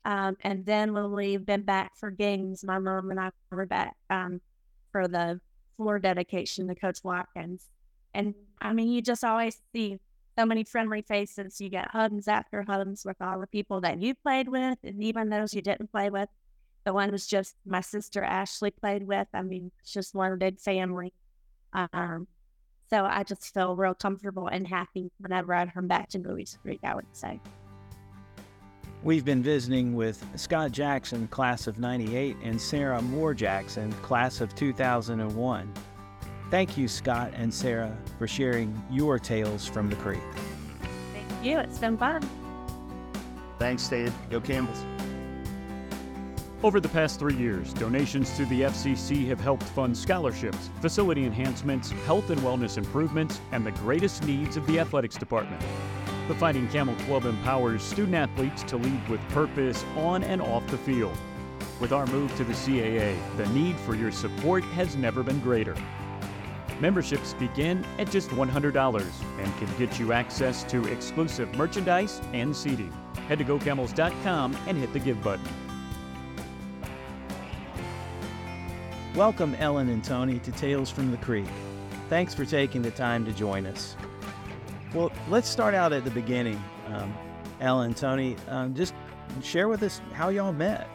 Um, 0.04 0.36
and 0.42 0.66
then 0.66 0.92
when 0.92 1.12
we've 1.12 1.46
been 1.46 1.62
back 1.62 1.92
for 1.96 2.10
games, 2.10 2.62
my 2.62 2.78
mom 2.78 3.10
and 3.10 3.18
I 3.18 3.30
were 3.50 3.64
back 3.64 3.96
um, 4.10 4.42
for 4.90 5.08
the 5.08 5.40
floor 5.78 5.98
dedication 5.98 6.68
to 6.68 6.74
Coach 6.74 6.98
Watkins. 7.02 7.68
And 8.12 8.34
I 8.60 8.74
mean, 8.74 8.92
you 8.92 9.00
just 9.00 9.24
always 9.24 9.56
see 9.74 9.98
so 10.38 10.44
many 10.44 10.64
friendly 10.64 11.00
faces. 11.00 11.58
You 11.58 11.70
get 11.70 11.90
hugs 11.90 12.28
after 12.28 12.64
hugs 12.68 13.06
with 13.06 13.16
all 13.22 13.40
the 13.40 13.46
people 13.46 13.80
that 13.80 14.02
you 14.02 14.14
played 14.14 14.48
with, 14.48 14.78
and 14.84 15.02
even 15.02 15.30
those 15.30 15.54
you 15.54 15.62
didn't 15.62 15.90
play 15.90 16.10
with. 16.10 16.28
The 16.84 16.92
one 16.92 17.12
was 17.12 17.26
just 17.26 17.54
my 17.64 17.80
sister 17.80 18.22
Ashley 18.22 18.72
played 18.72 19.06
with. 19.06 19.28
I 19.32 19.40
mean, 19.40 19.70
it's 19.80 19.92
just 19.92 20.14
one 20.14 20.36
big 20.36 20.60
family. 20.60 21.14
Um, 21.72 22.26
so 22.90 23.04
I 23.04 23.22
just 23.22 23.54
feel 23.54 23.74
real 23.74 23.94
comfortable 23.94 24.48
and 24.48 24.66
happy 24.66 25.10
whenever 25.18 25.54
I 25.54 25.66
come 25.66 25.86
back 25.86 26.10
to 26.10 26.18
Buies 26.18 26.58
Creek, 26.60 26.80
I 26.84 26.94
would 26.94 27.06
say. 27.12 27.40
We've 29.02 29.24
been 29.24 29.42
visiting 29.42 29.94
with 29.94 30.24
Scott 30.36 30.70
Jackson, 30.70 31.26
class 31.28 31.66
of 31.66 31.78
98, 31.78 32.36
and 32.42 32.60
Sara 32.60 33.02
Moore 33.02 33.34
Jackson, 33.34 33.90
class 33.94 34.40
of 34.40 34.54
2001. 34.54 35.72
Thank 36.50 36.76
you, 36.76 36.86
Scott 36.86 37.32
and 37.34 37.52
Sara, 37.52 37.96
for 38.18 38.28
sharing 38.28 38.80
your 38.90 39.18
tales 39.18 39.66
from 39.66 39.88
the 39.88 39.96
creek. 39.96 40.20
Thank 41.14 41.44
you. 41.44 41.58
It's 41.58 41.78
been 41.78 41.96
fun. 41.96 42.22
Thanks, 43.58 43.88
Dave. 43.88 44.12
Go 44.30 44.40
Campbells. 44.40 44.84
Over 46.62 46.78
the 46.78 46.88
past 46.88 47.18
three 47.18 47.34
years, 47.34 47.72
donations 47.72 48.36
to 48.36 48.44
the 48.44 48.60
FCC 48.62 49.26
have 49.26 49.40
helped 49.40 49.64
fund 49.64 49.96
scholarships, 49.96 50.70
facility 50.80 51.24
enhancements, 51.24 51.90
health 52.06 52.30
and 52.30 52.40
wellness 52.42 52.78
improvements, 52.78 53.40
and 53.50 53.66
the 53.66 53.72
greatest 53.72 54.24
needs 54.24 54.56
of 54.56 54.64
the 54.68 54.78
athletics 54.78 55.16
department. 55.16 55.60
The 56.28 56.36
Fighting 56.36 56.68
Camel 56.68 56.94
Club 57.04 57.24
empowers 57.24 57.82
student 57.82 58.14
athletes 58.14 58.62
to 58.64 58.76
lead 58.76 59.08
with 59.08 59.20
purpose 59.30 59.84
on 59.96 60.22
and 60.22 60.40
off 60.40 60.64
the 60.68 60.78
field. 60.78 61.18
With 61.80 61.90
our 61.90 62.06
move 62.06 62.32
to 62.36 62.44
the 62.44 62.52
CAA, 62.52 63.16
the 63.36 63.48
need 63.48 63.76
for 63.78 63.96
your 63.96 64.12
support 64.12 64.62
has 64.62 64.94
never 64.94 65.24
been 65.24 65.40
greater. 65.40 65.74
Memberships 66.80 67.34
begin 67.34 67.84
at 67.98 68.08
just 68.08 68.28
$100 68.30 69.10
and 69.40 69.56
can 69.58 69.78
get 69.78 69.98
you 69.98 70.12
access 70.12 70.62
to 70.64 70.84
exclusive 70.84 71.52
merchandise 71.56 72.20
and 72.32 72.54
seating. 72.54 72.92
Head 73.26 73.38
to 73.38 73.44
gocamels.com 73.44 74.56
and 74.68 74.78
hit 74.78 74.92
the 74.92 75.00
give 75.00 75.20
button. 75.24 75.71
Welcome, 79.14 79.54
Ellen 79.56 79.90
and 79.90 80.02
Tony, 80.02 80.38
to 80.38 80.50
Tales 80.52 80.90
from 80.90 81.10
the 81.10 81.18
Creek. 81.18 81.44
Thanks 82.08 82.32
for 82.32 82.46
taking 82.46 82.80
the 82.80 82.90
time 82.90 83.26
to 83.26 83.32
join 83.32 83.66
us. 83.66 83.94
Well, 84.94 85.12
let's 85.28 85.50
start 85.50 85.74
out 85.74 85.92
at 85.92 86.06
the 86.06 86.10
beginning. 86.10 86.58
Um, 86.86 87.14
Ellen, 87.60 87.92
Tony, 87.92 88.36
um, 88.48 88.74
just 88.74 88.94
share 89.42 89.68
with 89.68 89.82
us 89.82 90.00
how 90.14 90.30
y'all 90.30 90.54
met. 90.54 90.88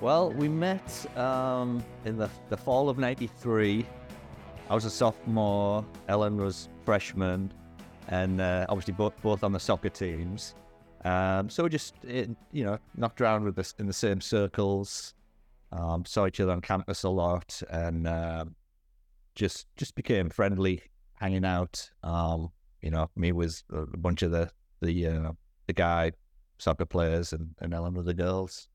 Well, 0.00 0.32
we 0.32 0.48
met 0.48 1.06
um, 1.16 1.84
in 2.04 2.16
the, 2.16 2.28
the 2.48 2.56
fall 2.56 2.88
of 2.88 2.98
93. 2.98 3.86
I 4.68 4.74
was 4.74 4.84
a 4.84 4.90
sophomore, 4.90 5.86
Ellen 6.08 6.38
was 6.38 6.68
freshman, 6.84 7.52
and 8.08 8.40
uh, 8.40 8.66
obviously 8.68 8.94
both, 8.94 9.14
both 9.22 9.44
on 9.44 9.52
the 9.52 9.60
soccer 9.60 9.88
teams. 9.88 10.56
Um, 11.04 11.48
so 11.48 11.62
we 11.62 11.70
just, 11.70 11.94
it, 12.02 12.28
you 12.50 12.64
know, 12.64 12.80
knocked 12.96 13.20
around 13.20 13.44
with 13.44 13.56
us 13.60 13.72
in 13.78 13.86
the 13.86 13.92
same 13.92 14.20
circles, 14.20 15.14
um, 15.72 16.04
saw 16.04 16.26
each 16.26 16.40
other 16.40 16.52
on 16.52 16.60
campus 16.60 17.02
a 17.02 17.08
lot, 17.08 17.62
and 17.70 18.06
uh, 18.06 18.44
just 19.34 19.66
just 19.76 19.94
became 19.94 20.30
friendly, 20.30 20.82
hanging 21.14 21.44
out. 21.44 21.90
Um, 22.02 22.50
you 22.82 22.90
know, 22.90 23.10
me 23.16 23.32
was 23.32 23.64
a 23.72 23.96
bunch 23.96 24.22
of 24.22 24.30
the 24.30 24.50
the 24.80 25.06
uh, 25.06 25.32
the 25.66 25.72
guy 25.72 26.12
soccer 26.58 26.86
players, 26.86 27.32
and, 27.32 27.54
and 27.60 27.74
Ellen 27.74 27.94
with 27.94 28.06
the 28.06 28.14
girls. 28.14 28.68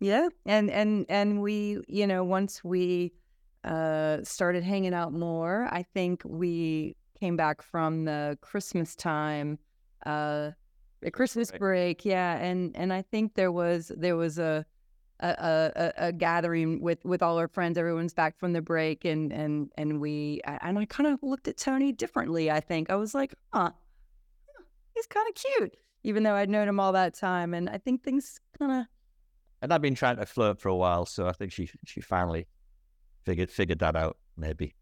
Yeah, 0.00 0.28
and 0.46 0.70
and 0.70 1.04
and 1.08 1.42
we, 1.42 1.78
you 1.88 2.06
know, 2.06 2.24
once 2.24 2.64
we 2.64 3.12
uh 3.64 4.18
started 4.24 4.64
hanging 4.64 4.94
out 4.94 5.12
more, 5.12 5.68
I 5.70 5.82
think 5.94 6.22
we 6.24 6.96
came 7.18 7.36
back 7.36 7.60
from 7.60 8.06
the 8.06 8.38
Christmas 8.40 8.96
time, 8.96 9.58
uh, 10.06 10.52
the 11.02 11.10
Christmas 11.10 11.50
Right. 11.50 11.60
break, 11.60 12.04
yeah, 12.06 12.38
and 12.38 12.74
and 12.76 12.92
I 12.92 13.02
think 13.02 13.34
there 13.34 13.52
was 13.52 13.92
there 13.94 14.16
was 14.16 14.38
a 14.38 14.64
a, 15.20 15.28
a, 15.28 15.72
a- 15.76 16.06
a 16.08 16.12
gathering 16.12 16.80
with 16.80 17.04
with 17.04 17.22
all 17.22 17.38
our 17.38 17.48
friends. 17.48 17.78
Everyone's 17.78 18.14
back 18.14 18.38
from 18.38 18.52
the 18.52 18.62
break, 18.62 19.04
and 19.04 19.32
and 19.32 19.70
and 19.76 20.00
we 20.00 20.40
I- 20.46 20.58
and 20.62 20.78
I 20.78 20.84
kind 20.86 21.06
of 21.08 21.22
looked 21.22 21.48
at 21.48 21.56
Tony 21.56 21.92
differently. 21.92 22.50
I 22.50 22.60
think 22.60 22.90
I 22.90 22.96
was 22.96 23.14
like, 23.14 23.34
huh, 23.52 23.70
he's 24.94 25.06
kind 25.06 25.28
of 25.28 25.34
cute, 25.34 25.76
even 26.04 26.22
though 26.22 26.34
I'd 26.34 26.50
known 26.50 26.68
him 26.68 26.80
all 26.80 26.92
that 26.92 27.14
time, 27.14 27.54
and 27.54 27.68
I 27.68 27.78
think 27.78 28.02
things 28.02 28.38
kind 28.58 28.72
of 28.72 28.86
and 29.62 29.72
I've 29.74 29.82
been 29.82 29.94
trying 29.94 30.16
to 30.16 30.24
flirt 30.26 30.58
for 30.58 30.68
a 30.70 30.76
while, 30.76 31.04
so 31.06 31.26
I 31.26 31.32
think 31.32 31.52
she 31.52 31.70
she 31.84 32.00
finally 32.00 32.46
figured 33.24 33.50
figured 33.50 33.80
that 33.80 33.96
out. 33.96 34.16
Maybe. 34.36 34.74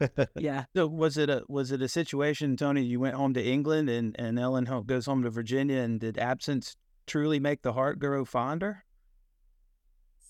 yeah. 0.36 0.64
So 0.74 0.86
was 0.86 1.18
it 1.18 1.28
a 1.30 1.42
was 1.48 1.70
it 1.70 1.82
a 1.82 1.88
situation, 1.88 2.56
Tony? 2.56 2.82
You 2.82 2.98
went 2.98 3.14
home 3.14 3.34
to 3.34 3.44
England, 3.44 3.90
and 3.90 4.16
and 4.18 4.38
Ellen 4.38 4.64
goes 4.86 5.06
home 5.06 5.22
to 5.22 5.30
Virginia, 5.30 5.78
and 5.80 6.00
did 6.00 6.18
absence 6.18 6.76
truly 7.06 7.38
make 7.40 7.62
the 7.62 7.74
heart 7.74 7.98
grow 7.98 8.24
fonder? 8.24 8.84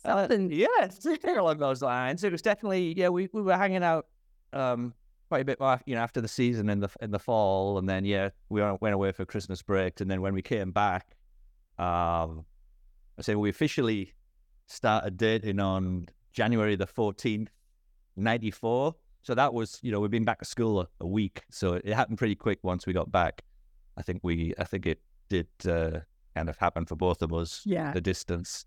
Uh, 0.04 0.22
Something. 0.28 0.50
yeah, 0.50 0.88
something 0.90 1.36
along 1.36 1.58
those 1.58 1.82
lines. 1.82 2.24
It 2.24 2.32
was 2.32 2.42
definitely 2.42 2.94
yeah. 2.96 3.08
We, 3.08 3.28
we 3.32 3.42
were 3.42 3.56
hanging 3.56 3.82
out 3.84 4.06
um 4.52 4.94
quite 5.28 5.40
a 5.42 5.44
bit 5.44 5.58
more, 5.60 5.80
you 5.86 5.94
know, 5.94 6.00
after 6.02 6.20
the 6.20 6.28
season 6.28 6.68
in 6.68 6.80
the 6.80 6.88
in 7.00 7.10
the 7.10 7.18
fall, 7.18 7.78
and 7.78 7.88
then 7.88 8.04
yeah, 8.04 8.30
we 8.48 8.60
went 8.60 8.80
went 8.82 8.94
away 8.94 9.12
for 9.12 9.24
Christmas 9.24 9.62
break, 9.62 10.00
and 10.00 10.10
then 10.10 10.20
when 10.20 10.34
we 10.34 10.42
came 10.42 10.72
back, 10.72 11.16
um, 11.78 12.44
I 13.18 13.22
say 13.22 13.34
we 13.34 13.48
officially 13.50 14.12
started 14.66 15.16
dating 15.16 15.60
on 15.60 16.06
January 16.32 16.76
the 16.76 16.86
fourteenth, 16.86 17.50
ninety 18.16 18.50
four. 18.50 18.94
So 19.22 19.34
that 19.36 19.54
was 19.54 19.78
you 19.82 19.92
know 19.92 20.00
we've 20.00 20.10
been 20.10 20.24
back 20.24 20.40
to 20.40 20.44
school 20.44 20.80
a, 20.80 20.88
a 21.00 21.06
week, 21.06 21.42
so 21.50 21.74
it 21.74 21.86
happened 21.92 22.18
pretty 22.18 22.34
quick 22.34 22.58
once 22.62 22.86
we 22.86 22.92
got 22.92 23.10
back. 23.12 23.42
I 23.96 24.02
think 24.02 24.20
we 24.24 24.52
I 24.58 24.64
think 24.64 24.86
it 24.86 25.00
did 25.28 25.46
uh, 25.68 26.00
kind 26.34 26.48
of 26.48 26.56
happen 26.56 26.86
for 26.86 26.96
both 26.96 27.22
of 27.22 27.32
us 27.32 27.62
Yeah. 27.64 27.92
the 27.92 28.00
distance. 28.00 28.64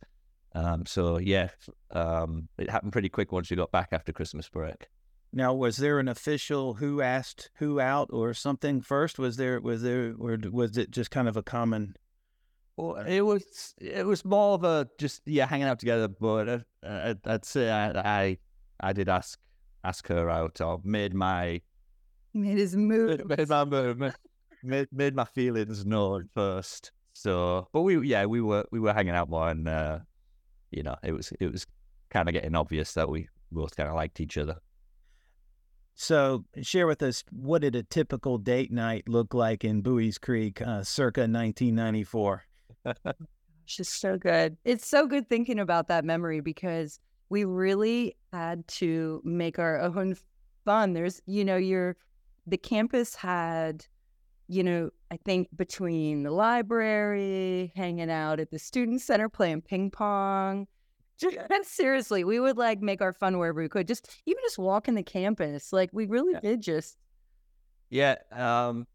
Um, 0.56 0.86
so 0.86 1.18
yeah, 1.18 1.50
um, 1.92 2.48
it 2.58 2.70
happened 2.70 2.94
pretty 2.94 3.10
quick 3.10 3.32
once 3.32 3.50
we 3.50 3.58
got 3.58 3.72
back 3.72 3.90
after 3.92 4.12
Christmas 4.14 4.50
break. 4.50 4.88
Now, 5.34 5.54
was 5.54 5.76
there 5.76 6.00
an 6.00 6.08
official 6.08 6.76
who 6.76 7.02
asked 7.02 7.52
who 7.58 7.82
out 7.82 8.10
or 8.14 8.34
something 8.34 8.80
first? 8.82 9.20
Was 9.20 9.36
there 9.36 9.60
was 9.60 9.82
there 9.82 10.16
or 10.18 10.38
was 10.50 10.78
it 10.78 10.92
just 10.92 11.12
kind 11.12 11.28
of 11.28 11.36
a 11.36 11.44
common? 11.44 11.96
Well, 12.78 12.96
it 13.06 13.22
was 13.22 13.76
it 13.80 14.06
was 14.06 14.24
more 14.24 14.54
of 14.54 14.64
a 14.64 14.88
just 14.98 15.22
yeah 15.26 15.46
hanging 15.46 15.68
out 15.68 15.80
together, 15.80 16.08
but 16.08 16.48
uh, 16.48 16.60
I'd, 16.84 17.20
I'd 17.28 17.46
say 17.46 17.70
I, 17.70 17.90
I 17.92 18.38
I 18.80 18.94
did 18.94 19.10
ask 19.10 19.38
ask 19.84 20.08
her 20.08 20.30
out 20.30 20.62
or 20.62 20.80
made 20.84 21.14
my 21.14 21.62
Made 22.34 22.58
his 22.58 22.76
move. 22.76 23.26
made 23.26 23.48
my 23.48 23.64
made, 23.64 24.14
made, 24.64 24.88
made 24.92 25.16
my 25.16 25.26
feelings 25.26 25.86
known 25.86 26.30
first. 26.34 26.92
So, 27.14 27.68
but 27.72 27.82
we 27.82 28.06
yeah 28.08 28.26
we 28.26 28.42
were 28.42 28.66
we 28.72 28.80
were 28.80 28.94
hanging 28.94 29.16
out 29.16 29.30
more, 29.30 29.50
and 29.50 29.68
uh, 29.68 30.00
you 30.76 30.84
know 30.84 30.96
it 31.04 31.14
was 31.14 31.32
it 31.40 31.52
was 31.52 31.66
kind 32.10 32.30
of 32.30 32.34
getting 32.34 32.56
obvious 32.56 32.94
that 32.94 33.10
we 33.10 33.28
both 33.52 33.76
kind 33.76 33.90
of 33.90 33.96
liked 33.96 34.20
each 34.20 34.38
other. 34.38 34.58
So, 35.98 36.44
share 36.62 36.88
with 36.88 37.02
us 37.02 37.24
what 37.32 37.62
did 37.62 37.74
a 37.76 37.84
typical 37.84 38.38
date 38.38 38.72
night 38.72 39.08
look 39.08 39.34
like 39.34 39.64
in 39.64 39.82
Buies 39.82 40.20
Creek, 40.20 40.62
uh, 40.62 40.84
circa 40.84 41.22
1994? 41.22 42.44
Just 43.66 44.02
so 44.02 44.18
good. 44.18 44.58
It's 44.66 44.86
so 44.86 45.08
good 45.08 45.30
thinking 45.30 45.58
about 45.58 45.88
that 45.88 46.04
memory 46.04 46.42
because 46.42 47.00
we 47.30 47.46
really 47.46 48.18
had 48.34 48.68
to 48.68 49.22
make 49.24 49.58
our 49.58 49.80
own 49.80 50.18
fun. 50.66 50.94
There's, 50.94 51.22
you 51.26 51.46
know, 51.46 51.56
your 51.56 51.96
the 52.46 52.58
campus 52.58 53.16
had, 53.16 53.86
you 54.48 54.64
know, 54.64 54.90
I 55.12 55.18
think 55.18 55.48
between 55.56 56.24
the 56.24 56.32
library, 56.32 57.72
hanging 57.76 58.12
out 58.12 58.40
at 58.40 58.52
the 58.52 58.60
student 58.60 59.02
center, 59.02 59.30
playing 59.30 59.62
ping 59.62 59.92
pong. 59.92 60.68
Just, 61.18 61.38
seriously, 61.64 62.24
we 62.24 62.40
would 62.40 62.58
like 62.58 62.82
make 62.82 63.02
our 63.02 63.14
fun 63.14 63.38
wherever 63.38 63.62
we 63.62 63.70
could. 63.70 63.88
Just 63.88 64.10
even 64.26 64.42
just 64.46 64.58
walking 64.60 64.96
the 64.96 65.04
campus, 65.04 65.72
like 65.74 65.90
we 65.94 66.06
really 66.06 66.34
Yeah. 66.34 66.40
did 66.42 66.62
just. 66.62 66.98
Yeah, 67.90 68.16
um, 68.32 68.88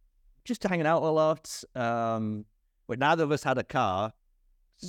just 0.45 0.63
hanging 0.63 0.87
out 0.87 1.03
a 1.03 1.07
lot. 1.11 1.63
Um, 1.75 2.45
but 2.87 2.99
neither 2.99 3.25
of 3.25 3.33
us 3.33 3.43
had 3.43 3.57
a 3.59 3.65
car. 3.65 4.13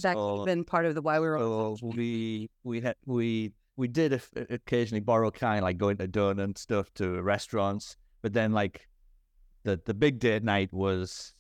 That 0.03 0.15
could 0.15 0.37
so- 0.39 0.45
been 0.45 0.63
part 0.63 0.85
of 0.85 0.95
the 0.95 1.01
why 1.01 1.19
we 1.19 1.27
were. 1.27 1.37
So 1.39 1.77
we 1.81 2.49
we 2.63 2.81
had 2.81 2.95
we 3.05 3.53
we 3.77 3.87
did 3.87 4.21
occasionally 4.35 5.01
borrow 5.01 5.31
kind 5.31 5.63
like 5.63 5.77
going 5.77 5.97
to 5.97 6.07
dinner 6.07 6.43
and 6.43 6.57
stuff 6.57 6.93
to 6.95 7.21
restaurants, 7.21 7.95
but 8.21 8.33
then 8.33 8.51
like 8.51 8.87
the 9.63 9.79
the 9.85 9.93
big 9.93 10.19
date 10.19 10.43
night 10.43 10.71
was 10.71 11.33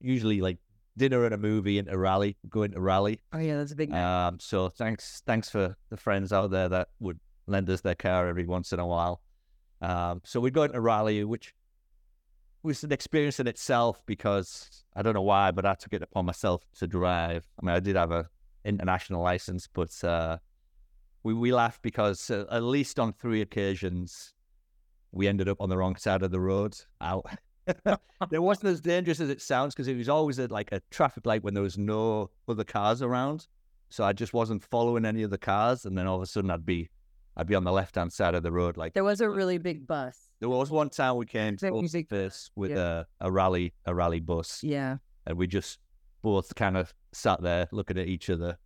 usually 0.00 0.40
like 0.40 0.58
dinner 0.96 1.24
and 1.24 1.34
a 1.34 1.38
movie 1.38 1.78
and 1.78 1.88
a 1.88 1.98
Raleigh, 1.98 2.36
going 2.48 2.72
to 2.72 2.80
Raleigh. 2.80 3.20
Oh 3.32 3.38
yeah, 3.38 3.58
that's 3.58 3.72
a 3.72 3.76
big. 3.76 3.92
Um, 3.92 4.38
so 4.40 4.68
thanks 4.68 5.22
thanks 5.26 5.50
for 5.50 5.76
the 5.90 5.96
friends 5.96 6.32
out 6.32 6.50
there 6.50 6.68
that 6.68 6.88
would 7.00 7.20
lend 7.46 7.68
us 7.70 7.80
their 7.80 7.94
car 7.94 8.28
every 8.28 8.46
once 8.46 8.72
in 8.72 8.80
a 8.80 8.86
while. 8.86 9.20
Um, 9.80 10.22
so 10.24 10.40
we'd 10.40 10.54
go 10.54 10.66
to 10.66 10.74
a 10.74 10.80
Raleigh, 10.80 11.24
which 11.24 11.54
was 12.62 12.82
an 12.82 12.92
experience 12.92 13.38
in 13.38 13.46
itself 13.46 14.02
because 14.06 14.84
I 14.94 15.02
don't 15.02 15.14
know 15.14 15.22
why, 15.22 15.50
but 15.50 15.66
I 15.66 15.74
took 15.74 15.92
it 15.92 16.02
upon 16.02 16.26
myself 16.26 16.64
to 16.78 16.86
drive. 16.86 17.46
I 17.60 17.66
mean, 17.66 17.76
I 17.76 17.80
did 17.80 17.96
have 17.96 18.10
a 18.10 18.28
international 18.64 19.22
license, 19.22 19.68
but 19.72 20.02
uh, 20.02 20.38
we 21.22 21.34
we 21.34 21.52
laughed 21.52 21.82
because 21.82 22.30
uh, 22.30 22.44
at 22.50 22.62
least 22.62 22.98
on 22.98 23.12
three 23.12 23.42
occasions 23.42 24.34
we 25.16 25.26
ended 25.28 25.48
up 25.48 25.60
on 25.60 25.68
the 25.68 25.76
wrong 25.76 25.96
side 25.96 26.22
of 26.22 26.30
the 26.30 26.40
road. 26.40 26.76
Out. 27.00 27.26
it 27.66 28.42
wasn't 28.42 28.68
as 28.68 28.80
dangerous 28.80 29.18
as 29.20 29.28
it 29.30 29.42
sounds 29.42 29.74
because 29.74 29.88
it 29.88 29.96
was 29.96 30.08
always 30.08 30.38
at 30.38 30.50
like 30.50 30.70
a 30.72 30.80
traffic 30.90 31.26
light 31.26 31.42
when 31.42 31.54
there 31.54 31.62
was 31.62 31.76
no 31.78 32.30
other 32.48 32.64
cars 32.64 33.02
around. 33.02 33.46
So 33.88 34.04
I 34.04 34.12
just 34.12 34.32
wasn't 34.32 34.62
following 34.64 35.04
any 35.04 35.22
of 35.22 35.30
the 35.30 35.38
cars, 35.38 35.84
and 35.84 35.96
then 35.96 36.06
all 36.06 36.16
of 36.16 36.22
a 36.22 36.26
sudden 36.26 36.50
I'd 36.50 36.66
be, 36.66 36.90
I'd 37.36 37.46
be 37.46 37.54
on 37.54 37.64
the 37.64 37.72
left 37.72 37.94
hand 37.94 38.12
side 38.12 38.34
of 38.34 38.42
the 38.42 38.52
road. 38.52 38.76
Like 38.76 38.94
There 38.94 39.04
was 39.04 39.20
a 39.20 39.28
really 39.30 39.58
big 39.58 39.86
bus. 39.86 40.28
there 40.40 40.48
was 40.48 40.70
one 40.70 40.90
time 40.90 41.16
we 41.16 41.26
came 41.26 41.56
to 41.58 42.04
this 42.08 42.50
with 42.56 42.72
yeah. 42.72 43.04
a, 43.20 43.26
a 43.28 43.30
Raleigh, 43.32 43.72
a 43.86 43.94
Raleigh 43.94 44.20
bus, 44.20 44.60
Yeah. 44.62 44.96
and 45.26 45.38
we 45.38 45.46
just 45.46 45.78
both 46.22 46.54
kind 46.56 46.76
of 46.76 46.92
sat 47.12 47.40
there 47.42 47.68
looking 47.72 47.98
at 47.98 48.08
each 48.08 48.28
other 48.30 48.58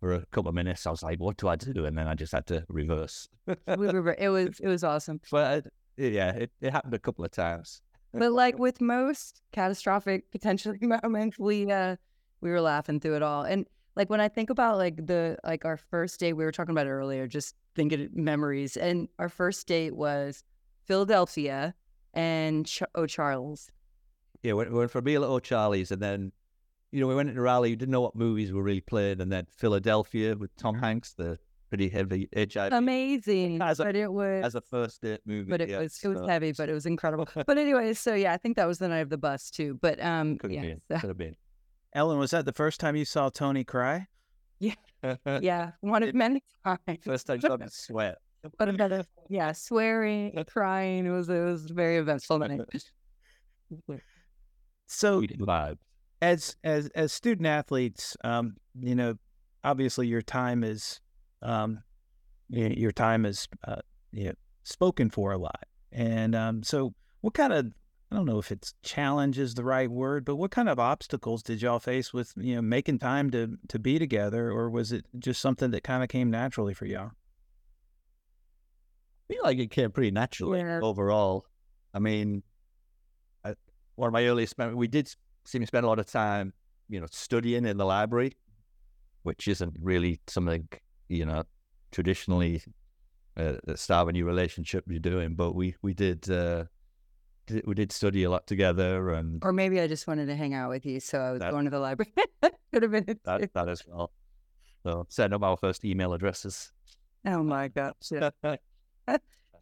for 0.00 0.14
a 0.14 0.26
couple 0.26 0.48
of 0.48 0.54
minutes. 0.54 0.86
I 0.86 0.90
was 0.90 1.02
like, 1.02 1.20
"What 1.20 1.36
do 1.36 1.48
I 1.48 1.56
do?" 1.56 1.86
And 1.86 1.96
then 1.96 2.08
I 2.08 2.14
just 2.14 2.32
had 2.32 2.46
to 2.48 2.64
reverse. 2.68 3.28
it 3.46 4.28
was 4.28 4.60
it 4.60 4.68
was 4.68 4.84
awesome. 4.84 5.20
But 5.30 5.66
yeah, 5.96 6.30
it, 6.32 6.50
it 6.60 6.72
happened 6.72 6.94
a 6.94 6.98
couple 6.98 7.24
of 7.24 7.30
times. 7.30 7.82
But 8.12 8.32
like 8.42 8.58
with 8.58 8.80
most 8.80 9.42
catastrophic 9.52 10.30
potentially 10.30 10.78
moments, 11.02 11.38
we 11.38 11.70
uh 11.70 11.96
we 12.40 12.50
were 12.50 12.60
laughing 12.60 13.00
through 13.00 13.16
it 13.16 13.22
all. 13.22 13.42
And 13.42 13.66
like 13.96 14.10
when 14.10 14.20
I 14.20 14.28
think 14.28 14.50
about 14.50 14.76
like 14.76 15.06
the 15.06 15.36
like 15.44 15.64
our 15.64 15.76
first 15.76 16.20
date, 16.20 16.34
we 16.34 16.44
were 16.44 16.52
talking 16.52 16.72
about 16.72 16.86
it 16.86 16.90
earlier, 16.90 17.26
just 17.26 17.54
thinking 17.74 18.08
memories. 18.12 18.76
And 18.76 19.08
our 19.18 19.28
first 19.28 19.66
date 19.66 19.96
was 19.96 20.44
Philadelphia 20.84 21.74
and 22.12 22.66
Ch- 22.66 22.82
O'Charles. 22.94 23.70
yeah, 24.42 24.52
we 24.52 24.64
we 24.66 24.78
went 24.78 24.90
for 24.90 24.98
a 24.98 25.02
meal 25.02 25.24
at 25.24 25.30
O'Charley's, 25.30 25.90
and 25.90 26.00
then, 26.02 26.32
you 26.92 27.00
know, 27.00 27.06
we 27.06 27.14
went 27.14 27.28
into 27.28 27.40
Raleigh. 27.40 27.70
We 27.70 27.76
didn't 27.76 27.92
know 27.92 28.02
what 28.02 28.14
movies 28.14 28.52
were 28.52 28.62
really 28.62 28.80
playing, 28.80 29.20
and 29.20 29.32
then 29.32 29.46
Philadelphia 29.50 30.36
with 30.36 30.54
Tom 30.56 30.78
Hanks, 30.78 31.14
the 31.14 31.38
pretty 31.68 31.88
heavy 31.88 32.28
HIV 32.36 32.72
Amazing. 32.72 33.60
As 33.62 33.80
a- 33.80 33.84
but 33.84 33.96
it 33.96 34.12
was 34.12 34.44
as 34.44 34.54
a 34.54 34.60
first 34.60 35.00
date 35.02 35.20
movie. 35.26 35.50
but 35.50 35.60
it 35.60 35.68
yeah, 35.70 35.78
was 35.80 35.98
it 36.02 36.08
was 36.08 36.18
so 36.18 36.26
heavy, 36.26 36.52
but 36.52 36.68
it 36.68 36.72
was 36.72 36.86
incredible. 36.86 37.26
but 37.46 37.58
anyway, 37.58 37.94
so 37.94 38.14
yeah, 38.14 38.32
I 38.32 38.36
think 38.36 38.56
that 38.56 38.66
was 38.66 38.78
the 38.78 38.88
night 38.88 39.00
of 39.00 39.10
the 39.10 39.18
bus 39.18 39.50
too. 39.50 39.78
But 39.80 40.02
um 40.02 40.38
Could 40.38 40.52
have 40.52 40.64
yeah. 40.64 40.70
been. 40.70 40.80
so- 40.90 40.98
Could 41.00 41.08
have 41.08 41.18
been. 41.18 41.36
Ellen, 41.94 42.18
was 42.18 42.32
that 42.32 42.44
the 42.44 42.52
first 42.52 42.80
time 42.80 42.96
you 42.96 43.04
saw 43.04 43.28
Tony 43.28 43.62
cry? 43.64 44.06
yeah, 44.60 44.74
yeah, 45.40 45.72
one 45.80 46.02
of 46.02 46.14
many 46.14 46.42
times. 46.64 46.98
First 47.04 47.26
time 47.26 47.40
saw 47.40 47.56
me 47.56 47.66
sweat. 47.70 48.18
But 48.58 48.68
another, 48.68 49.06
yeah, 49.30 49.52
swearing, 49.52 50.44
crying. 50.48 51.06
It 51.06 51.10
was 51.10 51.30
it 51.30 51.40
was 51.42 51.62
very 51.70 51.96
eventful 51.96 52.40
night. 52.40 52.60
So, 54.86 55.18
We 55.20 55.26
did 55.26 55.38
vibe. 55.40 55.78
as 56.20 56.56
as 56.62 56.88
as 56.94 57.12
student 57.12 57.46
athletes, 57.46 58.16
um, 58.22 58.56
you 58.78 58.94
know, 58.94 59.14
obviously 59.64 60.06
your 60.08 60.20
time 60.22 60.62
is, 60.62 61.00
um, 61.44 61.82
your 62.48 62.92
time 62.92 63.24
is, 63.24 63.46
uh, 63.66 63.76
you 64.12 64.24
know, 64.26 64.32
spoken 64.64 65.10
for 65.10 65.32
a 65.32 65.38
lot. 65.38 65.64
And 65.92 66.34
um, 66.34 66.62
so, 66.62 66.94
what 67.20 67.34
kind 67.34 67.52
of 67.52 67.72
I 68.10 68.16
don't 68.16 68.26
know 68.26 68.38
if 68.38 68.52
it's 68.52 68.74
challenge 68.82 69.38
is 69.38 69.54
the 69.54 69.64
right 69.64 69.90
word, 69.90 70.24
but 70.24 70.36
what 70.36 70.50
kind 70.50 70.68
of 70.68 70.78
obstacles 70.78 71.42
did 71.42 71.62
y'all 71.62 71.80
face 71.80 72.12
with 72.12 72.32
you 72.36 72.54
know 72.56 72.62
making 72.62 72.98
time 72.98 73.30
to 73.30 73.56
to 73.68 73.78
be 73.78 73.98
together, 73.98 74.50
or 74.50 74.70
was 74.70 74.92
it 74.92 75.04
just 75.18 75.40
something 75.40 75.70
that 75.72 75.84
kind 75.84 76.02
of 76.02 76.08
came 76.08 76.30
naturally 76.30 76.74
for 76.74 76.86
y'all? 76.86 77.10
I 79.30 79.32
feel 79.32 79.42
like 79.42 79.58
it 79.58 79.70
came 79.70 79.90
pretty 79.90 80.10
naturally 80.10 80.60
Yeah. 80.60 80.80
overall. 80.82 81.46
I 81.94 81.98
mean, 81.98 82.42
I, 83.44 83.54
one 83.94 84.08
of 84.08 84.12
my 84.12 84.26
earliest 84.26 84.58
memories, 84.58 84.76
we 84.76 84.88
did 84.88 85.12
seem 85.44 85.62
to 85.62 85.66
spend 85.66 85.84
a 85.84 85.88
lot 85.88 85.98
of 85.98 86.06
time, 86.06 86.52
you 86.88 87.00
know, 87.00 87.06
studying 87.10 87.64
in 87.64 87.76
the 87.76 87.84
library, 87.86 88.36
which 89.22 89.48
isn't 89.48 89.76
really 89.80 90.20
something, 90.26 90.68
you 91.08 91.24
know, 91.26 91.44
traditionally 91.92 92.62
uh, 93.36 93.54
start 93.74 94.08
a 94.08 94.12
new 94.12 94.24
relationship 94.24 94.84
you're 94.88 94.98
doing, 95.00 95.34
but 95.34 95.54
we, 95.54 95.74
we 95.82 95.94
did, 95.94 96.28
uh, 96.30 96.64
did, 97.46 97.66
we 97.66 97.74
did 97.74 97.92
study 97.92 98.24
a 98.24 98.30
lot 98.30 98.46
together 98.46 99.10
and 99.10 99.42
Or 99.44 99.52
maybe 99.52 99.80
I 99.80 99.86
just 99.86 100.06
wanted 100.06 100.26
to 100.26 100.36
hang 100.36 100.54
out 100.54 100.70
with 100.70 100.86
you, 100.86 101.00
so 101.00 101.18
I 101.20 101.30
was 101.32 101.40
That- 101.40 101.50
going 101.50 101.64
to 101.64 101.70
the 101.70 101.80
library. 101.80 102.12
Could 102.72 102.82
have 102.82 102.90
been. 102.92 103.04
it 103.08 103.22
that, 103.24 103.52
that 103.54 103.68
as 103.68 103.82
well. 103.86 104.10
So 104.82 105.06
setting 105.08 105.34
up 105.34 105.42
our 105.42 105.56
first 105.56 105.84
email 105.84 106.12
addresses. 106.12 106.72
Oh 107.24 107.42
my 107.42 107.68
gosh. 107.68 107.94
Yeah. 108.10 108.30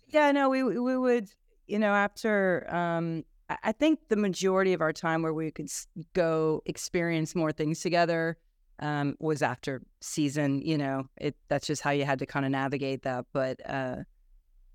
Yeah, 0.09 0.31
no, 0.33 0.51
we 0.51 0.63
we 0.63 0.99
would, 0.99 1.31
you 1.67 1.79
know, 1.79 1.93
after 1.95 2.67
um 2.75 3.25
I 3.63 3.73
think 3.73 3.99
the 4.09 4.17
majority 4.17 4.75
of 4.75 4.83
our 4.83 4.93
time 4.93 5.23
where 5.23 5.33
we 5.33 5.51
could 5.51 5.71
go 6.13 6.63
experience 6.67 7.35
more 7.35 7.51
things 7.53 7.81
together 7.81 8.37
um 8.79 9.15
was 9.21 9.43
after 9.43 9.83
season, 10.01 10.61
you 10.63 10.79
know. 10.79 11.05
It 11.17 11.37
that's 11.49 11.67
just 11.67 11.83
how 11.83 11.91
you 11.91 12.05
had 12.05 12.19
to 12.21 12.27
kind 12.27 12.45
of 12.45 12.53
navigate 12.53 13.03
that, 13.03 13.27
but 13.33 13.61
uh 13.69 13.97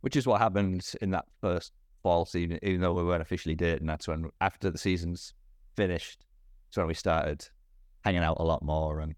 which 0.01 0.15
is 0.15 0.27
what 0.27 0.39
happened 0.39 0.93
in 1.01 1.11
that 1.11 1.25
first 1.41 1.73
fall 2.03 2.25
season. 2.25 2.59
Even 2.63 2.81
though 2.81 2.93
we 2.93 3.03
weren't 3.03 3.21
officially 3.21 3.55
dating, 3.55 3.87
that's 3.87 4.07
when 4.07 4.29
after 4.41 4.69
the 4.69 4.77
season's 4.77 5.33
finished, 5.75 6.25
that's 6.67 6.77
when 6.77 6.87
we 6.87 6.93
started 6.93 7.47
hanging 8.03 8.23
out 8.23 8.37
a 8.39 8.43
lot 8.43 8.61
more 8.63 8.99
and 9.01 9.15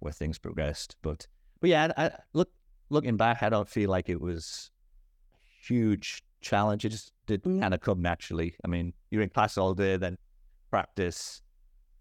where 0.00 0.12
things 0.12 0.38
progressed. 0.38 0.96
But 1.02 1.26
but 1.60 1.70
yeah, 1.70 1.92
I, 1.96 2.06
I, 2.06 2.10
look 2.32 2.50
looking 2.90 3.16
back, 3.16 3.42
I 3.42 3.48
don't 3.50 3.68
feel 3.68 3.90
like 3.90 4.08
it 4.08 4.20
was 4.20 4.70
a 5.34 5.66
huge 5.66 6.22
challenge. 6.40 6.84
It 6.84 6.90
just 6.90 7.12
did 7.26 7.42
Mm. 7.42 7.60
kind 7.60 7.74
of 7.74 7.80
come 7.80 8.00
naturally. 8.00 8.54
I 8.64 8.68
mean, 8.68 8.94
you're 9.10 9.22
in 9.22 9.28
class 9.28 9.58
all 9.58 9.74
day, 9.74 9.96
then 9.96 10.16
practice, 10.70 11.42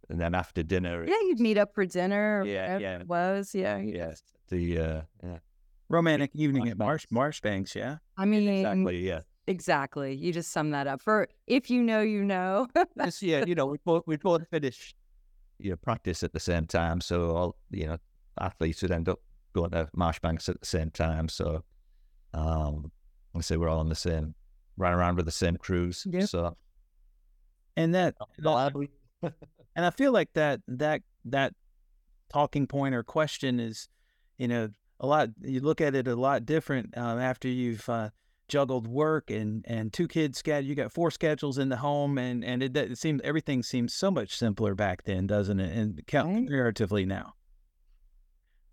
and 0.09 0.19
then 0.19 0.33
after 0.35 0.63
dinner, 0.63 1.05
yeah, 1.07 1.19
you'd 1.27 1.39
meet 1.39 1.57
up 1.57 1.73
for 1.73 1.85
dinner 1.85 2.43
Yeah, 2.45 2.61
whatever 2.61 2.81
yeah. 2.81 2.99
it 2.99 3.07
was. 3.07 3.53
Yeah. 3.55 3.77
yes, 3.77 4.21
the 4.49 4.77
uh, 4.79 5.01
yeah, 5.23 5.37
Romantic 5.89 6.31
evening 6.33 6.67
at 6.69 6.77
Marsh 6.77 7.05
Marshbanks. 7.11 7.41
Marshbanks, 7.41 7.75
yeah. 7.75 7.97
I 8.17 8.25
mean 8.25 8.47
exactly, 8.47 9.07
yeah. 9.07 9.21
exactly. 9.47 10.15
You 10.15 10.31
just 10.33 10.51
sum 10.51 10.71
that 10.71 10.87
up. 10.87 11.01
For 11.01 11.27
if 11.47 11.69
you 11.69 11.81
know, 11.81 12.01
you 12.01 12.23
know. 12.23 12.67
Just, 13.03 13.21
yeah, 13.21 13.45
you 13.45 13.55
know, 13.55 13.65
we 13.67 13.77
both 13.85 14.03
we 14.07 14.17
both 14.17 14.47
finished 14.49 14.95
you 15.59 15.71
know, 15.71 15.75
practice 15.77 16.23
at 16.23 16.33
the 16.33 16.39
same 16.39 16.65
time, 16.67 17.01
so 17.01 17.35
all 17.35 17.55
you 17.71 17.87
know, 17.87 17.97
athletes 18.39 18.81
would 18.81 18.91
end 18.91 19.09
up 19.09 19.19
going 19.53 19.71
to 19.71 19.87
Marshbanks 19.97 20.47
at 20.49 20.59
the 20.59 20.65
same 20.67 20.91
time. 20.91 21.27
So, 21.29 21.63
um, 22.33 22.91
I 23.35 23.41
say 23.41 23.57
we're 23.57 23.69
all 23.69 23.79
on 23.79 23.89
the 23.89 23.95
same, 23.95 24.35
run 24.77 24.93
around 24.93 25.15
with 25.15 25.25
the 25.25 25.31
same 25.31 25.57
crews. 25.57 26.05
Yep. 26.09 26.23
So, 26.29 26.57
And 27.75 27.93
that, 27.95 28.15
glad 28.41 28.73
we- 28.75 28.89
and 29.77 29.85
I 29.85 29.91
feel 29.91 30.11
like 30.11 30.33
that 30.33 30.59
that 30.67 31.03
that 31.25 31.53
talking 32.29 32.67
point 32.67 32.95
or 32.95 33.03
question 33.03 33.59
is, 33.59 33.87
you 34.37 34.47
know, 34.47 34.69
a 34.99 35.07
lot. 35.07 35.29
You 35.41 35.61
look 35.61 35.79
at 35.79 35.95
it 35.95 36.07
a 36.07 36.15
lot 36.15 36.45
different 36.45 36.97
um, 36.97 37.19
after 37.19 37.47
you've 37.47 37.87
uh, 37.87 38.09
juggled 38.47 38.87
work 38.87 39.29
and 39.29 39.63
and 39.67 39.93
two 39.93 40.07
kids 40.07 40.39
scattered. 40.39 40.65
You 40.65 40.73
got 40.73 40.91
four 40.91 41.11
schedules 41.11 41.59
in 41.59 41.69
the 41.69 41.77
home, 41.77 42.17
and 42.17 42.43
and 42.43 42.63
it, 42.63 42.75
it 42.75 42.97
seems 42.97 43.21
everything 43.23 43.61
seems 43.61 43.93
so 43.93 44.09
much 44.09 44.35
simpler 44.35 44.73
back 44.73 45.03
then, 45.03 45.27
doesn't 45.27 45.59
it? 45.59 45.77
And 45.77 46.05
comparatively 46.07 47.05
now. 47.05 47.35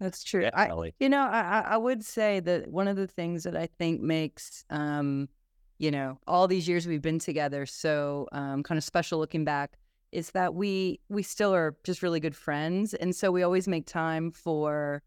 That's 0.00 0.24
true. 0.24 0.48
I. 0.54 0.68
You 0.98 1.10
know, 1.10 1.20
I, 1.20 1.40
I 1.40 1.60
I 1.72 1.76
would 1.76 2.02
say 2.02 2.40
that 2.40 2.68
one 2.68 2.88
of 2.88 2.96
the 2.96 3.06
things 3.06 3.44
that 3.44 3.56
I 3.56 3.68
think 3.78 4.00
makes 4.00 4.64
um, 4.70 5.28
you 5.78 5.90
know, 5.90 6.18
all 6.26 6.48
these 6.48 6.66
years 6.66 6.86
we've 6.86 7.02
been 7.02 7.18
together, 7.18 7.66
so 7.66 8.26
um, 8.32 8.62
kind 8.62 8.78
of 8.78 8.84
special 8.84 9.18
looking 9.18 9.44
back, 9.44 9.76
is 10.14 10.30
that 10.30 10.54
we 10.54 11.00
we 11.08 11.22
still 11.22 11.54
are 11.54 11.76
just 11.84 12.02
really 12.02 12.20
good 12.20 12.36
friends, 12.36 12.94
and 12.94 13.14
so 13.14 13.30
we 13.30 13.42
always 13.42 13.68
make 13.68 13.86
time 13.86 14.30
for 14.30 15.02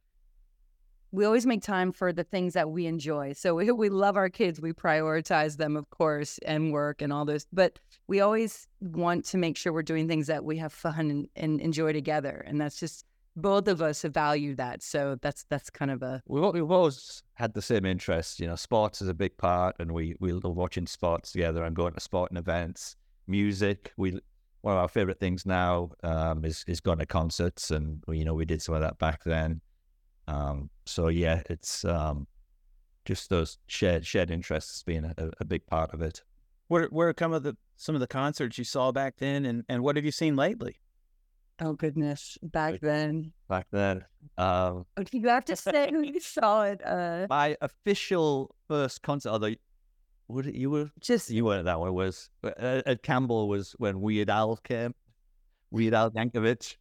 we 1.11 1.25
always 1.25 1.45
make 1.45 1.61
time 1.61 1.91
for 1.91 2.11
the 2.11 2.23
things 2.23 2.53
that 2.53 2.69
we 2.69 2.85
enjoy. 2.85 3.33
So 3.33 3.55
we, 3.55 3.71
we 3.83 3.89
love 3.89 4.17
our 4.17 4.29
kids. 4.29 4.59
We 4.59 4.73
prioritize 4.73 5.57
them, 5.57 5.75
of 5.75 5.89
course, 5.89 6.37
and 6.45 6.71
work 6.71 7.01
and 7.01 7.13
all 7.13 7.25
this. 7.25 7.45
But 7.51 7.79
we 8.07 8.19
always 8.19 8.67
want 8.81 9.25
to 9.25 9.37
make 9.37 9.57
sure 9.57 9.71
we're 9.73 9.83
doing 9.83 10.07
things 10.07 10.27
that 10.27 10.43
we 10.43 10.57
have 10.57 10.73
fun 10.73 11.09
and, 11.09 11.27
and 11.35 11.61
enjoy 11.61 11.93
together. 11.93 12.43
And 12.45 12.59
that's 12.59 12.79
just 12.79 13.05
both 13.35 13.67
of 13.67 13.81
us 13.81 14.01
value 14.01 14.55
that. 14.55 14.83
So 14.83 15.17
that's 15.21 15.45
that's 15.49 15.69
kind 15.69 15.91
of 15.91 16.01
a 16.01 16.21
We've, 16.27 16.53
we've 16.53 16.71
always 16.71 17.23
had 17.35 17.53
the 17.53 17.61
same 17.61 17.85
interests. 17.85 18.39
You 18.39 18.47
know, 18.47 18.55
sports 18.55 19.01
is 19.01 19.07
a 19.07 19.13
big 19.13 19.37
part, 19.37 19.75
and 19.79 19.91
we 19.91 20.15
we 20.19 20.33
love 20.33 20.55
watching 20.55 20.87
sports 20.87 21.31
together 21.31 21.63
and 21.63 21.75
going 21.75 21.93
to 21.93 21.99
sporting 21.99 22.37
events. 22.37 22.95
Music, 23.27 23.91
we 23.97 24.19
one 24.67 24.75
of 24.75 24.81
our 24.81 24.89
favorite 24.89 25.17
things 25.17 25.45
now 25.45 25.89
um, 26.03 26.43
is 26.43 26.65
is 26.67 26.81
going 26.81 26.97
to 26.99 27.05
concerts, 27.05 27.71
and 27.71 28.03
you 28.09 28.25
know 28.25 28.33
we 28.33 28.43
did 28.43 28.61
some 28.61 28.75
of 28.75 28.81
that 28.81 28.99
back 28.99 29.23
then. 29.23 29.61
Um, 30.27 30.69
so 30.85 31.07
yeah, 31.07 31.41
it's 31.49 31.85
um, 31.85 32.27
just 33.05 33.29
those 33.29 33.57
shared 33.67 34.05
shared 34.05 34.29
interests 34.29 34.83
being 34.83 35.05
a, 35.05 35.13
a- 35.17 35.31
a 35.39 35.45
big 35.45 35.65
part 35.67 35.93
of 35.93 36.01
it. 36.01 36.21
Where 36.67 36.87
where 36.87 37.07
are 37.07 37.15
some 37.17 37.31
of 37.31 37.43
the 37.43 37.55
some 37.77 37.95
of 37.95 38.01
the 38.01 38.07
concerts 38.07 38.57
you 38.57 38.65
saw 38.65 38.91
back 38.91 39.15
then, 39.19 39.45
and 39.45 39.63
and 39.69 39.83
what 39.83 39.95
have 39.95 40.03
you 40.03 40.11
seen 40.11 40.35
lately? 40.35 40.75
oh 41.61 41.73
goodness 41.73 42.37
back 42.43 42.81
then. 42.81 43.31
Back 43.47 43.67
then, 43.71 44.03
um, 44.37 44.85
You 45.13 45.29
have 45.29 45.45
to 45.45 45.55
say 45.55 45.89
who 45.89 46.01
you 46.01 46.19
saw 46.19 46.63
it. 46.63 46.85
Uh, 46.85 47.25
my 47.29 47.55
official 47.61 48.53
first 48.67 49.01
concert, 49.01 49.29
although 49.29 49.55
would 50.27 50.47
it, 50.47 50.55
you 50.55 50.69
were 50.69 50.89
just 50.99 51.29
you 51.29 51.45
weren't 51.45 51.65
that 51.65 51.79
one 51.79 51.93
was 51.93 52.29
uh, 52.43 52.81
at 52.85 53.03
Campbell 53.03 53.47
was 53.47 53.73
when 53.77 54.01
Weird 54.01 54.29
Al 54.29 54.57
came, 54.57 54.93
Weird 55.71 55.93
Al 55.93 56.11
Yankovic. 56.11 56.75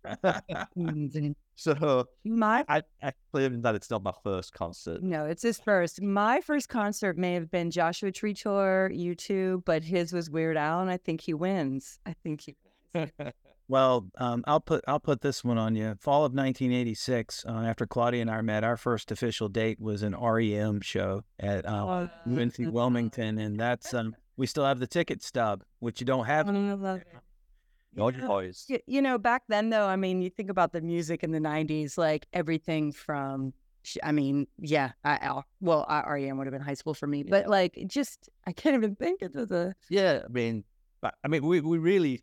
Mm-hmm. 0.76 1.32
so 1.56 2.06
my 2.24 2.64
I, 2.68 2.82
I 3.02 3.12
claim 3.32 3.62
that 3.62 3.74
it's 3.74 3.90
not 3.90 4.02
my 4.02 4.12
first 4.22 4.52
concert. 4.52 5.02
No, 5.02 5.24
it's 5.26 5.42
his 5.42 5.58
first. 5.58 6.02
My 6.02 6.40
first 6.40 6.68
concert 6.68 7.16
may 7.16 7.34
have 7.34 7.50
been 7.50 7.70
Joshua 7.70 8.12
Tree 8.12 8.34
Tour, 8.34 8.90
U2, 8.92 9.64
but 9.64 9.84
his 9.84 10.12
was 10.12 10.30
Weird 10.30 10.56
Al, 10.56 10.80
and 10.80 10.90
I 10.90 10.96
think 10.96 11.20
he 11.20 11.34
wins. 11.34 11.98
I 12.04 12.14
think 12.22 12.42
he. 12.42 12.56
Well, 13.68 14.06
um, 14.18 14.44
I'll 14.46 14.60
put 14.60 14.84
I'll 14.86 15.00
put 15.00 15.20
this 15.22 15.42
one 15.42 15.58
on 15.58 15.74
you. 15.74 15.96
Fall 16.00 16.24
of 16.24 16.32
1986. 16.32 17.44
Uh, 17.48 17.50
after 17.52 17.86
Claudia 17.86 18.20
and 18.22 18.30
I 18.30 18.40
met, 18.40 18.62
our 18.62 18.76
first 18.76 19.10
official 19.10 19.48
date 19.48 19.80
was 19.80 20.02
an 20.02 20.14
REM 20.14 20.80
show 20.82 21.22
at 21.40 21.66
uh, 21.66 22.06
UNC 22.26 22.54
Wilmington, 22.58 23.38
and 23.38 23.58
that's 23.58 23.92
um, 23.92 24.14
we 24.36 24.46
still 24.46 24.64
have 24.64 24.78
the 24.78 24.86
ticket 24.86 25.22
stub, 25.22 25.64
which 25.80 26.00
you 26.00 26.06
don't 26.06 26.26
have. 26.26 26.46
Georgia 27.96 28.26
Boys. 28.26 28.66
Y- 28.68 28.80
You 28.86 29.02
know, 29.02 29.18
back 29.18 29.42
then 29.48 29.70
though, 29.70 29.86
I 29.86 29.96
mean, 29.96 30.20
you 30.22 30.30
think 30.30 30.50
about 30.50 30.72
the 30.72 30.80
music 30.80 31.24
in 31.24 31.32
the 31.32 31.40
'90s, 31.40 31.98
like 31.98 32.26
everything 32.32 32.92
from. 32.92 33.52
I 34.02 34.10
mean, 34.10 34.48
yeah, 34.58 34.92
I, 35.04 35.12
I 35.12 35.42
well, 35.60 35.86
I, 35.88 36.02
REM 36.08 36.36
would 36.38 36.46
have 36.46 36.52
been 36.52 36.60
high 36.60 36.74
school 36.74 36.92
for 36.94 37.06
me, 37.06 37.22
but 37.22 37.46
like, 37.48 37.78
just 37.86 38.28
I 38.46 38.52
can't 38.52 38.74
even 38.74 38.96
think 38.96 39.22
of 39.22 39.32
the. 39.32 39.74
Yeah, 39.88 40.22
I 40.24 40.28
mean, 40.28 40.64
but, 41.00 41.14
I 41.24 41.28
mean, 41.28 41.44
we 41.46 41.60
we 41.60 41.78
really, 41.78 42.22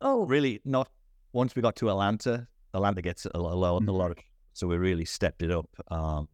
Oh, 0.00 0.24
really 0.26 0.60
not. 0.64 0.88
Once 1.32 1.56
we 1.56 1.62
got 1.62 1.76
to 1.76 1.88
Atlanta, 1.90 2.46
Atlanta 2.74 3.02
gets 3.02 3.26
a, 3.34 3.38
lo- 3.38 3.52
a, 3.52 3.54
lot- 3.54 3.82
a 3.88 3.92
lot 3.92 4.10
of, 4.12 4.18
so 4.52 4.66
we 4.66 4.76
really 4.76 5.04
stepped 5.04 5.42
it 5.42 5.50
up. 5.50 5.68
Um, 5.90 6.28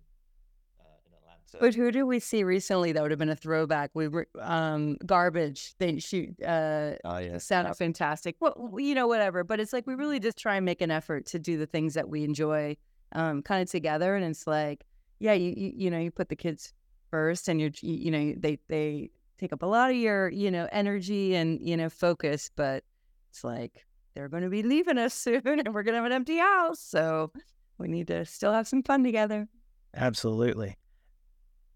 uh, 0.78 0.84
in 1.06 1.12
Atlanta. 1.14 1.58
But 1.58 1.74
who 1.74 1.90
did 1.90 2.02
we 2.04 2.18
see 2.20 2.44
recently 2.44 2.92
that 2.92 3.00
would 3.02 3.10
have 3.10 3.18
been 3.18 3.30
a 3.30 3.36
throwback? 3.36 3.90
We 3.94 4.08
were 4.08 4.26
um 4.40 4.96
garbage. 5.06 5.74
They 5.78 5.98
shoot 6.00 6.40
uh 6.42 6.96
Oh 7.04 7.18
yeah, 7.18 7.38
sound 7.38 7.74
fantastic. 7.76 8.36
Well, 8.40 8.74
you 8.78 8.94
know, 8.94 9.06
whatever. 9.06 9.42
But 9.44 9.60
it's 9.60 9.72
like 9.72 9.86
we 9.86 9.94
really 9.94 10.20
just 10.20 10.36
try 10.38 10.56
and 10.56 10.64
make 10.66 10.80
an 10.82 10.90
effort 10.90 11.26
to 11.26 11.38
do 11.38 11.56
the 11.56 11.66
things 11.66 11.94
that 11.94 12.08
we 12.08 12.24
enjoy, 12.24 12.76
um, 13.12 13.42
kind 13.42 13.62
of 13.62 13.70
together. 13.70 14.14
And 14.14 14.24
it's 14.24 14.46
like, 14.46 14.84
yeah, 15.18 15.32
you 15.32 15.54
you, 15.56 15.72
you 15.76 15.90
know, 15.90 15.98
you 15.98 16.10
put 16.10 16.28
the 16.28 16.36
kids 16.36 16.72
first, 17.10 17.48
and 17.48 17.60
you're 17.60 17.70
you, 17.80 17.94
you 17.94 18.10
know 18.10 18.34
they 18.36 18.58
they 18.68 19.10
take 19.38 19.52
up 19.54 19.62
a 19.62 19.66
lot 19.66 19.90
of 19.90 19.96
your 19.96 20.28
you 20.28 20.50
know 20.50 20.68
energy 20.72 21.34
and 21.34 21.58
you 21.62 21.76
know 21.76 21.88
focus. 21.88 22.50
But 22.54 22.84
it's 23.30 23.44
like 23.44 23.86
they're 24.14 24.28
going 24.28 24.42
to 24.42 24.50
be 24.50 24.62
leaving 24.62 24.98
us 24.98 25.14
soon, 25.14 25.42
and 25.46 25.74
we're 25.74 25.82
going 25.82 25.94
to 25.94 25.98
have 25.98 26.04
an 26.04 26.12
empty 26.12 26.38
house, 26.38 26.80
so 26.80 27.32
we 27.78 27.88
need 27.88 28.08
to 28.08 28.24
still 28.24 28.52
have 28.52 28.68
some 28.68 28.82
fun 28.82 29.04
together. 29.04 29.48
Absolutely. 29.94 30.76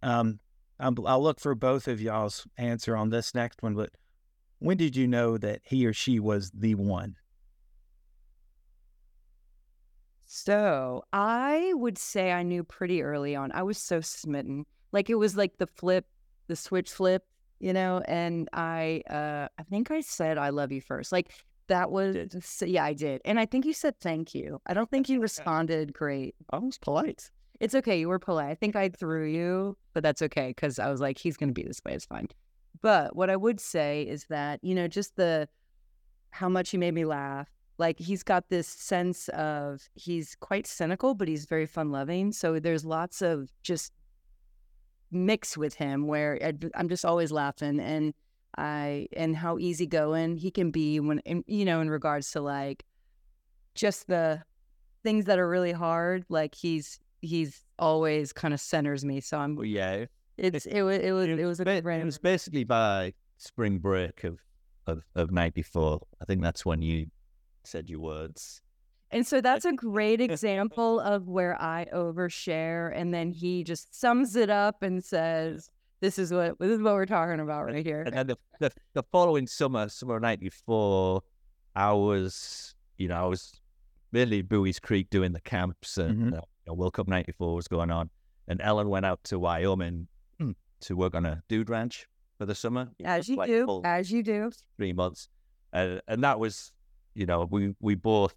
Um, 0.03 0.39
I'm, 0.79 0.97
I'll 1.07 1.23
look 1.23 1.41
for 1.41 1.55
both 1.55 1.89
of 1.89 2.01
y'all's 2.01 2.47
answer 2.59 2.97
on 2.97 3.11
this 3.11 3.35
next 3.35 3.63
one. 3.63 3.75
But 3.75 3.91
when 4.59 4.77
did 4.77 4.97
you 4.97 5.07
know 5.07 5.39
that 5.39 5.61
he 5.65 5.87
or 5.87 5.93
she 5.93 6.21
was 6.21 6.51
the 6.51 6.75
one? 6.75 7.17
So 10.27 11.05
I 11.13 11.73
would 11.75 11.97
say 11.97 12.33
I 12.33 12.43
knew 12.43 12.65
pretty 12.65 13.03
early 13.03 13.37
on. 13.37 13.53
I 13.53 13.63
was 13.63 13.79
so 13.79 14.01
smitten. 14.01 14.67
Like 14.93 15.09
it 15.09 15.15
was 15.15 15.37
like 15.37 15.59
the 15.59 15.67
flip, 15.67 16.07
the 16.49 16.57
switch 16.57 16.91
flip, 16.91 17.25
you 17.65 17.73
know, 17.73 18.03
and 18.07 18.47
I 18.53 19.03
uh 19.09 19.49
I 19.59 19.63
think 19.63 19.91
I 19.91 20.03
said 20.03 20.37
I 20.37 20.51
love 20.51 20.71
you 20.71 20.83
first. 20.83 21.13
Like 21.13 21.33
that 21.69 21.91
was 21.91 22.15
so- 22.43 22.67
yeah, 22.67 22.85
I 22.85 22.93
did. 22.93 23.23
And 23.25 23.41
I 23.41 23.47
think 23.47 23.65
you 23.65 23.73
said 23.73 23.99
thank 23.99 24.35
you. 24.35 24.61
I 24.67 24.75
don't 24.75 24.91
think 24.91 25.09
you 25.09 25.19
responded 25.29 25.95
great. 25.95 26.35
I 26.51 26.59
was 26.59 26.77
polite. 26.77 27.31
It's 27.61 27.75
okay, 27.75 27.99
you 27.99 28.09
were 28.09 28.19
polite. 28.19 28.51
I 28.51 28.55
think 28.55 28.77
I 28.77 28.91
threw 28.91 29.25
you, 29.27 29.79
but 29.95 30.03
that's 30.03 30.21
okay 30.21 30.49
because 30.49 30.79
I 30.79 30.91
was 30.91 31.01
like, 31.01 31.17
he's 31.17 31.39
gonna 31.39 31.53
be 31.53 31.63
this 31.63 31.81
way, 31.87 31.95
it's 31.95 32.05
fine. 32.05 32.29
But 32.83 33.17
what 33.17 33.31
I 33.31 33.37
would 33.37 33.61
say 33.61 34.03
is 34.03 34.27
that, 34.29 34.63
you 34.63 34.75
know, 34.75 34.87
just 34.87 35.17
the 35.17 35.49
how 36.33 36.51
much 36.51 36.69
he 36.71 36.77
made 36.77 36.93
me 36.93 37.07
laugh. 37.07 37.49
Like 37.79 37.99
he's 37.99 38.23
got 38.23 38.51
this 38.51 38.69
sense 38.69 39.29
of 39.31 39.89
he's 39.95 40.37
quite 40.39 40.67
cynical, 40.67 41.15
but 41.15 41.29
he's 41.29 41.47
very 41.47 41.67
fun 41.67 41.91
loving. 41.91 42.31
So 42.33 42.61
there's 42.61 42.85
lots 42.85 43.23
of 43.23 43.49
just 43.63 43.91
mix 45.15 45.57
with 45.57 45.75
him 45.75 46.07
where 46.07 46.39
I'd- 46.43 46.71
I'm 46.75 46.89
just 46.89 47.05
always 47.05 47.31
laughing 47.33 47.81
and 47.81 48.15
I 48.57 49.09
and 49.17 49.37
how 49.37 49.59
easygoing 49.59 50.37
he 50.37 50.51
can 50.51 50.71
be 50.71 51.01
when 51.01 51.19
in, 51.21 51.43
you 51.47 51.65
know 51.65 51.81
in 51.81 51.91
regards 51.91 52.31
to 52.33 52.41
like 52.41 52.85
just 53.75 54.07
the 54.07 54.43
things 55.03 55.25
that 55.25 55.39
are 55.39 55.49
really 55.49 55.73
hard. 55.73 56.25
Like 56.29 56.55
he's 56.55 57.01
he's 57.21 57.65
always 57.79 58.33
kind 58.33 58.55
of 58.55 58.61
centers 58.61 59.05
me. 59.05 59.21
So 59.21 59.39
I'm 59.39 59.57
Well, 59.57 59.65
yeah, 59.67 60.05
it's 60.37 60.67
it 60.67 60.83
was 60.83 60.99
it 60.99 61.13
was 61.13 61.27
it 61.29 61.45
was 61.45 61.61
a 61.61 61.65
ba- 61.65 61.83
it 62.01 62.05
was 62.05 62.19
basically 62.19 62.65
by 62.65 63.15
spring 63.39 63.79
break 63.79 64.25
of 64.25 64.39
of 64.87 65.03
of 65.15 65.31
'94. 65.33 66.01
I 66.21 66.25
think 66.25 66.43
that's 66.43 66.65
when 66.65 66.81
you 66.83 67.07
said 67.65 67.89
your 67.91 68.01
words. 68.01 68.61
And 69.15 69.27
so 69.27 69.41
that's 69.41 69.65
a 69.65 69.73
great 69.73 70.21
example 70.29 71.01
of 71.01 71.29
where 71.29 71.61
I 71.63 71.87
overshare, 71.95 72.93
and 72.95 73.15
then 73.15 73.31
he 73.31 73.65
just 73.65 73.95
sums 73.99 74.37
it 74.37 74.51
up 74.51 74.83
and 74.83 75.03
says, 75.05 75.71
"This 76.01 76.19
is 76.19 76.33
what 76.33 76.59
this 76.59 76.71
is 76.73 76.81
what 76.83 76.95
we're 76.95 77.07
talking 77.07 77.41
about 77.41 77.65
right 77.67 77.85
here." 77.87 78.03
And 78.03 78.15
then 78.15 78.27
the, 78.27 78.37
the 78.61 78.71
the 78.95 79.03
following 79.13 79.47
summer, 79.47 79.89
summer 79.89 80.19
'94, 80.21 81.23
I 81.77 81.93
was, 81.93 82.75
you 82.99 83.09
know, 83.09 83.17
I 83.17 83.27
was 83.27 83.53
really 84.13 84.43
Buies 84.43 84.81
Creek 84.81 85.11
doing 85.11 85.33
the 85.33 85.41
camps, 85.41 85.97
and 85.99 86.33
Mhm. 86.33 86.39
uh, 86.39 86.43
you 86.43 86.67
know, 86.67 86.75
World 86.75 86.95
Cup 86.95 87.09
'94 87.09 87.55
was 87.55 87.69
going 87.69 87.91
on, 87.91 88.11
and 88.49 88.61
Ellen 88.61 88.89
went 88.89 89.07
out 89.07 89.23
to 89.25 89.39
Wyoming 89.39 90.09
to 90.81 90.97
work 90.97 91.15
on 91.15 91.25
a 91.25 91.43
dude 91.49 91.71
ranch 91.71 92.07
for 92.37 92.45
the 92.47 92.55
summer. 92.55 92.91
As 93.05 93.29
you 93.29 93.37
like 93.37 93.49
do, 93.49 93.81
as 93.85 94.11
you 94.13 94.23
do. 94.23 94.51
three 94.77 94.93
months, 94.93 95.29
and 95.73 96.03
and 96.09 96.23
that 96.25 96.39
was, 96.41 96.73
you 97.15 97.27
know, 97.27 97.47
we 97.51 97.75
we 97.81 97.95
both 97.95 98.35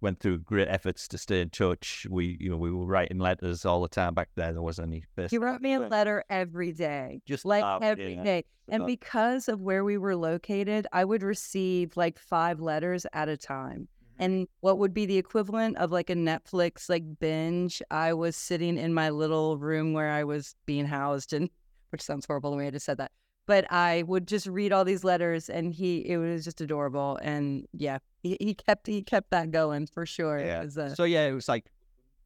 went 0.00 0.20
through 0.20 0.38
great 0.38 0.68
efforts 0.68 1.08
to 1.08 1.18
stay 1.18 1.40
in 1.40 1.50
touch. 1.50 2.06
We 2.08 2.36
you 2.40 2.50
know 2.50 2.56
we 2.56 2.70
were 2.70 2.86
writing 2.86 3.18
letters 3.18 3.64
all 3.64 3.82
the 3.82 3.88
time 3.88 4.14
back 4.14 4.30
then. 4.34 4.54
There 4.54 4.62
wasn't 4.62 4.88
any. 4.88 5.04
He 5.16 5.22
Facebook, 5.22 5.42
wrote 5.42 5.60
me 5.60 5.74
a 5.74 5.80
letter 5.80 6.24
every 6.30 6.72
day, 6.72 7.20
Just 7.26 7.44
like 7.44 7.62
about, 7.62 7.82
every 7.82 8.14
yeah. 8.14 8.22
day. 8.22 8.44
And 8.70 8.86
because 8.86 9.48
of 9.48 9.60
where 9.62 9.82
we 9.84 9.96
were 9.96 10.14
located, 10.14 10.86
I 10.92 11.04
would 11.04 11.22
receive 11.22 11.96
like 11.96 12.18
five 12.18 12.60
letters 12.60 13.06
at 13.14 13.28
a 13.28 13.36
time. 13.36 13.88
Mm-hmm. 13.88 14.22
And 14.22 14.48
what 14.60 14.78
would 14.78 14.92
be 14.92 15.06
the 15.06 15.16
equivalent 15.16 15.78
of 15.78 15.90
like 15.90 16.10
a 16.10 16.14
Netflix 16.14 16.88
like 16.88 17.04
binge? 17.18 17.82
I 17.90 18.12
was 18.12 18.36
sitting 18.36 18.76
in 18.76 18.92
my 18.92 19.10
little 19.10 19.56
room 19.58 19.94
where 19.94 20.10
I 20.10 20.24
was 20.24 20.54
being 20.66 20.86
housed, 20.86 21.32
and 21.32 21.48
which 21.90 22.02
sounds 22.02 22.26
horrible 22.26 22.50
the 22.50 22.56
way 22.56 22.66
I 22.66 22.70
just 22.70 22.86
said 22.86 22.98
that. 22.98 23.12
But 23.48 23.64
I 23.72 24.04
would 24.06 24.28
just 24.28 24.46
read 24.46 24.72
all 24.72 24.84
these 24.84 25.02
letters, 25.04 25.48
and 25.48 25.72
he 25.72 26.00
it 26.06 26.18
was 26.18 26.44
just 26.44 26.60
adorable. 26.60 27.18
And 27.22 27.66
yeah, 27.72 27.98
he, 28.22 28.36
he 28.38 28.52
kept 28.54 28.86
he 28.86 29.02
kept 29.02 29.30
that 29.30 29.50
going 29.50 29.86
for 29.86 30.04
sure. 30.06 30.36
It 30.36 30.46
Yeah. 30.46 30.62
was, 30.64 30.76
uh, 30.78 30.94
So 30.94 31.04
yeah, 31.04 31.26
it 31.26 31.32
was 31.32 31.48
like 31.48 31.64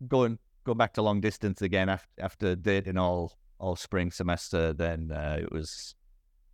going 0.08 0.38
going 0.64 0.78
back 0.78 0.92
to 0.94 1.02
long 1.02 1.20
distance 1.20 1.62
again 1.62 1.88
after 1.88 2.08
after 2.20 2.56
dating 2.56 2.98
all 2.98 3.32
all 3.58 3.76
spring 3.76 4.10
semester. 4.10 4.72
Then 4.72 5.12
uh, 5.12 5.38
it 5.40 5.52
was 5.52 5.94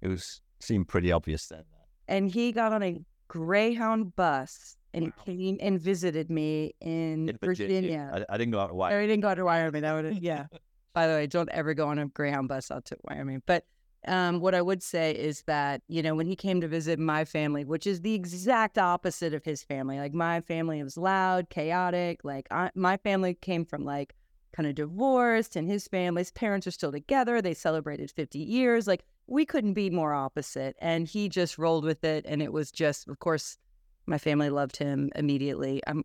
it 0.03 0.09
was 0.09 0.43
seemed 0.61 0.87
pretty 0.87 1.11
obvious 1.13 1.47
then. 1.47 1.65
and 2.07 2.31
he 2.31 2.53
got 2.53 2.73
on 2.73 2.83
a 2.83 3.01
Greyhound 3.29 4.15
bus 4.17 4.77
and 4.95 5.13
came 5.25 5.57
and 5.61 5.81
visited 5.81 6.31
me 6.31 6.75
in, 6.81 7.29
In 7.29 7.39
Virginia. 7.43 8.11
I, 8.29 8.35
I 8.35 8.39
didn't 8.39 8.53
go 8.53 8.61
out 8.61 8.69
to 8.69 8.75
Wyoming. 8.75 9.05
I 9.05 9.07
didn't 9.07 9.23
go 9.23 9.35
to 9.35 9.45
Wyoming. 9.45 9.83
That 9.83 9.95
would 9.95 10.19
yeah. 10.23 10.47
By 10.95 11.07
the 11.07 11.15
way, 11.15 11.27
don't 11.27 11.49
ever 11.53 11.73
go 11.75 11.89
on 11.89 11.99
a 11.99 12.07
Greyhound 12.07 12.49
bus 12.49 12.71
out 12.71 12.85
to 12.87 12.97
Wyoming. 13.05 13.43
But 13.47 13.65
um, 14.07 14.41
what 14.41 14.55
I 14.55 14.63
would 14.63 14.83
say 14.83 15.13
is 15.13 15.43
that, 15.43 15.83
you 15.89 16.03
know, 16.03 16.15
when 16.15 16.27
he 16.27 16.37
came 16.37 16.61
to 16.61 16.69
visit 16.69 16.99
my 16.99 17.25
family, 17.25 17.65
which 17.65 17.87
is 17.87 18.01
the 18.01 18.15
exact 18.15 18.79
opposite 18.79 19.35
of 19.35 19.45
his 19.45 19.63
family, 19.63 19.99
like 19.99 20.15
my 20.15 20.41
family 20.41 20.83
was 20.83 20.97
loud, 20.97 21.51
chaotic. 21.51 22.25
Like 22.25 22.47
I, 22.51 22.71
my 22.75 22.97
family 22.99 23.35
came 23.35 23.65
from 23.65 23.85
like 23.85 24.15
kind 24.53 24.69
of 24.69 24.75
divorced, 24.75 25.57
and 25.57 25.69
his 25.69 25.89
family's 25.89 26.31
parents 26.31 26.67
are 26.67 26.73
still 26.73 26.93
together. 26.93 27.43
They 27.43 27.55
celebrated 27.55 28.11
50 28.11 28.39
years. 28.39 28.87
Like 28.87 29.05
we 29.27 29.45
couldn't 29.45 29.75
be 29.75 29.91
more 29.91 30.15
opposite. 30.15 30.77
And 30.81 31.07
he 31.07 31.29
just 31.29 31.59
rolled 31.59 31.85
with 31.85 32.03
it. 32.03 32.25
And 32.27 32.43
it 32.43 32.53
was 32.53 32.73
just, 32.73 33.09
of 33.09 33.19
course, 33.19 33.59
my 34.07 34.19
family 34.19 34.49
loved 34.51 34.77
him 34.77 35.11
immediately. 35.15 35.83
I'm, 35.87 36.03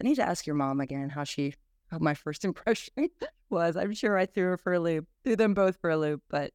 I 0.00 0.04
need 0.04 0.14
to 0.16 0.28
ask 0.28 0.46
your 0.46 0.56
mom 0.56 0.80
again 0.80 1.08
how 1.08 1.24
she, 1.24 1.54
how 1.90 1.98
my 1.98 2.14
first 2.14 2.44
impression 2.44 3.08
was. 3.50 3.76
I'm 3.76 3.92
sure 3.92 4.16
I 4.16 4.26
threw 4.26 4.44
her 4.44 4.56
for 4.56 4.74
a 4.74 4.80
loop, 4.80 5.06
threw 5.24 5.36
them 5.36 5.52
both 5.52 5.78
for 5.80 5.90
a 5.90 5.96
loop, 5.96 6.22
but 6.30 6.52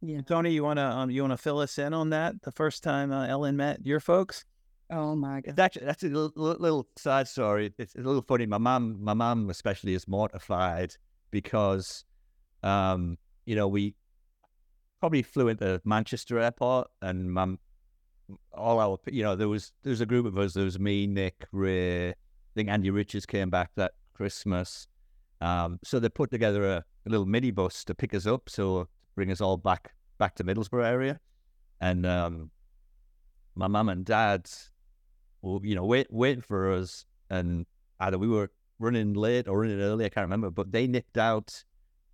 yeah. 0.00 0.20
Tony, 0.22 0.52
you 0.52 0.62
wanna 0.62 0.84
um, 0.84 1.10
you 1.10 1.22
wanna 1.22 1.36
fill 1.36 1.58
us 1.58 1.78
in 1.78 1.94
on 1.94 2.10
that? 2.10 2.42
The 2.42 2.52
first 2.52 2.82
time 2.82 3.12
uh, 3.12 3.26
Ellen 3.26 3.56
met 3.56 3.84
your 3.84 4.00
folks. 4.00 4.44
Oh 4.90 5.16
my 5.16 5.40
god. 5.40 5.58
Actually 5.58 5.86
that's 5.86 6.02
a 6.04 6.08
little, 6.08 6.32
little, 6.36 6.86
side 6.96 7.26
story. 7.28 7.72
It's 7.78 7.94
a 7.94 7.98
little 7.98 8.22
funny. 8.22 8.46
My 8.46 8.58
mom, 8.58 9.02
my 9.02 9.14
mom 9.14 9.50
especially, 9.50 9.94
is 9.94 10.06
mortified 10.06 10.94
because, 11.30 12.04
um, 12.62 13.18
you 13.46 13.56
know, 13.56 13.66
we 13.66 13.94
probably 15.00 15.22
flew 15.22 15.48
into 15.48 15.80
Manchester 15.84 16.38
Airport, 16.38 16.88
and 17.02 17.32
mum, 17.32 17.58
all 18.52 18.78
our, 18.80 18.98
you 19.06 19.22
know, 19.22 19.36
there 19.36 19.48
was 19.48 19.72
there 19.82 19.90
was 19.90 20.00
a 20.00 20.06
group 20.06 20.26
of 20.26 20.38
us. 20.38 20.54
There 20.54 20.64
was 20.64 20.78
me, 20.78 21.06
Nick, 21.06 21.46
Ray. 21.52 22.10
I 22.10 22.14
think 22.54 22.68
Andy 22.68 22.90
Richards 22.90 23.26
came 23.26 23.50
back 23.50 23.70
that 23.76 23.92
Christmas. 24.14 24.86
Um, 25.40 25.78
so 25.84 25.98
they 25.98 26.08
put 26.08 26.30
together 26.30 26.64
a, 26.64 26.84
a 27.06 27.10
little 27.10 27.26
minibus 27.26 27.84
to 27.84 27.94
pick 27.94 28.14
us 28.14 28.26
up, 28.26 28.48
so 28.48 28.88
bring 29.16 29.32
us 29.32 29.40
all 29.40 29.56
back 29.56 29.92
back 30.18 30.36
to 30.36 30.44
Middlesbrough 30.44 30.84
area, 30.84 31.18
and 31.80 32.06
um, 32.06 32.50
my 33.56 33.66
mum 33.66 33.88
and 33.88 34.04
dad 34.04 34.48
well, 35.42 35.60
you 35.62 35.74
know, 35.74 35.84
wait, 35.84 36.08
waiting 36.10 36.42
for 36.42 36.72
us, 36.72 37.06
and 37.30 37.66
either 38.00 38.18
we 38.18 38.28
were 38.28 38.50
running 38.78 39.14
late 39.14 39.48
or 39.48 39.60
running 39.60 39.80
early, 39.80 40.04
I 40.04 40.08
can't 40.08 40.24
remember, 40.24 40.50
but 40.50 40.72
they 40.72 40.86
nipped 40.86 41.18
out 41.18 41.64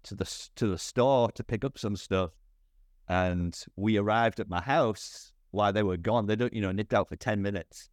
to 0.05 0.14
the 0.14 0.48
to 0.57 0.66
the 0.66 0.78
store 0.78 1.30
to 1.32 1.44
pick 1.44 1.64
up 1.64 1.78
some 1.78 1.96
stuff, 1.96 2.30
and 3.09 3.59
we 3.76 3.96
arrived 3.96 4.40
at 4.40 4.48
my 4.48 4.61
house 4.61 5.32
while 5.50 5.72
they 5.72 5.82
were 5.82 5.96
gone. 5.96 6.26
They 6.26 6.36
don't, 6.36 6.53
you 6.53 6.61
know, 6.61 6.72
nipped 6.72 6.94
out 6.94 7.09
for 7.09 7.16
ten 7.16 7.42
minutes, 7.42 7.88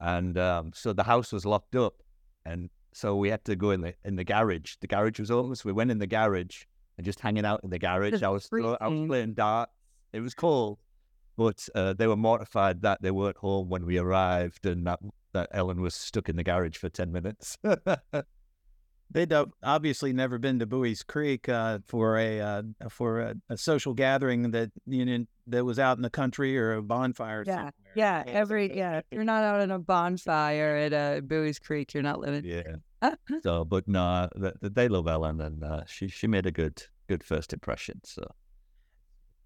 and 0.00 0.38
um, 0.38 0.70
so 0.74 0.92
the 0.92 1.04
house 1.04 1.32
was 1.32 1.44
locked 1.44 1.76
up, 1.76 1.94
and 2.44 2.70
so 2.92 3.16
we 3.16 3.28
had 3.28 3.44
to 3.46 3.56
go 3.56 3.72
in 3.72 3.80
the 3.80 3.94
in 4.04 4.16
the 4.16 4.24
garage. 4.24 4.76
The 4.80 4.86
garage 4.86 5.18
was 5.18 5.30
open, 5.30 5.54
so 5.56 5.68
we 5.68 5.72
went 5.72 5.90
in 5.90 5.98
the 5.98 6.06
garage 6.06 6.64
and 6.96 7.04
just 7.04 7.20
hanging 7.20 7.44
out 7.44 7.60
in 7.62 7.70
the 7.70 7.78
garage. 7.78 8.22
I 8.22 8.28
was 8.28 8.48
I 8.52 8.88
was 8.88 9.08
playing 9.08 9.34
dart. 9.34 9.68
It 10.12 10.20
was 10.20 10.34
cold, 10.34 10.78
but 11.36 11.68
uh, 11.74 11.92
they 11.92 12.06
were 12.06 12.16
mortified 12.16 12.82
that 12.82 13.02
they 13.02 13.10
weren't 13.10 13.36
home 13.36 13.68
when 13.68 13.84
we 13.84 13.98
arrived, 13.98 14.66
and 14.66 14.86
that 14.86 15.00
that 15.32 15.48
Ellen 15.52 15.80
was 15.80 15.94
stuck 15.94 16.28
in 16.28 16.36
the 16.36 16.44
garage 16.44 16.76
for 16.76 16.88
ten 16.88 17.12
minutes. 17.12 17.58
They'd 19.10 19.32
uh, 19.32 19.46
obviously 19.62 20.12
never 20.12 20.38
been 20.38 20.58
to 20.58 20.66
Buies 20.66 21.06
Creek 21.06 21.48
uh, 21.48 21.78
for 21.86 22.18
a 22.18 22.40
uh, 22.40 22.62
for 22.88 23.20
a, 23.20 23.34
a 23.48 23.56
social 23.56 23.94
gathering 23.94 24.50
that 24.50 24.70
you 24.86 25.04
know 25.04 25.24
that 25.46 25.64
was 25.64 25.78
out 25.78 25.96
in 25.96 26.02
the 26.02 26.10
country 26.10 26.58
or 26.58 26.74
a 26.74 26.82
bonfire. 26.82 27.44
Yeah, 27.46 27.54
somewhere. 27.54 27.72
Yeah. 27.96 28.22
Every 28.26 28.76
yeah. 28.76 28.98
If 28.98 29.04
you're 29.10 29.24
not 29.24 29.42
out 29.42 29.60
on 29.60 29.70
a 29.72 29.78
bonfire 29.78 30.76
at 30.76 30.92
uh, 30.92 31.20
Buies 31.22 31.58
Creek, 31.58 31.94
you're 31.94 32.02
not 32.02 32.20
living. 32.20 32.44
yeah. 32.44 32.76
So, 33.42 33.64
but 33.64 33.86
no, 33.88 34.28
th- 34.40 34.54
th- 34.60 34.72
they 34.74 34.88
love 34.88 35.06
Ellen, 35.06 35.40
and 35.40 35.62
uh, 35.64 35.82
she 35.86 36.08
she 36.08 36.26
made 36.26 36.46
a 36.46 36.50
good 36.50 36.82
good 37.08 37.22
first 37.24 37.52
impression. 37.52 38.00
So 38.04 38.22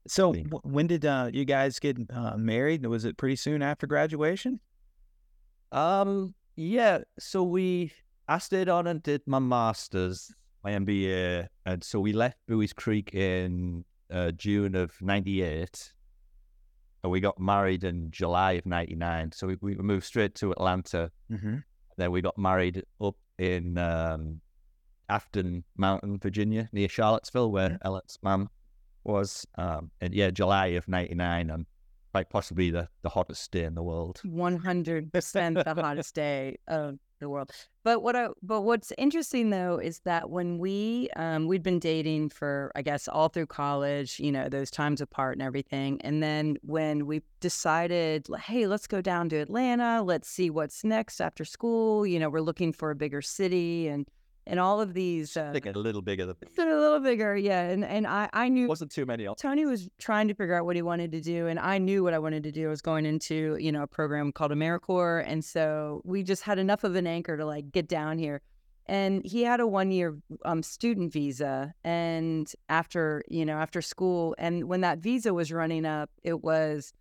So 0.07 0.33
Being- 0.33 0.49
w- 0.49 0.63
when 0.75 0.87
did 0.87 1.05
uh, 1.05 1.31
you 1.33 1.45
guys 1.45 1.79
get 1.79 1.97
uh, 2.11 2.37
married? 2.37 2.87
Was 2.87 3.05
it 3.05 3.17
pretty 3.17 3.37
soon 3.37 3.61
after 3.63 3.87
graduation? 3.87 4.61
Um, 5.73 6.35
yeah. 6.57 6.99
So 7.19 7.43
we, 7.43 7.93
I 8.29 8.39
stayed 8.39 8.69
on 8.69 8.87
and 8.87 9.03
did 9.03 9.23
my 9.27 9.39
masters, 9.41 10.33
my 10.65 10.73
MBA, 10.73 11.49
and 11.67 11.85
so 11.85 12.01
we 12.01 12.13
left 12.13 12.39
Buies 12.49 12.73
Creek 12.75 13.15
in 13.15 13.85
uh, 14.11 14.31
June 14.33 14.75
of 14.75 14.93
'98, 15.03 15.93
and 17.03 17.11
we 17.11 17.21
got 17.21 17.39
married 17.39 17.85
in 17.85 18.11
July 18.11 18.53
of 18.53 18.67
'99. 18.67 19.33
So 19.33 19.47
we, 19.47 19.57
we 19.61 19.75
moved 19.77 20.05
straight 20.05 20.35
to 20.37 20.53
Atlanta. 20.53 21.11
Mm-hmm. 21.31 21.57
Then 21.97 22.13
we 22.13 22.21
got 22.21 22.39
married 22.39 22.85
up 23.01 23.17
in 23.39 23.79
um, 23.79 24.41
Afton 25.09 25.65
Mountain, 25.77 26.19
Virginia, 26.19 26.69
near 26.73 26.89
Charlottesville, 26.89 27.51
where 27.51 27.79
Ellen's 27.83 28.19
mum 28.23 28.49
was. 29.05 29.47
Um, 29.57 29.91
and 30.01 30.15
yeah, 30.15 30.31
July 30.31 30.69
of 30.69 30.89
'99, 30.89 31.51
and 31.51 31.67
quite 32.13 32.29
possibly 32.31 32.71
the, 32.71 32.89
the 33.03 33.09
hottest 33.09 33.51
day 33.53 33.65
in 33.65 33.75
the 33.75 33.83
world. 33.83 34.21
One 34.25 34.59
hundred 34.59 35.13
percent 35.13 35.63
the 35.65 35.75
hottest 35.75 36.15
day 36.15 36.57
of 36.69 36.99
the 37.21 37.29
world. 37.29 37.51
But 37.83 38.03
what 38.03 38.17
I, 38.17 38.29
but 38.43 38.63
what's 38.63 38.93
interesting 38.99 39.51
though 39.51 39.79
is 39.79 40.01
that 40.01 40.29
when 40.31 40.59
we 40.59 41.09
um 41.17 41.47
we'd 41.47 41.63
been 41.63 41.79
dating 41.79 42.31
for 42.31 42.73
I 42.75 42.83
guess 42.83 43.09
all 43.09 43.29
through 43.29 43.47
college, 43.47 44.19
you 44.19 44.33
know, 44.33 44.49
those 44.49 44.71
times 44.71 45.01
apart 45.01 45.37
and 45.37 45.43
everything, 45.43 46.01
and 46.03 46.23
then 46.23 46.57
when 46.63 47.07
we 47.07 47.23
decided, 47.41 48.27
hey, 48.45 48.67
let's 48.67 48.87
go 48.87 49.01
down 49.01 49.29
to 49.31 49.37
Atlanta, 49.37 50.03
let's 50.03 50.29
see 50.29 50.51
what's 50.51 50.85
next 50.85 51.21
after 51.21 51.45
school. 51.45 52.07
You 52.07 52.19
know, 52.19 52.29
we're 52.29 52.41
looking 52.41 52.73
for 52.73 52.91
a 52.91 52.97
bigger 52.97 53.23
city 53.23 53.89
and 53.89 54.07
and 54.51 54.59
all 54.59 54.81
of 54.81 54.95
these. 54.95 55.37
Uh, 55.37 55.53
a 55.55 55.79
little 55.79 56.03
bigger 56.03 56.27
than 56.27 56.69
a 56.69 56.77
little 56.77 56.99
bigger, 56.99 57.37
yeah. 57.37 57.63
And 57.63 57.85
and 57.85 58.07
I 58.07 58.29
I 58.33 58.49
knew 58.49 58.67
wasn't 58.67 58.91
too 58.91 59.07
many. 59.07 59.27
Tony 59.39 59.65
was 59.65 59.89
trying 59.99 60.29
to 60.29 60.35
figure 60.35 60.55
out 60.55 60.67
what 60.67 60.77
he 60.77 60.83
wanted 60.83 61.13
to 61.13 61.21
do, 61.21 61.47
and 61.47 61.59
I 61.59 61.79
knew 61.79 62.03
what 62.03 62.13
I 62.13 62.19
wanted 62.19 62.43
to 62.43 62.53
do. 62.53 62.67
I 62.67 62.71
was 62.71 62.83
going 62.83 63.07
into, 63.07 63.57
you 63.61 63.71
know, 63.71 63.85
a 63.85 63.87
program 63.87 64.33
called 64.33 64.51
AmeriCorps, 64.51 65.25
and 65.27 65.45
so 65.45 66.03
we 66.05 66.23
just 66.25 66.43
had 66.43 66.59
enough 66.59 66.85
of 66.85 66.97
an 66.97 67.07
anchor 67.07 67.37
to 67.37 67.47
like 67.47 67.71
get 67.71 67.89
down 67.89 68.19
here. 68.19 68.43
And 68.87 69.25
he 69.25 69.45
had 69.45 69.61
a 69.61 69.69
one-year 69.69 70.19
um, 70.45 70.65
student 70.65 71.13
visa, 71.13 71.73
and 71.85 72.53
after 72.69 73.23
you 73.29 73.47
know, 73.47 73.57
after 73.57 73.81
school, 73.81 74.35
and 74.37 74.65
when 74.65 74.81
that 74.81 74.99
visa 74.99 75.33
was 75.33 75.53
running 75.53 75.87
up, 75.87 76.11
it 76.25 76.43
was 76.43 76.93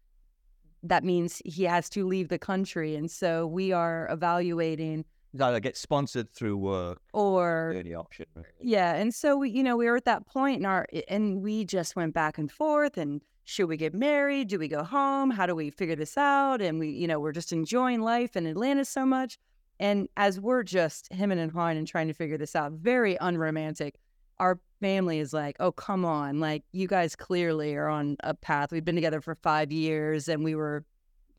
that 0.84 1.04
means 1.04 1.42
he 1.44 1.64
has 1.64 1.90
to 1.90 2.06
leave 2.06 2.30
the 2.30 2.38
country, 2.38 2.96
and 2.96 3.10
so 3.10 3.48
we 3.48 3.72
are 3.72 4.08
evaluating 4.12 5.04
Either 5.40 5.60
get 5.60 5.78
sponsored 5.78 6.32
through 6.32 6.58
work, 6.58 7.02
or 7.14 7.80
the 7.84 7.96
option. 7.96 8.26
really. 8.36 8.48
yeah, 8.62 8.96
and 8.96 9.14
so 9.14 9.38
we, 9.38 9.52
you 9.52 9.62
know, 9.62 9.78
we 9.78 9.86
were 9.86 9.96
at 9.96 10.06
that 10.06 10.26
point, 10.26 10.58
and 10.58 10.66
our 10.66 10.88
and 11.08 11.44
we 11.44 11.66
just 11.66 11.96
went 11.96 12.14
back 12.14 12.38
and 12.38 12.52
forth. 12.52 12.98
And 12.98 13.22
should 13.44 13.68
we 13.68 13.78
get 13.78 13.94
married? 13.94 14.48
Do 14.48 14.58
we 14.58 14.68
go 14.68 14.84
home? 14.84 15.30
How 15.30 15.46
do 15.46 15.56
we 15.56 15.70
figure 15.70 15.96
this 15.96 16.18
out? 16.18 16.62
And 16.62 16.80
we, 16.80 16.90
you 16.90 17.08
know, 17.08 17.20
we're 17.20 17.32
just 17.32 17.52
enjoying 17.52 18.02
life 18.02 18.36
in 18.36 18.48
Atlanta 18.48 18.86
so 18.86 19.06
much. 19.06 19.38
And 19.80 20.10
as 20.18 20.40
we're 20.40 20.64
just 20.64 21.12
him 21.14 21.32
and 21.32 21.52
hawing 21.52 21.78
and 21.78 21.88
trying 21.88 22.08
to 22.08 22.14
figure 22.14 22.38
this 22.38 22.56
out, 22.56 22.74
very 22.74 23.18
unromantic. 23.22 23.96
Our 24.40 24.60
family 24.82 25.20
is 25.20 25.32
like, 25.32 25.58
"Oh, 25.60 25.72
come 25.72 26.06
on! 26.06 26.40
Like 26.40 26.64
you 26.72 26.88
guys 26.88 27.16
clearly 27.16 27.76
are 27.76 27.88
on 27.88 28.18
a 28.22 28.34
path. 28.34 28.72
We've 28.72 28.86
been 28.86 28.96
together 28.96 29.22
for 29.22 29.36
five 29.36 29.72
years, 29.72 30.28
and 30.28 30.44
we 30.44 30.56
were 30.56 30.86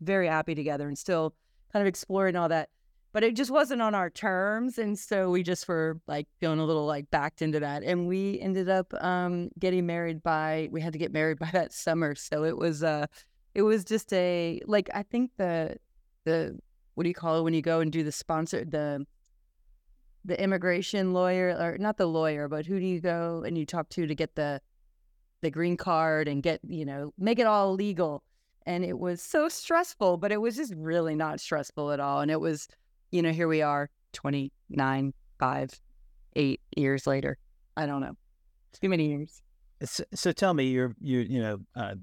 very 0.00 0.28
happy 0.28 0.54
together, 0.54 0.86
and 0.86 0.96
still 0.96 1.34
kind 1.72 1.82
of 1.82 1.86
exploring 1.86 2.36
all 2.36 2.48
that." 2.48 2.68
But 3.12 3.24
it 3.24 3.34
just 3.34 3.50
wasn't 3.50 3.82
on 3.82 3.94
our 3.94 4.10
terms 4.10 4.78
and 4.78 4.98
so 4.98 5.30
we 5.30 5.42
just 5.42 5.66
were 5.66 6.00
like 6.06 6.26
feeling 6.38 6.58
a 6.58 6.64
little 6.64 6.86
like 6.86 7.10
backed 7.10 7.42
into 7.42 7.60
that 7.60 7.82
and 7.82 8.06
we 8.06 8.38
ended 8.40 8.68
up 8.68 8.92
um 9.02 9.48
getting 9.58 9.86
married 9.86 10.22
by 10.22 10.68
we 10.70 10.80
had 10.80 10.92
to 10.92 10.98
get 10.98 11.12
married 11.12 11.38
by 11.40 11.50
that 11.52 11.72
summer 11.72 12.14
so 12.14 12.44
it 12.44 12.56
was 12.56 12.82
uh 12.82 13.06
it 13.54 13.62
was 13.62 13.84
just 13.84 14.12
a 14.12 14.60
like 14.66 14.88
i 14.94 15.02
think 15.02 15.30
the 15.36 15.76
the 16.24 16.58
what 16.94 17.04
do 17.04 17.08
you 17.08 17.14
call 17.14 17.38
it 17.38 17.42
when 17.42 17.54
you 17.54 17.62
go 17.62 17.80
and 17.80 17.92
do 17.92 18.02
the 18.02 18.12
sponsor 18.12 18.64
the 18.64 19.04
the 20.24 20.40
immigration 20.42 21.12
lawyer 21.12 21.56
or 21.58 21.78
not 21.78 21.96
the 21.96 22.06
lawyer 22.06 22.46
but 22.46 22.66
who 22.66 22.78
do 22.78 22.86
you 22.86 23.00
go 23.00 23.42
and 23.46 23.56
you 23.56 23.64
talk 23.64 23.88
to 23.88 24.06
to 24.06 24.14
get 24.14 24.34
the 24.34 24.60
the 25.40 25.50
green 25.50 25.76
card 25.76 26.28
and 26.28 26.42
get 26.42 26.60
you 26.68 26.84
know 26.84 27.12
make 27.16 27.38
it 27.38 27.46
all 27.46 27.72
legal 27.72 28.22
and 28.66 28.84
it 28.84 28.98
was 28.98 29.22
so 29.22 29.48
stressful 29.48 30.18
but 30.18 30.30
it 30.30 30.36
was 30.36 30.56
just 30.56 30.74
really 30.76 31.14
not 31.14 31.40
stressful 31.40 31.90
at 31.90 31.98
all 31.98 32.20
and 32.20 32.30
it 32.30 32.38
was 32.38 32.68
you 33.10 33.22
know, 33.22 33.30
here 33.32 33.48
we 33.48 33.62
are 33.62 33.90
29, 34.12 35.12
5, 35.38 35.80
8 36.36 36.60
years 36.76 37.06
later. 37.06 37.38
I 37.76 37.86
don't 37.86 38.00
know. 38.00 38.16
Too 38.80 38.88
many 38.88 39.08
years. 39.08 39.42
So, 39.82 40.04
so 40.14 40.32
tell 40.32 40.52
me, 40.54 40.64
you're 40.64 40.94
you 41.00 41.20
you 41.20 41.40
know, 41.40 41.58
uh, 41.74 41.94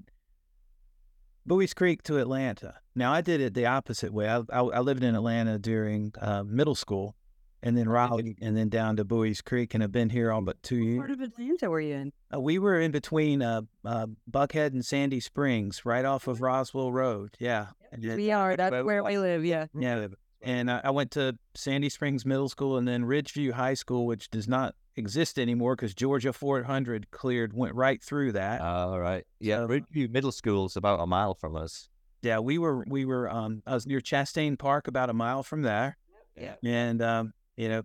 Buies 1.46 1.74
Creek 1.74 2.02
to 2.04 2.18
Atlanta. 2.18 2.74
Now 2.94 3.12
I 3.12 3.20
did 3.20 3.40
it 3.40 3.54
the 3.54 3.66
opposite 3.66 4.12
way. 4.12 4.28
I 4.28 4.38
I, 4.52 4.60
I 4.60 4.80
lived 4.80 5.02
in 5.04 5.14
Atlanta 5.14 5.58
during 5.58 6.12
uh, 6.20 6.42
middle 6.44 6.74
school, 6.74 7.14
and 7.62 7.76
then 7.78 7.88
Raleigh, 7.88 8.36
and 8.42 8.56
then 8.56 8.68
down 8.68 8.96
to 8.96 9.04
Buies 9.04 9.40
Creek, 9.42 9.72
and 9.74 9.82
have 9.82 9.92
been 9.92 10.10
here 10.10 10.30
all 10.32 10.42
but 10.42 10.62
two 10.62 10.78
What 10.80 10.86
years. 10.86 10.98
part 10.98 11.10
of 11.12 11.20
Atlanta 11.22 11.70
were 11.70 11.80
you 11.80 11.94
in? 11.94 12.12
Uh, 12.34 12.40
we 12.40 12.58
were 12.58 12.80
in 12.80 12.90
between 12.90 13.40
uh, 13.40 13.62
uh, 13.84 14.08
Buckhead 14.30 14.72
and 14.72 14.84
Sandy 14.84 15.20
Springs, 15.20 15.86
right 15.86 16.04
off 16.04 16.26
of 16.28 16.40
Roswell 16.42 16.92
Road. 16.92 17.36
Yeah, 17.38 17.68
it- 17.92 18.16
We 18.16 18.30
are. 18.32 18.56
That's 18.56 18.84
where 18.84 19.02
we 19.04 19.16
live. 19.18 19.44
Yeah. 19.44 19.66
yeah. 19.78 20.08
And 20.42 20.70
I, 20.70 20.80
I 20.84 20.90
went 20.90 21.10
to 21.12 21.36
Sandy 21.54 21.88
Springs 21.88 22.24
Middle 22.24 22.48
School 22.48 22.76
and 22.76 22.86
then 22.86 23.04
Ridgeview 23.04 23.52
High 23.52 23.74
School, 23.74 24.06
which 24.06 24.30
does 24.30 24.48
not 24.48 24.74
exist 24.96 25.38
anymore 25.38 25.76
because 25.76 25.94
Georgia 25.94 26.32
400 26.32 27.10
cleared, 27.10 27.52
went 27.54 27.74
right 27.74 28.02
through 28.02 28.32
that. 28.32 28.60
All 28.60 28.98
right. 28.98 29.24
Yeah, 29.40 29.58
So- 29.58 29.68
Ridgeview 29.68 30.10
Middle 30.10 30.32
School's 30.32 30.76
about 30.76 31.00
a 31.00 31.06
mile 31.06 31.34
from 31.34 31.56
us. 31.56 31.88
yeah, 32.22 32.38
we 32.40 32.58
were 32.58 32.84
we 32.88 33.04
were 33.04 33.30
um 33.30 33.62
I 33.66 33.74
was 33.74 33.86
near 33.86 34.00
Chastain 34.00 34.58
Park, 34.58 34.88
about 34.88 35.08
a 35.10 35.14
mile 35.14 35.42
from 35.42 35.62
there. 35.62 35.96
Yeah. 36.36 36.54
and 36.64 37.00
um 37.02 37.32
you 37.56 37.68
know. 37.68 37.82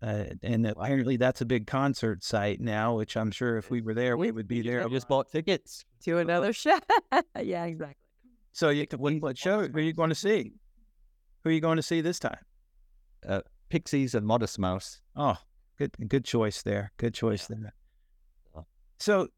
Uh, 0.00 0.26
and 0.44 0.64
apparently 0.64 1.16
that's 1.16 1.40
a 1.40 1.44
big 1.44 1.66
concert 1.66 2.22
site 2.22 2.60
now, 2.60 2.94
which 2.94 3.16
I'm 3.16 3.32
sure 3.32 3.56
if 3.56 3.68
we 3.68 3.80
were 3.80 3.94
there, 3.94 4.16
we 4.16 4.30
would 4.30 4.46
be 4.46 4.62
there. 4.62 4.84
I 4.84 4.88
just 4.88 5.08
bought 5.08 5.28
tickets. 5.28 5.84
to 6.04 6.18
another 6.18 6.52
show. 6.52 6.78
yeah, 7.42 7.64
exactly. 7.64 7.96
So, 8.52 8.68
you, 8.68 8.86
what, 8.96 9.14
what 9.20 9.36
show? 9.36 9.66
Who 9.66 9.76
are 9.76 9.80
you 9.80 9.92
going 9.92 10.10
to 10.10 10.14
see? 10.14 10.52
Who 11.42 11.50
are 11.50 11.52
you 11.52 11.60
going 11.60 11.76
to 11.76 11.82
see 11.82 12.00
this 12.00 12.18
time? 12.18 12.38
Pixies 13.68 14.14
and 14.14 14.26
Modest 14.26 14.58
Mouse. 14.58 15.00
Oh, 15.16 15.36
good 15.76 15.92
good 16.08 16.24
choice 16.24 16.62
there. 16.62 16.92
Good 16.96 17.14
choice 17.14 17.46
there. 17.46 17.74
Oh. 18.56 18.64
So 18.98 19.28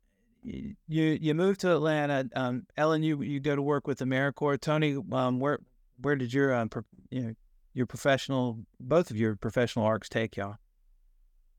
you 0.43 0.75
you 0.89 1.35
moved 1.35 1.61
to 1.61 1.73
Atlanta. 1.73 2.29
Um, 2.35 2.67
Ellen, 2.77 3.03
you 3.03 3.23
you 3.23 3.41
go 3.41 3.57
to 3.57 3.63
work 3.63 3.87
with 3.87 3.99
AmeriCorps. 4.01 4.61
Tony, 4.61 4.99
um, 5.13 5.41
where 5.41 5.59
where 6.01 6.17
did 6.17 6.33
your 6.33 6.55
um, 6.55 6.69
pro, 6.69 6.83
you 7.11 7.21
know 7.21 7.35
your 7.75 7.87
professional 7.87 8.59
both 8.81 9.11
of 9.11 9.17
your 9.17 9.37
professional 9.37 9.85
arcs 9.85 10.09
take 10.09 10.37
y'all? 10.37 10.57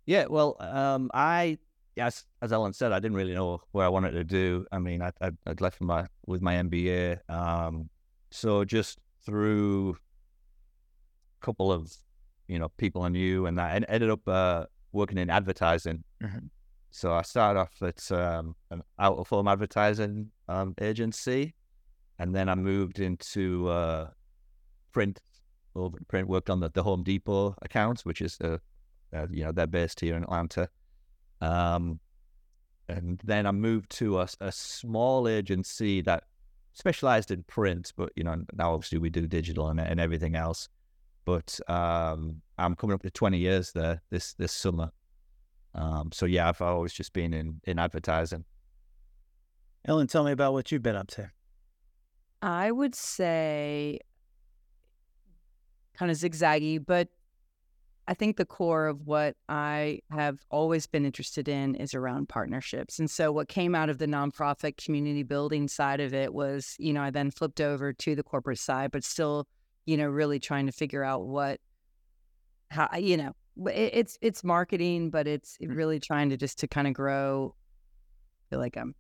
Yeah, 0.06 0.26
well, 0.30 0.58
um, 0.60 1.12
I 1.14 1.58
as 1.98 2.26
as 2.42 2.52
Ellen 2.52 2.74
said, 2.74 2.92
I 2.92 3.00
didn't 3.00 3.18
really 3.18 3.34
know 3.34 3.62
where 3.72 3.86
I 3.86 3.90
wanted 3.90 4.12
to 4.12 4.24
do. 4.24 4.66
I 4.72 4.80
mean, 4.80 5.02
I, 5.02 5.12
I 5.22 5.32
I'd 5.46 5.62
left 5.62 5.82
my 5.82 6.08
with 6.26 6.42
my 6.42 6.56
MBA, 6.56 7.20
um, 7.30 7.90
so 8.32 8.66
just 8.66 9.00
through 9.26 9.98
couple 11.42 11.72
of 11.72 11.92
you 12.48 12.60
know 12.60 12.70
people 12.78 13.02
I 13.04 13.10
knew, 13.10 13.46
and 13.46 13.60
I 13.60 13.76
en- 13.76 13.86
ended 13.86 14.10
up 14.10 14.28
uh, 14.28 14.66
working 14.92 15.18
in 15.18 15.30
advertising. 15.30 16.04
Mhm. 16.22 16.50
So 16.92 17.14
I 17.14 17.22
started 17.22 17.60
off 17.60 17.82
at 17.82 18.12
um, 18.12 18.56
an 18.70 18.82
out 19.00 19.18
of 19.18 19.30
home 19.30 19.48
advertising 19.48 20.32
um, 20.50 20.74
agency, 20.82 21.54
and 22.20 22.36
then 22.36 22.50
I 22.50 22.56
moved 22.56 23.00
into 23.00 23.68
uh, 23.70 24.10
print. 24.92 25.20
Over 25.74 25.98
print 26.10 26.28
worked 26.28 26.50
on 26.50 26.60
the, 26.60 26.70
the 26.70 26.84
Home 26.84 27.02
Depot 27.02 27.56
accounts, 27.62 28.04
which 28.04 28.22
is 28.22 28.38
uh, 28.42 28.58
uh, 29.14 29.28
you 29.32 29.44
know 29.46 29.54
they're 29.54 29.68
based 29.68 30.02
here 30.02 30.16
in 30.18 30.24
Atlanta. 30.24 30.68
Um, 31.40 32.00
and 32.90 33.22
then 33.24 33.46
I 33.46 33.52
moved 33.52 33.90
to 33.92 34.20
a, 34.20 34.28
a 34.42 34.52
small 34.52 35.30
agency 35.30 36.02
that 36.02 36.26
specialized 36.74 37.32
in 37.32 37.44
print, 37.44 37.94
but 37.96 38.12
you 38.18 38.24
know 38.26 38.44
now 38.54 38.74
obviously 38.74 38.98
we 38.98 39.10
do 39.10 39.28
digital 39.28 39.70
and, 39.70 39.80
and 39.80 40.00
everything 40.00 40.36
else. 40.36 40.68
But 41.32 41.60
um, 41.74 42.42
I'm 42.58 42.76
coming 42.76 42.94
up 42.94 43.04
to 43.04 43.10
20 43.10 43.38
years 43.38 43.72
there 43.72 44.02
this 44.10 44.34
this 44.34 44.52
summer. 44.52 44.92
Um, 45.74 46.12
so 46.12 46.26
yeah, 46.26 46.50
I've 46.50 46.62
always 46.62 46.92
just 46.92 47.14
been 47.14 47.34
in 47.34 47.62
in 47.64 47.80
advertising. 47.80 48.44
Ellen, 49.86 50.08
tell 50.08 50.26
me 50.26 50.34
about 50.34 50.52
what 50.52 50.72
you've 50.72 50.84
been 50.84 50.98
up 50.98 51.08
to. 51.12 51.32
I 52.42 52.72
would 52.72 52.96
say 52.96 54.00
kind 55.94 56.12
of 56.12 56.18
zigzaggy, 56.18 56.86
but 56.86 57.08
I 58.08 58.14
think 58.14 58.36
the 58.36 58.46
core 58.46 58.88
of 58.88 59.08
what 59.08 59.38
I 59.48 60.02
have 60.10 60.40
always 60.50 60.86
been 60.86 61.06
interested 61.06 61.48
in 61.48 61.76
is 61.76 61.94
around 61.94 62.28
partnerships. 62.28 63.00
And 63.00 63.10
so 63.10 63.32
what 63.32 63.48
came 63.48 63.74
out 63.74 63.90
of 63.90 64.00
the 64.00 64.06
nonprofit 64.06 64.84
community 64.84 65.24
building 65.24 65.70
side 65.70 66.02
of 66.02 66.14
it 66.14 66.34
was, 66.34 66.76
you 66.78 66.92
know, 66.92 67.02
I 67.02 67.10
then 67.10 67.32
flipped 67.32 67.62
over 67.62 67.94
to 67.94 68.16
the 68.16 68.24
corporate 68.24 68.60
side, 68.60 68.92
but 68.92 69.06
still, 69.06 69.48
you 69.86 69.98
know, 69.98 70.08
really 70.08 70.40
trying 70.40 70.66
to 70.68 70.72
figure 70.72 71.04
out 71.04 71.26
what 71.26 71.60
how 72.70 72.96
you 72.98 73.18
know, 73.18 73.34
it's 73.68 74.18
it's 74.22 74.44
marketing, 74.44 75.10
but 75.10 75.28
it's 75.28 75.58
really 75.62 76.00
trying 76.00 76.30
to 76.30 76.38
just 76.38 76.60
to 76.60 76.68
kind 76.68 76.88
of 76.88 76.94
grow 76.94 77.54
I 77.54 78.44
feel 78.50 78.60
like 78.60 78.78
I'm 78.78 78.96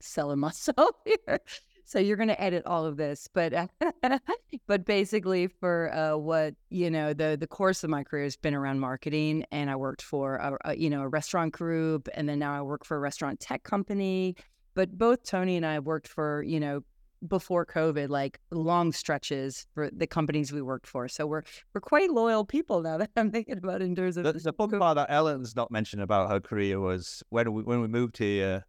selling 0.00 0.38
myself 0.48 0.94
here. 1.04 1.40
So 1.84 1.98
you're 1.98 2.18
going 2.18 2.28
to 2.28 2.38
edit 2.38 2.66
all 2.66 2.84
of 2.84 2.98
this, 2.98 3.30
but 3.32 3.54
but 4.66 4.84
basically 4.84 5.46
for 5.46 5.90
uh, 5.94 6.18
what 6.18 6.54
you 6.68 6.90
know 6.90 7.14
the 7.14 7.36
the 7.40 7.46
course 7.46 7.82
of 7.82 7.88
my 7.88 8.04
career 8.04 8.24
has 8.24 8.36
been 8.36 8.54
around 8.54 8.80
marketing, 8.80 9.46
and 9.50 9.70
I 9.70 9.76
worked 9.76 10.02
for 10.02 10.36
a, 10.36 10.58
a 10.66 10.76
you 10.76 10.90
know 10.90 11.00
a 11.00 11.08
restaurant 11.08 11.54
group, 11.54 12.08
and 12.12 12.28
then 12.28 12.40
now 12.40 12.54
I 12.54 12.60
work 12.60 12.84
for 12.84 12.98
a 12.98 13.00
restaurant 13.00 13.40
tech 13.40 13.62
company. 13.62 14.36
But 14.74 14.98
both 14.98 15.24
Tony 15.24 15.56
and 15.56 15.64
I 15.64 15.78
worked 15.78 16.08
for 16.08 16.42
you 16.42 16.60
know 16.60 16.82
before 17.26 17.66
COVID, 17.66 18.08
like 18.08 18.38
long 18.50 18.92
stretches 18.92 19.66
for 19.74 19.90
the 19.90 20.06
companies 20.06 20.52
we 20.52 20.62
worked 20.62 20.86
for. 20.86 21.08
So 21.08 21.26
we're 21.26 21.42
we're 21.74 21.80
quite 21.80 22.10
loyal 22.10 22.44
people 22.44 22.82
now 22.82 22.96
that 22.98 23.10
I'm 23.16 23.30
thinking 23.30 23.58
about 23.58 23.82
in 23.82 23.94
terms 23.94 24.16
of 24.16 24.24
The, 24.24 24.32
the 24.32 24.52
fun 24.52 24.70
part 24.70 24.96
that 24.96 25.10
Ellen's 25.10 25.56
not 25.56 25.70
mentioned 25.70 26.02
about 26.02 26.30
her 26.30 26.40
career 26.40 26.80
was 26.80 27.22
when 27.30 27.52
we 27.52 27.62
when 27.62 27.80
we 27.80 27.88
moved 27.88 28.18
here. 28.18 28.64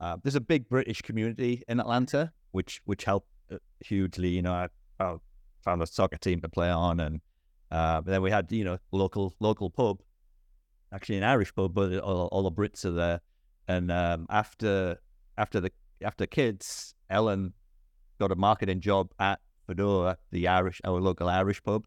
Uh, 0.00 0.16
there's 0.22 0.34
a 0.34 0.40
big 0.40 0.68
British 0.68 1.02
community 1.02 1.62
in 1.68 1.78
Atlanta, 1.78 2.32
which 2.52 2.80
which 2.84 3.04
helped 3.04 3.28
uh, 3.52 3.56
hugely. 3.80 4.28
You 4.28 4.42
know, 4.42 4.52
I 4.52 4.68
found, 4.98 5.20
found 5.62 5.82
a 5.82 5.86
soccer 5.86 6.16
team 6.16 6.40
to 6.40 6.48
play 6.48 6.70
on, 6.70 7.00
and 7.00 7.20
uh, 7.70 8.00
then 8.00 8.22
we 8.22 8.30
had 8.30 8.50
you 8.50 8.64
know 8.64 8.78
local 8.92 9.34
local 9.40 9.68
pub, 9.68 10.00
actually 10.92 11.18
an 11.18 11.24
Irish 11.24 11.54
pub, 11.54 11.74
but 11.74 11.98
all, 11.98 12.28
all 12.32 12.42
the 12.42 12.52
Brits 12.52 12.84
are 12.84 12.92
there. 12.92 13.20
And 13.68 13.92
um, 13.92 14.26
after 14.30 14.98
after 15.36 15.60
the 15.60 15.70
after 16.02 16.26
kids, 16.26 16.94
Ellen 17.10 17.52
got 18.20 18.30
a 18.30 18.36
marketing 18.36 18.80
job 18.80 19.10
at 19.18 19.40
Fadó, 19.68 20.14
the 20.30 20.46
Irish 20.46 20.80
our 20.84 21.00
local 21.00 21.28
Irish 21.28 21.62
pub. 21.62 21.84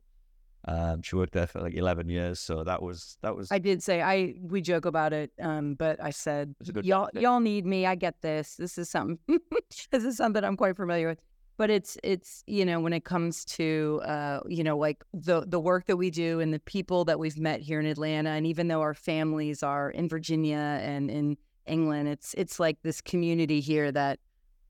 Um, 0.66 1.02
she 1.02 1.16
worked 1.18 1.34
there 1.34 1.48
for 1.48 1.60
like 1.62 1.76
eleven 1.76 2.08
years, 2.10 2.40
so 2.40 2.64
that 2.64 2.82
was 2.82 3.18
that 3.22 3.36
was 3.36 3.52
I 3.52 3.60
did 3.60 3.84
say 3.84 4.02
I 4.02 4.36
we 4.42 4.62
joke 4.62 4.86
about 4.86 5.14
it, 5.14 5.32
um, 5.42 5.76
but 5.76 6.02
I 6.02 6.10
said 6.10 6.56
It's 6.60 6.70
a 6.70 6.74
good 6.74 6.86
y'all 6.86 7.06
topic. 7.06 7.22
y'all 7.22 7.40
need 7.42 7.66
me. 7.66 7.86
I 7.86 7.96
get 7.96 8.22
this. 8.22 8.56
This 8.56 8.78
is 8.78 8.90
something. 8.90 9.20
this 9.92 10.04
is 10.04 10.18
something 10.18 10.44
I'm 10.44 10.58
quite 10.58 10.76
familiar 10.78 11.08
with. 11.08 11.20
But 11.58 11.70
it's 11.70 11.98
it's 12.02 12.44
you 12.48 12.66
know 12.66 12.80
when 12.80 12.94
it 12.94 13.04
comes 13.04 13.46
to 13.58 14.02
uh 14.06 14.40
you 14.48 14.64
know 14.64 14.78
like 14.78 15.04
the 15.14 15.44
the 15.46 15.60
work 15.60 15.86
that 15.88 15.98
we 15.98 16.10
do 16.10 16.40
and 16.40 16.54
the 16.54 16.60
people 16.60 17.06
that 17.06 17.20
we've 17.20 17.38
met 17.38 17.60
here 17.62 17.80
in 17.80 17.86
Atlanta, 17.86 18.30
and 18.32 18.48
even 18.48 18.70
though 18.70 18.82
our 18.82 18.96
families 18.96 19.62
are 19.64 19.92
in 19.92 20.08
Virginia 20.08 20.80
and 20.82 21.12
in 21.12 21.38
England, 21.68 22.08
it's 22.08 22.34
it's 22.36 22.58
like 22.58 22.78
this 22.84 23.02
community 23.02 23.60
here 23.60 23.92
that 23.92 24.20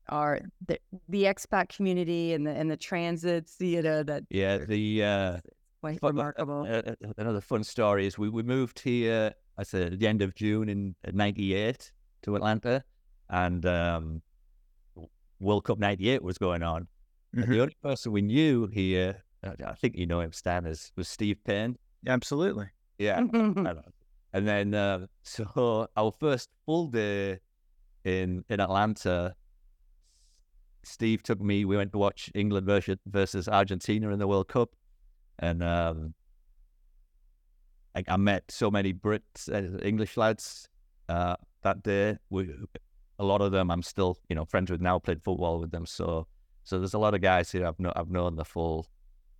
are 0.08 0.40
the 0.66 0.78
the 1.08 1.24
expat 1.24 1.68
community 1.74 2.32
and 2.34 2.46
the 2.46 2.50
and 2.52 2.70
the 2.70 2.76
transits, 2.76 3.56
you 3.60 3.82
know 3.82 4.02
that 4.02 4.22
yeah 4.30 4.58
the 4.58 5.02
uh, 5.04 5.38
quite 5.80 6.00
fun- 6.00 6.16
remarkable. 6.16 6.62
uh, 6.68 6.82
uh, 6.92 7.12
another 7.18 7.40
fun 7.40 7.64
story 7.64 8.06
is 8.06 8.18
we, 8.18 8.28
we 8.28 8.42
moved 8.42 8.80
here 8.80 9.32
I 9.56 9.62
said 9.62 9.92
at 9.94 9.98
the 9.98 10.06
end 10.06 10.20
of 10.22 10.34
June 10.34 10.68
in 10.68 10.94
'98 11.12 11.92
to 12.22 12.36
Atlanta, 12.36 12.82
and 13.30 13.64
um, 13.66 14.22
World 15.40 15.64
Cup 15.64 15.78
'98 15.78 16.22
was 16.22 16.38
going 16.38 16.62
on. 16.62 16.88
And 17.34 17.44
Mhm. 17.46 17.50
the 17.50 17.60
only 17.60 17.76
person 17.82 18.12
we 18.12 18.22
knew 18.22 18.66
here, 18.66 19.22
uh, 19.42 19.52
I 19.66 19.74
think 19.74 19.96
you 19.96 20.06
know 20.06 20.20
him, 20.20 20.32
Stan, 20.32 20.66
is 20.66 20.92
was 20.96 21.08
Steve 21.08 21.42
Payne. 21.44 21.76
Absolutely. 22.06 22.68
Yeah, 22.98 23.20
And 24.32 24.48
then, 24.48 24.74
uh, 24.74 25.06
so 25.22 25.88
our 25.96 26.12
first 26.12 26.50
full 26.66 26.88
day 26.88 27.38
in 28.04 28.44
in 28.48 28.60
Atlanta, 28.60 29.34
Steve 30.84 31.22
took 31.22 31.40
me. 31.40 31.64
We 31.64 31.76
went 31.76 31.92
to 31.92 31.98
watch 31.98 32.30
England 32.34 32.66
versus 32.66 32.98
versus 33.06 33.48
Argentina 33.48 34.10
in 34.10 34.18
the 34.18 34.26
World 34.26 34.48
Cup, 34.48 34.70
and 35.38 35.62
um, 35.62 36.14
I, 37.94 38.04
I 38.08 38.16
met 38.16 38.44
so 38.50 38.70
many 38.70 38.92
Brits, 38.92 39.48
uh, 39.48 39.78
English 39.84 40.16
lads 40.16 40.68
uh, 41.08 41.36
that 41.62 41.82
day. 41.82 42.18
We, 42.30 42.50
a 43.18 43.24
lot 43.24 43.40
of 43.40 43.52
them 43.52 43.70
I'm 43.70 43.82
still, 43.82 44.18
you 44.28 44.36
know, 44.36 44.44
friends 44.44 44.70
with 44.70 44.80
now. 44.80 44.98
Played 44.98 45.22
football 45.22 45.60
with 45.60 45.70
them, 45.70 45.86
so 45.86 46.26
so 46.64 46.78
there's 46.78 46.94
a 46.94 46.98
lot 46.98 47.14
of 47.14 47.20
guys 47.20 47.50
who 47.50 47.64
I've, 47.64 47.78
kno- 47.78 47.92
I've 47.94 48.10
known 48.10 48.36
the 48.36 48.44
full 48.44 48.86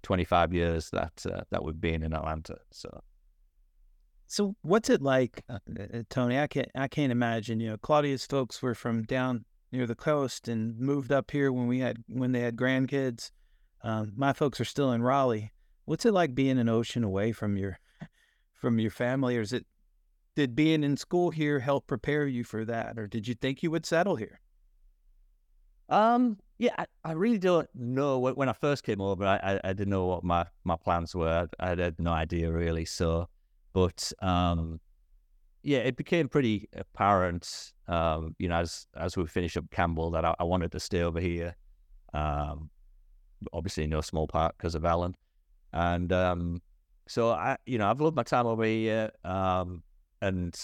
25 0.02 0.52
years 0.52 0.90
that 0.90 1.24
uh, 1.30 1.42
that 1.50 1.64
we've 1.64 1.80
been 1.80 2.02
in 2.02 2.14
Atlanta. 2.14 2.58
So. 2.70 3.02
So 4.26 4.56
what's 4.62 4.88
it 4.88 5.02
like, 5.02 5.44
uh, 5.50 5.58
uh, 5.78 6.02
Tony? 6.08 6.38
I 6.38 6.46
can't 6.46 6.70
I 6.74 6.88
can't 6.88 7.12
imagine. 7.12 7.60
You 7.60 7.70
know, 7.70 7.76
Claudia's 7.76 8.26
folks 8.26 8.62
were 8.62 8.74
from 8.74 9.02
down 9.02 9.44
near 9.74 9.86
the 9.86 9.94
coast 9.94 10.48
and 10.48 10.78
moved 10.78 11.12
up 11.12 11.30
here 11.30 11.52
when 11.52 11.66
we 11.66 11.80
had 11.80 12.04
when 12.06 12.32
they 12.32 12.40
had 12.40 12.56
grandkids. 12.56 13.30
Um, 13.82 14.12
my 14.16 14.32
folks 14.32 14.60
are 14.60 14.64
still 14.64 14.92
in 14.92 15.02
Raleigh. 15.02 15.52
What's 15.84 16.06
it 16.06 16.12
like 16.12 16.34
being 16.34 16.58
an 16.58 16.68
ocean 16.68 17.04
away 17.04 17.32
from 17.32 17.56
your 17.56 17.78
from 18.54 18.78
your 18.78 18.90
family, 18.90 19.36
or 19.36 19.42
is 19.42 19.52
it 19.52 19.66
did 20.36 20.56
being 20.56 20.82
in 20.82 20.96
school 20.96 21.30
here 21.30 21.58
help 21.58 21.86
prepare 21.86 22.26
you 22.26 22.44
for 22.44 22.64
that, 22.64 22.98
or 22.98 23.06
did 23.06 23.28
you 23.28 23.34
think 23.34 23.62
you 23.62 23.70
would 23.70 23.84
settle 23.84 24.16
here? 24.16 24.40
Um, 25.88 26.38
yeah, 26.58 26.74
I, 26.78 26.86
I 27.04 27.12
really 27.12 27.38
don't 27.38 27.68
know. 27.74 28.18
When, 28.18 28.48
I 28.48 28.52
first 28.52 28.84
came 28.84 29.00
over, 29.00 29.24
I, 29.24 29.36
I, 29.36 29.60
I 29.64 29.72
didn't 29.74 29.90
know 29.90 30.06
what 30.06 30.24
my, 30.24 30.46
my 30.64 30.76
plans 30.76 31.14
were. 31.14 31.46
I, 31.60 31.64
I 31.64 31.76
had 31.76 31.98
no 31.98 32.10
idea 32.10 32.50
really. 32.50 32.84
So, 32.84 33.28
but 33.72 34.10
um, 34.22 34.80
yeah, 35.64 35.78
it 35.78 35.96
became 35.96 36.28
pretty 36.28 36.68
apparent, 36.74 37.72
um, 37.88 38.36
you 38.38 38.48
know, 38.48 38.56
as 38.56 38.86
as 38.96 39.16
we 39.16 39.26
finished 39.26 39.56
up 39.56 39.64
Campbell, 39.70 40.10
that 40.10 40.24
I, 40.24 40.34
I 40.38 40.44
wanted 40.44 40.70
to 40.72 40.80
stay 40.80 41.02
over 41.02 41.18
here. 41.18 41.56
Um, 42.12 42.68
obviously, 43.52 43.86
no 43.86 44.02
small 44.02 44.28
part 44.28 44.54
because 44.58 44.74
of 44.74 44.84
Alan. 44.84 45.14
and 45.72 46.12
um, 46.12 46.62
so 47.08 47.30
I, 47.30 47.56
you 47.64 47.78
know, 47.78 47.88
I've 47.90 48.00
loved 48.00 48.14
my 48.14 48.22
time 48.22 48.46
over 48.46 48.62
here, 48.62 49.10
um, 49.24 49.82
and 50.20 50.54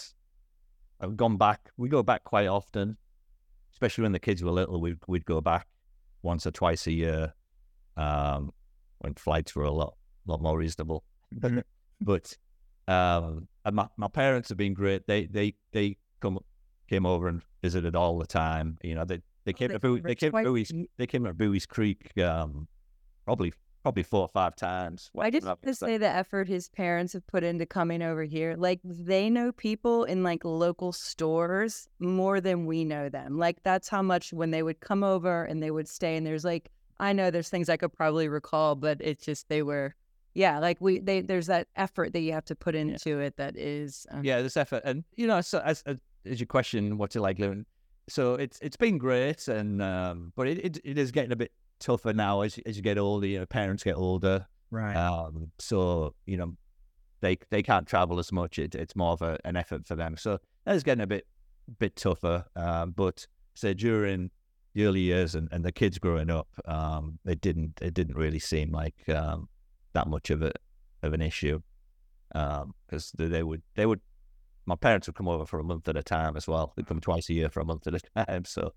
I've 1.01 1.17
gone 1.17 1.39
back. 1.39 1.71
We 1.79 1.89
go 1.89 2.03
back 2.03 2.25
quite 2.25 2.47
often, 2.47 2.99
especially 3.73 4.03
when 4.03 4.13
the 4.13 4.21
kids 4.21 4.45
were 4.45 4.51
little. 4.51 4.83
We'd 4.83 4.99
we'd 5.09 5.25
go 5.25 5.41
back 5.41 5.67
once 6.23 6.47
or 6.47 6.51
twice 6.51 6.87
a 6.87 6.93
year, 6.93 7.33
um, 7.97 8.53
when 8.99 9.15
flights 9.15 9.57
were 9.57 9.65
a 9.65 9.73
lot 9.73 9.95
lot 10.27 10.43
more 10.43 10.59
reasonable. 10.59 11.05
but 12.03 12.37
um, 12.91 13.49
and 13.65 13.77
my, 13.77 13.89
my 13.97 14.09
parents 14.09 14.49
have 14.49 14.59
been 14.59 14.75
great. 14.75 15.07
They 15.07 15.27
they 15.27 15.55
they 15.73 15.97
come 16.21 16.39
came 16.89 17.07
over 17.07 17.29
and 17.29 17.43
visited 17.63 17.95
all 17.95 18.19
the 18.19 18.27
time. 18.27 18.79
You 18.83 18.95
know, 18.95 19.05
they 19.05 19.21
they 19.45 19.53
came 19.53 19.69
they 19.69 19.75
to 19.75 19.81
Bowie, 19.81 20.01
they 20.01 20.15
came 20.15 20.33
to 20.33 20.43
Buies, 20.43 20.73
they 20.97 21.07
came 21.07 21.25
to 21.25 21.33
Buies 21.33 21.67
Creek 21.67 22.13
um, 22.19 22.67
probably 23.25 23.53
probably 23.83 24.03
four 24.03 24.23
or 24.23 24.29
five 24.29 24.57
times. 24.57 25.11
I 25.19 25.31
just 25.31 25.47
want 25.47 25.63
to 25.63 25.75
say 25.75 25.97
the 25.97 26.09
effort 26.09 26.49
his 26.49 26.69
parents 26.69 27.15
have 27.15 27.27
put 27.27 27.45
into 27.45 27.65
coming 27.65 28.03
over 28.03 28.25
here. 28.25 28.55
Like 28.57 28.81
they 28.85 29.31
know 29.31 29.53
people 29.53 30.05
in 30.05 30.23
like 30.23 30.45
local 30.45 30.93
stores 30.93 31.89
more 31.99 32.41
than 32.41 32.67
we 32.67 32.85
know 32.85 33.09
them. 33.09 33.39
Like 33.39 33.63
that's 33.63 33.89
how 33.89 34.03
much 34.03 34.33
when 34.33 34.51
they 34.51 34.63
would 34.63 34.81
come 34.81 35.03
over 35.03 35.45
and 35.45 35.63
they 35.63 35.71
would 35.71 35.89
stay. 35.89 36.17
And 36.17 36.27
there's 36.27 36.45
like 36.45 36.71
I 36.99 37.15
know 37.15 37.31
there's 37.31 37.49
things 37.49 37.71
I 37.71 37.79
could 37.79 37.95
probably 37.95 38.29
recall, 38.29 38.75
but 38.75 38.99
it's 39.01 39.25
just 39.25 39.49
they 39.49 39.63
were, 39.63 39.95
yeah. 40.35 40.59
Like 40.59 40.79
we 40.81 40.99
they 40.99 41.21
there's 41.21 41.47
that 41.47 41.69
effort 41.77 42.13
that 42.13 42.21
you 42.21 42.33
have 42.33 42.45
to 42.47 42.55
put 42.55 42.75
into 42.75 43.19
it 43.21 43.37
that 43.37 43.57
is 43.57 44.07
um, 44.11 44.25
yeah, 44.25 44.43
this 44.43 44.57
effort, 44.57 44.83
and 44.85 45.05
you 45.17 45.27
know, 45.27 45.41
so 45.41 45.61
as 45.61 45.83
as, 45.87 45.97
as 46.27 46.41
your 46.41 46.47
question, 46.47 46.99
what's 46.99 47.17
it 47.17 47.21
like 47.21 47.39
living? 47.39 47.67
So 48.09 48.35
it's 48.35 48.59
it's 48.61 48.77
been 48.77 48.99
great, 48.99 49.49
and 49.49 49.81
um, 49.83 50.33
but 50.37 50.49
it, 50.49 50.59
it 50.65 50.79
it 50.85 50.99
is 50.99 51.11
getting 51.11 51.33
a 51.33 51.37
bit 51.37 51.53
tougher 51.79 52.13
now 52.13 52.41
as 52.43 52.59
as 52.67 52.77
you 52.77 52.83
get 52.83 52.99
older. 52.99 53.27
your 53.27 53.41
know, 53.41 53.47
parents 53.47 53.83
get 53.83 53.97
older, 53.97 54.47
Right. 54.71 54.95
um, 54.97 55.51
so 55.59 56.15
you 56.27 56.37
know, 56.37 56.55
they 57.21 57.39
they 57.51 57.63
can't 57.63 57.87
travel 57.87 58.19
as 58.19 58.33
much. 58.33 58.59
It, 58.59 58.75
it's 58.75 58.97
more 58.97 59.13
of 59.13 59.23
a, 59.23 59.39
an 59.45 59.57
effort 59.57 59.87
for 59.87 59.97
them. 59.97 60.17
So 60.17 60.39
that 60.65 60.75
is 60.75 60.83
getting 60.83 61.03
a 61.03 61.07
bit 61.07 61.27
bit 61.79 61.97
tougher. 61.97 62.45
Um, 62.57 62.93
but 62.93 63.27
so 63.55 63.73
during 63.73 64.31
the 64.75 64.87
early 64.87 65.01
years 65.01 65.35
and, 65.35 65.49
and 65.53 65.65
the 65.65 65.73
kids 65.73 65.99
growing 65.99 66.31
up, 66.31 66.49
um, 66.65 67.19
it 67.27 67.41
didn't 67.41 67.79
it 67.81 67.95
didn't 67.95 68.17
really 68.17 68.39
seem 68.39 68.73
like 68.73 69.09
um, 69.09 69.49
that 69.93 70.07
much 70.07 70.31
of 70.31 70.43
a 70.43 70.53
of 71.03 71.13
an 71.13 71.23
issue 71.23 71.61
because 72.29 73.13
they, 73.17 73.27
they 73.27 73.43
would 73.43 73.63
they 73.75 73.87
would 73.87 74.01
my 74.67 74.77
parents 74.77 75.09
would 75.09 75.17
come 75.17 75.29
over 75.29 75.47
for 75.47 75.59
a 75.59 75.65
month 75.65 75.89
at 75.89 75.97
a 75.97 76.03
time 76.03 76.37
as 76.37 76.47
well. 76.47 76.73
They'd 76.77 76.87
come 76.87 77.01
twice 77.01 77.29
a 77.29 77.33
year 77.33 77.49
for 77.49 77.61
a 77.61 77.65
month 77.65 77.87
at 77.87 77.95
a 77.95 78.01
time. 78.27 78.45
So 78.45 78.73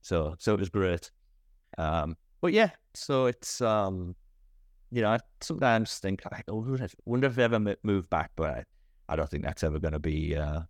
so 0.00 0.34
so 0.38 0.54
it 0.54 0.60
was 0.60 0.70
great. 0.70 1.10
Um, 1.76 2.16
but 2.40 2.52
yeah, 2.52 2.70
so 2.94 3.26
it's 3.26 3.60
um, 3.60 4.14
you 4.90 5.02
know, 5.02 5.10
I 5.10 5.18
sometimes 5.40 5.98
think 5.98 6.22
I 6.30 6.42
wonder 6.46 7.28
if, 7.28 7.34
they 7.34 7.42
ever 7.42 7.76
move 7.82 8.08
back, 8.10 8.30
but 8.36 8.50
I, 8.50 8.64
I 9.08 9.16
don't 9.16 9.28
think 9.28 9.44
that's 9.44 9.64
ever 9.64 9.78
going 9.78 9.92
to 9.92 9.98
be 9.98 10.36
uh, 10.36 10.60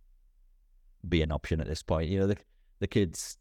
be 1.07 1.21
an 1.21 1.31
option 1.31 1.61
at 1.61 1.67
this 1.67 1.83
point. 1.83 2.09
You 2.09 2.19
know, 2.19 2.27
the 2.27 2.37
the 2.79 2.87
kids, 2.87 3.37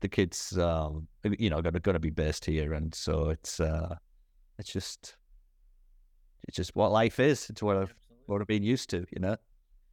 the 0.00 0.08
kids, 0.08 0.56
um, 0.58 1.08
you 1.24 1.50
know, 1.50 1.60
going 1.60 1.94
to 1.94 1.98
be 1.98 2.10
based 2.10 2.44
here, 2.44 2.72
and 2.72 2.94
so 2.94 3.30
it's 3.30 3.58
uh, 3.58 3.96
it's 4.58 4.72
just 4.72 5.16
it's 6.46 6.56
just 6.56 6.74
what 6.74 6.92
life 6.92 7.20
is. 7.20 7.48
It's 7.50 7.62
what 7.62 7.76
I've 7.76 7.94
what 8.26 8.40
I've 8.40 8.46
been 8.46 8.62
used 8.62 8.90
to. 8.90 9.04
You 9.10 9.20
know. 9.20 9.36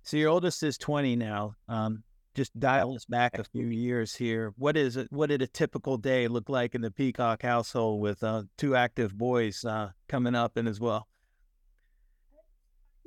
So 0.03 0.17
your 0.17 0.29
oldest 0.29 0.61
is 0.61 0.77
20 0.77 1.15
now. 1.15 1.55
Um, 1.67 2.03
just 2.35 2.59
dial 2.59 2.93
us 2.93 3.05
back 3.05 3.39
a 3.39 3.43
few 3.43 3.65
years 3.67 4.13
here. 4.13 4.53
What 4.57 4.77
is 4.77 4.97
it? 4.97 5.07
What 5.09 5.29
did 5.29 5.41
a 5.41 5.47
typical 5.47 5.97
day 5.97 6.27
look 6.27 6.49
like 6.49 6.75
in 6.75 6.81
the 6.81 6.91
Peacock 6.91 7.41
household 7.41 8.01
with 8.01 8.23
uh, 8.23 8.43
two 8.57 8.75
active 8.75 9.17
boys 9.17 9.63
uh, 9.65 9.91
coming 10.07 10.35
up 10.35 10.57
and 10.57 10.67
as 10.67 10.79
well? 10.79 11.07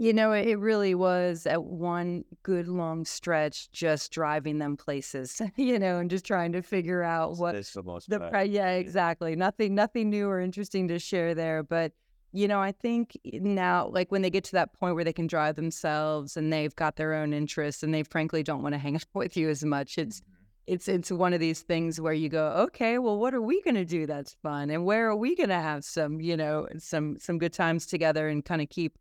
You 0.01 0.12
know, 0.12 0.30
it 0.30 0.61
really 0.61 0.94
was 0.94 1.44
at 1.44 1.64
one 1.64 2.24
good 2.44 2.68
long 2.68 3.05
stretch 3.05 3.68
just 3.72 4.12
driving 4.12 4.59
them 4.59 4.76
places, 4.76 5.42
you 5.57 5.76
know, 5.76 5.99
and 5.99 6.09
just 6.09 6.24
trying 6.24 6.53
to 6.53 6.62
figure 6.62 7.03
out 7.03 7.36
what 7.36 7.57
the 7.57 7.82
most 7.82 8.09
the 8.09 8.20
part. 8.20 8.49
yeah, 8.49 8.70
exactly. 8.70 9.34
Nothing 9.34 9.74
nothing 9.74 10.09
new 10.09 10.28
or 10.28 10.40
interesting 10.40 10.86
to 10.88 11.01
share 11.01 11.34
there, 11.34 11.64
but 11.64 11.92
you 12.32 12.46
know, 12.46 12.61
I 12.61 12.70
think 12.70 13.18
now 13.24 13.88
like 13.88 14.12
when 14.12 14.22
they 14.22 14.30
get 14.30 14.44
to 14.44 14.53
that 14.53 14.72
point 14.72 14.94
where 14.94 15.03
they 15.03 15.12
can 15.12 15.26
drive 15.26 15.57
themselves 15.57 16.36
and 16.36 16.53
they've 16.53 16.74
got 16.76 16.94
their 16.94 17.14
own 17.14 17.32
interests 17.32 17.82
and 17.82 17.92
they 17.92 18.05
frankly 18.05 18.44
don't 18.44 18.62
want 18.62 18.74
to 18.74 18.78
hang 18.78 18.94
out 18.96 19.07
with 19.14 19.36
you 19.36 19.49
as 19.49 19.64
much. 19.64 19.99
It's 19.99 20.20
mm-hmm. 20.20 20.74
it's 20.74 20.86
it's 20.86 21.11
one 21.11 21.32
of 21.32 21.40
these 21.40 21.62
things 21.62 22.01
where 22.01 22.12
you 22.12 22.28
go, 22.28 22.51
okay, 22.68 22.99
well, 22.99 23.18
what 23.18 23.34
are 23.34 23.42
we 23.42 23.61
going 23.62 23.74
to 23.74 23.84
do 23.84 24.07
that's 24.07 24.36
fun, 24.44 24.70
and 24.70 24.84
where 24.84 25.09
are 25.09 25.16
we 25.16 25.34
going 25.34 25.49
to 25.49 25.57
have 25.57 25.84
some, 25.84 26.20
you 26.20 26.36
know, 26.36 26.68
some 26.78 27.18
some 27.18 27.38
good 27.38 27.53
times 27.53 27.84
together 27.84 28.28
and 28.28 28.44
kind 28.44 28.62
of 28.62 28.68
keep 28.68 28.96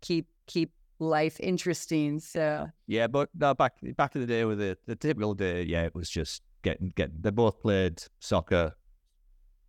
keep 0.00 0.26
keep 0.46 0.72
life 0.98 1.38
interesting. 1.40 2.20
So 2.20 2.68
Yeah, 2.86 3.06
but 3.06 3.28
no, 3.34 3.54
back 3.54 3.74
back 3.96 4.14
in 4.14 4.20
the 4.20 4.26
day 4.26 4.44
with 4.44 4.58
the 4.58 4.76
the 4.86 4.96
typical 4.96 5.34
day, 5.34 5.62
yeah, 5.62 5.82
it 5.84 5.94
was 5.94 6.10
just 6.10 6.42
getting 6.62 6.92
getting. 6.94 7.16
They 7.20 7.30
both 7.30 7.60
played 7.60 8.02
soccer, 8.20 8.74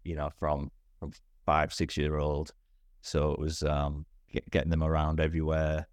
you 0.03 0.15
know, 0.15 0.29
from 0.39 0.71
from 0.99 1.11
five 1.45 1.73
six 1.73 1.97
year 1.97 2.17
old, 2.17 2.53
so 3.01 3.32
it 3.32 3.39
was 3.39 3.63
um 3.63 4.05
get, 4.32 4.49
getting 4.49 4.69
them 4.69 4.84
around 4.84 5.19
everywhere 5.19 5.88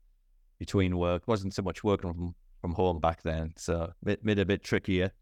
between 0.59 0.99
work. 0.99 1.22
wasn't 1.26 1.55
so 1.55 1.62
much 1.62 1.84
working 1.84 2.12
from 2.12 2.34
from 2.61 2.72
home 2.72 2.99
back 2.99 3.22
then, 3.22 3.53
so 3.57 3.93
it 4.07 4.24
made 4.24 4.39
it 4.39 4.43
a 4.43 4.47
bit 4.47 4.62
trickier. 4.62 5.12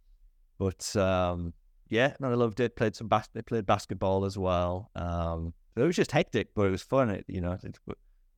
But 0.59 0.97
um 0.97 1.53
yeah, 1.89 2.15
no, 2.19 2.31
I 2.31 2.35
loved 2.35 2.59
it. 2.61 2.75
Played 2.75 2.97
some 2.97 3.09
bas- 3.09 3.29
played 3.47 3.67
basketball 3.67 4.25
as 4.25 4.37
well. 4.37 4.91
Um, 4.97 5.55
it 5.77 5.83
was 5.83 5.95
just 5.95 6.11
hectic, 6.11 6.49
but 6.55 6.63
it 6.67 6.71
was 6.71 6.83
fun. 6.83 7.11
It 7.11 7.25
you 7.29 7.41
know, 7.41 7.53
it 7.53 7.79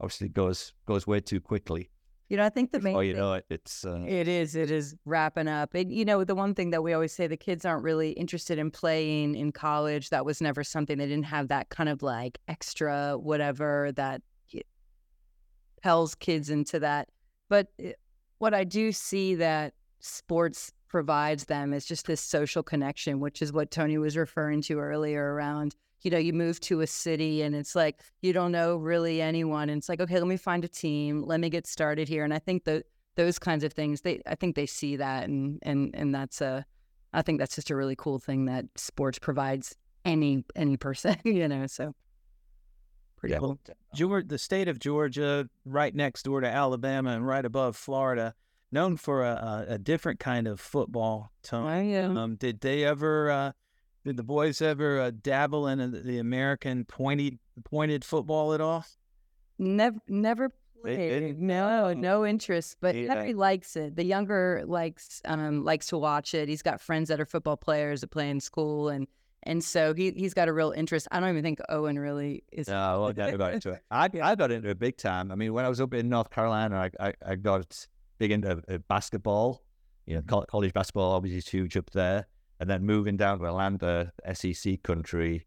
obviously 0.00 0.28
goes 0.28 0.72
goes 0.86 1.06
way 1.06 1.20
too 1.20 1.40
quickly. 1.40 1.90
you 2.28 2.36
know, 2.36 2.44
I 2.44 2.50
think 2.50 2.72
the 2.72 2.80
main 2.80 2.94
Oh, 2.96 3.00
you 3.00 3.12
thing- 3.12 3.20
know 3.22 3.32
it. 3.34 3.46
It's 3.48 3.84
uh, 3.86 4.04
It 4.06 4.28
is. 4.28 4.54
It 4.54 4.70
is 4.70 4.94
wrapping 5.06 5.48
up. 5.48 5.74
And, 5.74 5.90
you 5.90 6.04
know, 6.04 6.24
the 6.24 6.34
one 6.34 6.54
thing 6.54 6.70
that 6.70 6.82
we 6.82 6.92
always 6.92 7.12
say 7.12 7.26
the 7.26 7.38
kids 7.38 7.64
aren't 7.64 7.82
really 7.82 8.10
interested 8.10 8.58
in 8.58 8.70
playing 8.70 9.34
in 9.34 9.50
college. 9.50 10.10
That 10.10 10.26
was 10.26 10.40
never 10.42 10.62
something 10.62 10.98
they 10.98 11.06
didn't 11.06 11.24
have 11.24 11.48
that 11.48 11.70
kind 11.70 11.88
of 11.88 12.02
like 12.02 12.38
extra 12.46 13.16
whatever 13.16 13.92
that 13.96 14.20
tells 15.82 16.14
kids 16.14 16.50
into 16.50 16.80
that. 16.80 17.08
But 17.48 17.68
eh, 17.78 17.92
what 18.38 18.52
I 18.54 18.64
do 18.64 18.92
see 18.92 19.34
that 19.36 19.74
sports 20.00 20.72
provides 20.88 21.44
them 21.46 21.72
is 21.72 21.84
just 21.86 22.06
this 22.06 22.20
social 22.20 22.62
connection, 22.62 23.20
which 23.20 23.40
is 23.42 23.52
what 23.52 23.70
Tony 23.70 23.96
was 23.98 24.16
referring 24.16 24.62
to 24.62 24.78
earlier 24.78 25.34
around. 25.34 25.76
You 26.02 26.10
know, 26.10 26.18
you 26.18 26.32
move 26.32 26.60
to 26.60 26.80
a 26.80 26.86
city 26.86 27.42
and 27.42 27.54
it's 27.54 27.74
like 27.74 28.00
you 28.22 28.32
don't 28.32 28.52
know 28.52 28.76
really 28.76 29.20
anyone. 29.20 29.68
And 29.68 29.78
it's 29.78 29.88
like, 29.88 30.00
okay, 30.00 30.18
let 30.18 30.28
me 30.28 30.36
find 30.36 30.64
a 30.64 30.68
team. 30.68 31.22
Let 31.22 31.40
me 31.40 31.50
get 31.50 31.66
started 31.66 32.08
here. 32.08 32.24
And 32.24 32.32
I 32.32 32.38
think 32.38 32.64
that 32.64 32.84
those 33.18 33.38
kinds 33.38 33.64
of 33.64 33.72
things 33.72 34.02
they 34.02 34.22
i 34.26 34.34
think 34.36 34.54
they 34.54 34.64
see 34.64 34.94
that 34.94 35.28
and 35.28 35.58
and 35.62 35.90
and 35.92 36.14
that's 36.14 36.40
a 36.40 36.64
i 37.12 37.20
think 37.20 37.40
that's 37.40 37.56
just 37.56 37.68
a 37.68 37.74
really 37.76 37.96
cool 37.96 38.20
thing 38.20 38.44
that 38.44 38.64
sports 38.76 39.18
provides 39.18 39.74
any 40.04 40.44
any 40.54 40.76
person 40.76 41.16
you 41.24 41.48
know 41.48 41.66
so 41.66 41.92
pretty 43.16 43.32
yeah. 43.32 43.40
cool 43.40 43.58
Georgia, 43.92 44.28
the 44.28 44.38
state 44.38 44.68
of 44.68 44.78
Georgia, 44.78 45.48
right 45.64 45.92
next 45.92 46.22
door 46.22 46.40
to 46.40 46.46
Alabama 46.46 47.10
and 47.10 47.26
right 47.26 47.44
above 47.44 47.74
Florida, 47.74 48.32
known 48.70 48.96
for 48.96 49.24
a, 49.24 49.64
a, 49.70 49.78
different 49.78 50.20
kind 50.20 50.46
of 50.46 50.60
football. 50.60 51.32
Tony. 51.42 51.96
I, 51.96 52.02
uh, 52.02 52.14
Um, 52.14 52.36
did 52.36 52.60
they 52.60 52.84
ever? 52.84 53.30
Uh, 53.30 53.52
did 54.08 54.16
the 54.16 54.22
boys 54.24 54.60
ever 54.60 55.00
uh, 55.00 55.10
dabble 55.22 55.66
in 55.68 55.78
the, 55.78 56.00
the 56.00 56.18
American 56.18 56.84
pointed 56.84 57.38
pointed 57.64 58.04
football 58.04 58.52
at 58.54 58.60
all? 58.60 58.84
never 59.58 59.98
never 60.08 60.50
played. 60.82 61.38
no 61.40 61.86
Oh. 61.88 61.92
no 61.94 62.24
interest 62.24 62.76
but 62.80 62.94
They, 62.94 63.06
henry 63.06 63.34
likes 63.34 63.74
it 63.76 63.96
the 63.96 64.04
younger 64.04 64.62
likes 64.66 65.20
um 65.24 65.64
likes 65.64 65.88
to 65.88 65.98
watch 65.98 66.34
it 66.34 66.48
he's 66.48 66.62
got 66.62 66.80
friends 66.80 67.08
that 67.08 67.20
are 67.20 67.26
football 67.26 67.56
players 67.56 68.00
that 68.02 68.08
play 68.12 68.30
in 68.30 68.38
school 68.38 68.88
and 68.88 69.08
and 69.42 69.62
so 69.64 69.92
he 69.94 70.12
he's 70.12 70.34
got 70.34 70.46
a 70.48 70.52
real 70.52 70.70
interest 70.70 71.08
i 71.10 71.18
don't 71.18 71.30
even 71.30 71.42
think 71.42 71.58
owen 71.68 71.98
really 71.98 72.44
is 72.52 72.68
No, 72.68 72.76
I 72.78 72.96
won't 72.96 73.16
get 73.16 73.34
into 73.34 73.70
it. 73.72 73.82
I, 73.90 74.04
I 74.22 74.34
got 74.36 74.50
into 74.52 74.68
it 74.68 74.78
big 74.78 74.96
time. 74.96 75.32
I 75.32 75.34
mean, 75.34 75.52
when 75.52 75.64
I 75.64 75.68
was 75.68 75.80
up 75.80 75.92
in 75.94 76.08
North 76.08 76.30
Carolina, 76.30 76.76
I, 77.00 77.08
I, 77.08 77.12
I 77.26 77.34
got 77.36 77.86
big 78.18 78.30
into 78.32 78.62
uh, 78.68 78.78
basketball. 78.88 79.62
You 80.06 80.16
know, 80.16 80.22
col- 80.22 80.46
college 80.46 80.72
basketball 80.72 81.12
obviously 81.12 81.38
is 81.38 81.48
huge 81.48 81.76
up 81.76 81.90
there. 81.90 82.26
And 82.60 82.68
then 82.68 82.84
moving 82.84 83.16
down 83.16 83.38
to 83.38 83.46
Atlanta, 83.46 84.12
SEC 84.32 84.82
country, 84.82 85.46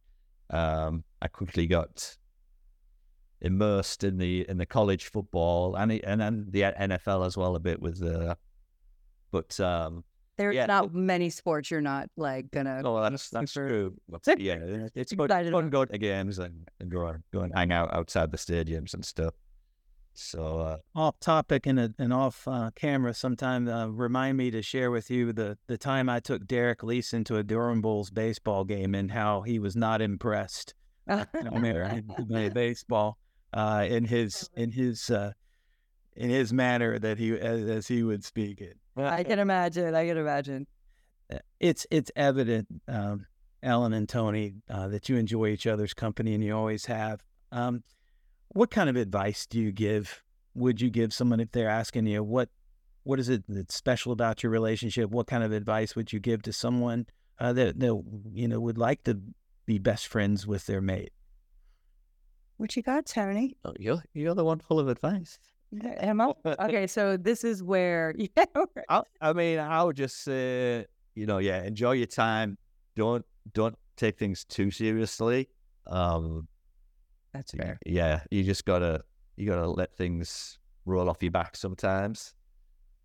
um, 0.50 1.04
I 1.22 1.28
quickly 1.28 1.68
got 1.68 2.18
immersed 3.42 4.04
in 4.04 4.18
the 4.18 4.48
in 4.48 4.58
the 4.58 4.66
college 4.66 5.08
football 5.08 5.76
and 5.76 5.92
and 5.92 6.22
then 6.22 6.46
the 6.50 6.62
NFL 6.62 7.26
as 7.26 7.36
well 7.36 7.56
a 7.56 7.60
bit 7.60 7.82
with 7.82 8.00
the. 8.00 8.38
But 9.32 9.60
um, 9.60 10.04
there's 10.38 10.56
yeah, 10.56 10.66
not 10.66 10.94
many 10.94 11.30
sports 11.30 11.70
you're 11.70 11.82
not 11.82 12.10
like 12.18 12.50
gonna 12.52 12.82
no, 12.82 13.02
that's 13.02 13.30
that's 13.30 13.52
super- 13.54 13.68
true. 13.68 13.94
But 14.10 14.40
yeah, 14.40 14.88
it's 14.96 15.14
fun, 15.14 15.28
fun 15.28 15.70
going 15.70 15.90
to 15.90 15.98
games 15.98 16.40
and, 16.40 16.68
and 16.80 16.90
go 16.90 17.08
and 17.08 17.24
go 17.34 17.42
and 17.42 17.54
hang 17.56 17.72
out 17.72 17.94
outside 17.94 18.32
the 18.32 18.38
stadiums 18.38 18.94
and 18.94 19.06
stuff. 19.06 19.34
So 20.14 20.60
uh, 20.60 20.78
Off 20.96 21.20
topic 21.20 21.66
and, 21.66 21.80
a, 21.80 21.94
and 21.98 22.14
off 22.14 22.48
uh, 22.48 22.72
camera, 22.76 23.14
sometime 23.14 23.68
uh, 23.68 23.88
remind 23.88 24.38
me 24.38 24.52
to 24.52 24.62
share 24.62 24.92
with 24.92 25.10
you 25.10 25.32
the 25.34 25.58
the 25.68 25.78
time 25.78 26.10
I 26.10 26.20
took 26.20 26.46
Derek 26.48 26.84
Leeson 26.84 27.24
to 27.26 27.38
a 27.38 27.44
Durham 27.44 27.82
Bulls 27.82 28.10
baseball 28.12 28.64
game 28.66 28.94
and 28.94 29.12
how 29.12 29.42
he 29.42 29.60
was 29.60 29.76
not 29.76 30.02
impressed. 30.02 30.74
American 31.52 32.06
play 32.28 32.50
baseball 32.50 33.18
uh, 33.54 33.86
in 33.90 34.06
his 34.06 34.50
in 34.56 34.72
his 34.72 35.10
uh, 35.10 35.32
in 36.16 36.30
his 36.30 36.54
manner 36.54 37.00
that 37.00 37.18
he 37.18 37.32
as, 37.32 37.68
as 37.70 37.88
he 37.88 38.04
would 38.04 38.24
speak 38.24 38.62
it. 38.62 38.78
I 38.98 39.24
can 39.24 39.40
imagine. 39.40 39.96
I 39.96 40.06
can 40.08 40.18
imagine. 40.18 40.68
Uh, 41.34 41.40
It's 41.60 41.88
it's 41.90 42.12
evident, 42.16 42.68
um, 42.88 43.26
Ellen 43.64 43.94
and 43.94 44.08
Tony, 44.08 44.56
uh, 44.70 44.90
that 44.90 45.10
you 45.10 45.18
enjoy 45.18 45.48
each 45.48 45.66
other's 45.68 45.94
company 45.94 46.34
and 46.34 46.44
you 46.44 46.56
always 46.56 46.86
have. 46.86 47.24
Um, 47.52 47.84
what 48.54 48.70
kind 48.70 48.90
of 48.90 48.96
advice 48.96 49.46
do 49.46 49.60
you 49.60 49.72
give? 49.72 50.24
Would 50.56 50.82
you 50.82 50.90
give 50.90 51.14
someone 51.14 51.40
if 51.40 51.52
they're 51.52 51.70
asking 51.70 52.08
you 52.08 52.24
what 52.24 52.50
what 53.04 53.20
is 53.20 53.30
it 53.30 53.44
that's 53.48 53.74
special 53.74 54.12
about 54.12 54.44
your 54.44 54.52
relationship? 54.52 55.10
What 55.10 55.28
kind 55.28 55.44
of 55.44 55.52
advice 55.52 55.96
would 55.96 56.14
you 56.14 56.20
give 56.20 56.44
to 56.44 56.54
someone 56.54 57.08
uh, 57.40 57.54
that 57.54 57.80
that 57.80 58.04
you 58.34 58.48
know 58.48 58.60
would 58.60 58.78
like 58.78 59.04
to 59.06 59.20
be 59.66 59.80
best 59.80 60.08
friends 60.08 60.46
with 60.46 60.66
their 60.66 60.82
mate? 60.82 61.14
What 62.58 62.76
you 62.76 62.84
got, 62.84 63.06
Tony? 63.06 63.58
Oh, 63.66 63.74
you're 63.80 64.04
you're 64.14 64.36
the 64.36 64.46
one 64.46 64.60
full 64.60 64.80
of 64.80 64.88
advice. 64.88 65.40
Am 65.84 66.20
I? 66.20 66.34
Okay, 66.46 66.86
so 66.86 67.16
this 67.16 67.44
is 67.44 67.64
where 67.64 68.14
yeah, 68.18 68.46
right. 68.76 68.86
I, 68.90 69.02
I 69.22 69.34
mean, 69.34 69.58
I 69.58 69.84
would 69.84 69.96
just 69.96 70.24
say, 70.24 70.86
you 71.16 71.26
know, 71.26 71.38
yeah, 71.38 71.64
enjoy 71.64 71.94
your 71.94 72.08
time. 72.08 72.58
Don't 72.96 73.26
don't 73.54 73.78
take 73.96 74.20
things 74.20 74.44
too 74.44 74.70
seriously. 74.70 75.48
Um, 75.88 76.48
that's 77.34 77.52
fair. 77.52 77.80
yeah, 77.86 78.22
you 78.32 78.44
just 78.44 78.66
gotta 78.66 79.04
you 79.38 79.48
gotta 79.48 79.70
let 79.70 79.96
things 79.96 80.60
roll 80.86 81.10
off 81.10 81.22
your 81.22 81.32
back 81.32 81.56
sometimes. 81.56 82.34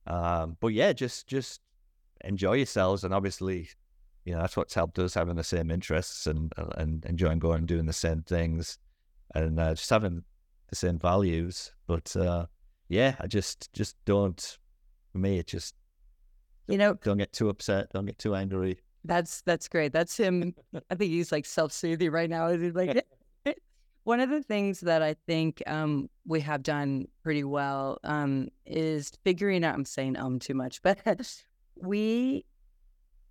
Um, 0.06 0.56
but 0.60 0.68
yeah, 0.68 0.92
just 0.92 1.26
just 1.26 1.60
enjoy 2.24 2.54
yourselves, 2.54 3.04
and 3.04 3.12
obviously, 3.12 3.68
you 4.24 4.34
know, 4.34 4.40
that's 4.40 4.56
what's 4.56 4.74
helped 4.74 4.98
us 4.98 5.14
having 5.14 5.36
the 5.36 5.44
same 5.44 5.70
interests 5.70 6.26
and 6.26 6.52
and 6.76 7.04
enjoying 7.04 7.38
going 7.38 7.58
and 7.58 7.68
doing 7.68 7.86
the 7.86 7.92
same 7.92 8.22
things, 8.22 8.78
and 9.34 9.58
uh, 9.60 9.74
just 9.74 9.90
having 9.90 10.22
the 10.68 10.76
same 10.76 10.98
values. 10.98 11.72
But 11.86 12.14
uh, 12.16 12.46
yeah, 12.88 13.16
I 13.20 13.26
just 13.26 13.72
just 13.72 13.96
don't. 14.04 14.58
For 15.12 15.18
me, 15.18 15.38
it 15.38 15.46
just 15.46 15.74
You 16.68 16.78
know, 16.78 16.94
don't 16.94 17.18
get 17.18 17.32
too 17.32 17.48
upset, 17.48 17.92
don't 17.92 18.06
get 18.06 18.18
too 18.18 18.34
angry. 18.34 18.78
That's 19.04 19.40
that's 19.42 19.68
great. 19.68 19.92
That's 19.92 20.16
him. 20.16 20.54
I 20.90 20.94
think 20.96 21.12
he's 21.12 21.30
like 21.30 21.46
self-soothing 21.46 22.10
right 22.10 22.28
now. 22.28 22.50
He's 22.50 22.74
like 22.74 23.06
one 24.06 24.20
of 24.20 24.30
the 24.30 24.40
things 24.40 24.78
that 24.82 25.02
I 25.02 25.16
think 25.26 25.60
um, 25.66 26.08
we 26.24 26.38
have 26.42 26.62
done 26.62 27.08
pretty 27.24 27.42
well 27.42 27.98
um, 28.04 28.50
is 28.64 29.10
figuring 29.24 29.64
out. 29.64 29.74
I'm 29.74 29.84
saying 29.84 30.16
um 30.16 30.38
too 30.38 30.54
much, 30.54 30.80
but 30.80 31.00
we 31.76 32.44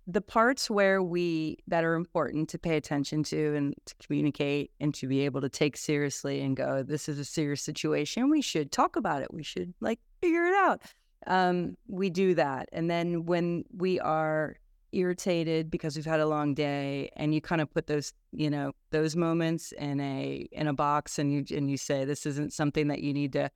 the 0.06 0.20
parts 0.20 0.68
where 0.68 1.02
we 1.02 1.56
that 1.66 1.82
are 1.82 1.94
important 1.94 2.50
to 2.50 2.58
pay 2.58 2.76
attention 2.76 3.22
to 3.22 3.54
and 3.56 3.74
to 3.86 3.94
communicate 4.04 4.70
and 4.78 4.92
to 4.96 5.08
be 5.08 5.24
able 5.24 5.40
to 5.40 5.48
take 5.48 5.78
seriously 5.78 6.42
and 6.42 6.58
go 6.58 6.82
this 6.82 7.08
is 7.08 7.18
a 7.18 7.24
serious 7.24 7.62
situation. 7.62 8.28
We 8.28 8.42
should 8.42 8.70
talk 8.70 8.96
about 8.96 9.22
it. 9.22 9.32
We 9.32 9.42
should 9.42 9.72
like 9.80 9.98
figure 10.20 10.44
it 10.44 10.54
out. 10.56 10.82
Um, 11.26 11.78
we 11.88 12.10
do 12.10 12.34
that. 12.34 12.68
And 12.70 12.90
then 12.90 13.24
when 13.24 13.64
we 13.74 13.98
are 13.98 14.56
irritated 14.92 15.70
because 15.70 15.96
we've 15.96 16.06
had 16.06 16.20
a 16.20 16.26
long 16.26 16.54
day 16.54 17.10
and 17.16 17.34
you 17.34 17.40
kind 17.40 17.60
of 17.60 17.72
put 17.72 17.86
those 17.86 18.12
you 18.32 18.48
know 18.48 18.72
those 18.90 19.16
moments 19.16 19.72
in 19.72 20.00
a 20.00 20.46
in 20.52 20.68
a 20.68 20.72
box 20.72 21.18
and 21.18 21.32
you 21.32 21.56
and 21.56 21.70
you 21.70 21.76
say 21.76 22.04
this 22.04 22.24
isn't 22.26 22.52
something 22.52 22.88
that 22.88 23.00
you 23.00 23.12
need 23.12 23.32
to 23.32 23.50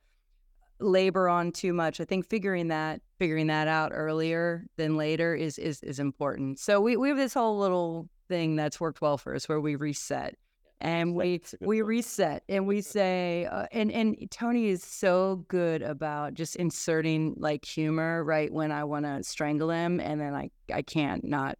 labor 0.81 1.29
on 1.29 1.51
too 1.51 1.73
much. 1.73 2.01
I 2.01 2.05
think 2.05 2.27
figuring 2.27 2.67
that 2.69 3.01
figuring 3.19 3.47
that 3.47 3.67
out 3.67 3.91
earlier 3.93 4.65
than 4.77 4.97
later 4.97 5.35
is 5.35 5.57
is 5.57 5.81
is 5.83 5.99
important. 5.99 6.59
So 6.59 6.81
we 6.81 6.97
we 6.97 7.09
have 7.09 7.17
this 7.17 7.33
whole 7.33 7.57
little 7.57 8.09
thing 8.27 8.55
that's 8.55 8.79
worked 8.79 9.01
well 9.01 9.17
for 9.17 9.35
us 9.35 9.47
where 9.47 9.61
we 9.61 9.75
reset 9.75 10.35
and 10.81 11.15
we 11.15 11.37
That's 11.37 11.53
a 11.53 11.57
good 11.57 11.67
we 11.67 11.81
reset 11.81 12.43
and 12.49 12.67
we 12.67 12.81
say 12.81 13.45
uh, 13.45 13.67
and 13.71 13.91
and 13.91 14.29
Tony 14.31 14.67
is 14.67 14.83
so 14.83 15.45
good 15.47 15.81
about 15.81 16.33
just 16.33 16.55
inserting 16.55 17.35
like 17.37 17.63
humor 17.63 18.23
right 18.23 18.51
when 18.51 18.71
I 18.71 18.83
want 18.83 19.05
to 19.05 19.23
strangle 19.23 19.69
him 19.69 19.99
and 19.99 20.19
then 20.19 20.33
I 20.33 20.49
I 20.73 20.81
can't 20.81 21.23
not 21.23 21.57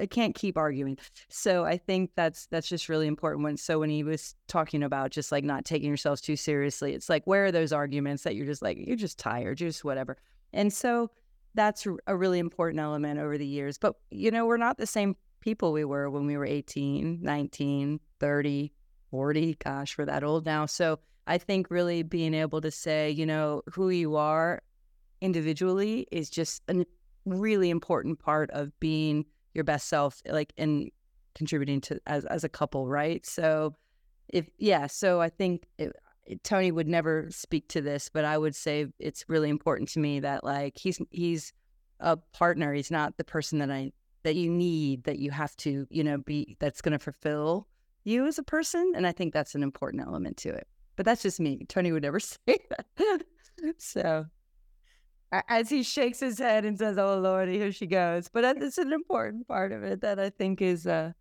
I 0.00 0.06
can't 0.06 0.34
keep 0.34 0.56
arguing. 0.56 0.98
So 1.28 1.64
I 1.64 1.78
think 1.78 2.10
that's 2.14 2.46
that's 2.46 2.68
just 2.68 2.88
really 2.88 3.06
important 3.06 3.44
when 3.44 3.56
so 3.56 3.78
when 3.78 3.90
he 3.90 4.02
was 4.02 4.34
talking 4.48 4.82
about 4.82 5.10
just 5.10 5.32
like 5.32 5.44
not 5.44 5.64
taking 5.64 5.88
yourselves 5.88 6.20
too 6.20 6.36
seriously, 6.36 6.92
it's 6.92 7.08
like 7.08 7.26
where 7.26 7.46
are 7.46 7.52
those 7.52 7.72
arguments 7.72 8.22
that 8.24 8.34
you're 8.34 8.46
just 8.46 8.62
like 8.62 8.78
you're 8.78 8.96
just 8.96 9.18
tired, 9.18 9.60
you're 9.60 9.70
just 9.70 9.84
whatever. 9.84 10.16
And 10.52 10.72
so 10.72 11.10
that's 11.54 11.86
a 12.06 12.16
really 12.16 12.38
important 12.38 12.80
element 12.80 13.18
over 13.18 13.38
the 13.38 13.46
years. 13.46 13.78
But 13.78 13.94
you 14.10 14.30
know, 14.30 14.46
we're 14.46 14.56
not 14.56 14.78
the 14.78 14.86
same 14.86 15.16
people 15.46 15.72
we 15.72 15.84
were 15.84 16.10
when 16.10 16.26
we 16.26 16.36
were 16.36 16.44
18, 16.44 17.20
19, 17.22 18.00
30, 18.18 18.72
40, 19.12 19.56
gosh, 19.64 19.96
we're 19.96 20.04
that 20.04 20.24
old 20.24 20.44
now. 20.44 20.66
So 20.66 20.98
I 21.28 21.38
think 21.38 21.70
really 21.70 22.02
being 22.02 22.34
able 22.34 22.60
to 22.62 22.72
say, 22.72 23.12
you 23.12 23.24
know, 23.24 23.62
who 23.72 23.90
you 23.90 24.16
are 24.16 24.60
individually 25.20 26.08
is 26.10 26.30
just 26.30 26.64
a 26.66 26.84
really 27.24 27.70
important 27.70 28.18
part 28.18 28.50
of 28.50 28.72
being 28.80 29.24
your 29.54 29.62
best 29.62 29.86
self, 29.88 30.20
like 30.28 30.52
and 30.58 30.90
contributing 31.36 31.80
to 31.82 32.00
as 32.08 32.24
as 32.24 32.42
a 32.42 32.48
couple, 32.48 32.88
right? 32.88 33.24
So 33.24 33.76
if 34.28 34.50
yeah, 34.58 34.88
so 34.88 35.20
I 35.20 35.28
think 35.28 35.62
it, 35.78 35.92
it- 36.24 36.42
Tony 36.42 36.72
would 36.72 36.88
never 36.88 37.28
speak 37.30 37.68
to 37.68 37.80
this, 37.80 38.10
but 38.12 38.24
I 38.24 38.36
would 38.36 38.56
say 38.56 38.86
it's 38.98 39.24
really 39.28 39.48
important 39.48 39.90
to 39.90 40.00
me 40.00 40.18
that 40.18 40.42
like 40.42 40.76
he's 40.76 40.98
he's 41.10 41.52
a 42.00 42.16
partner. 42.16 42.74
He's 42.74 42.90
not 42.90 43.16
the 43.16 43.22
person 43.22 43.60
that 43.60 43.70
I 43.70 43.92
that 44.26 44.34
you 44.34 44.50
need 44.50 45.04
that 45.04 45.20
you 45.20 45.30
have 45.30 45.56
to 45.56 45.86
you 45.88 46.02
know 46.02 46.18
be 46.18 46.56
that's 46.58 46.80
going 46.82 46.92
to 46.92 46.98
fulfill 46.98 47.68
you 48.02 48.26
as 48.26 48.38
a 48.38 48.42
person, 48.42 48.92
and 48.96 49.06
I 49.06 49.12
think 49.12 49.32
that's 49.32 49.54
an 49.54 49.62
important 49.62 50.02
element 50.02 50.36
to 50.38 50.48
it. 50.48 50.66
But 50.96 51.06
that's 51.06 51.22
just 51.22 51.38
me. 51.38 51.64
Tony 51.68 51.92
would 51.92 52.02
never 52.02 52.18
say 52.20 52.36
that. 52.46 53.24
so 53.78 54.26
as 55.48 55.68
he 55.68 55.82
shakes 55.84 56.18
his 56.18 56.38
head 56.40 56.64
and 56.64 56.76
says, 56.76 56.98
"Oh 56.98 57.18
Lord, 57.18 57.48
here 57.48 57.70
she 57.70 57.86
goes," 57.86 58.28
but 58.28 58.40
that- 58.42 58.60
it's 58.60 58.78
an 58.78 58.92
important 58.92 59.46
part 59.46 59.70
of 59.70 59.84
it 59.84 60.00
that 60.00 60.18
I 60.18 60.30
think 60.30 60.60
is 60.60 60.88
uh, 60.88 61.12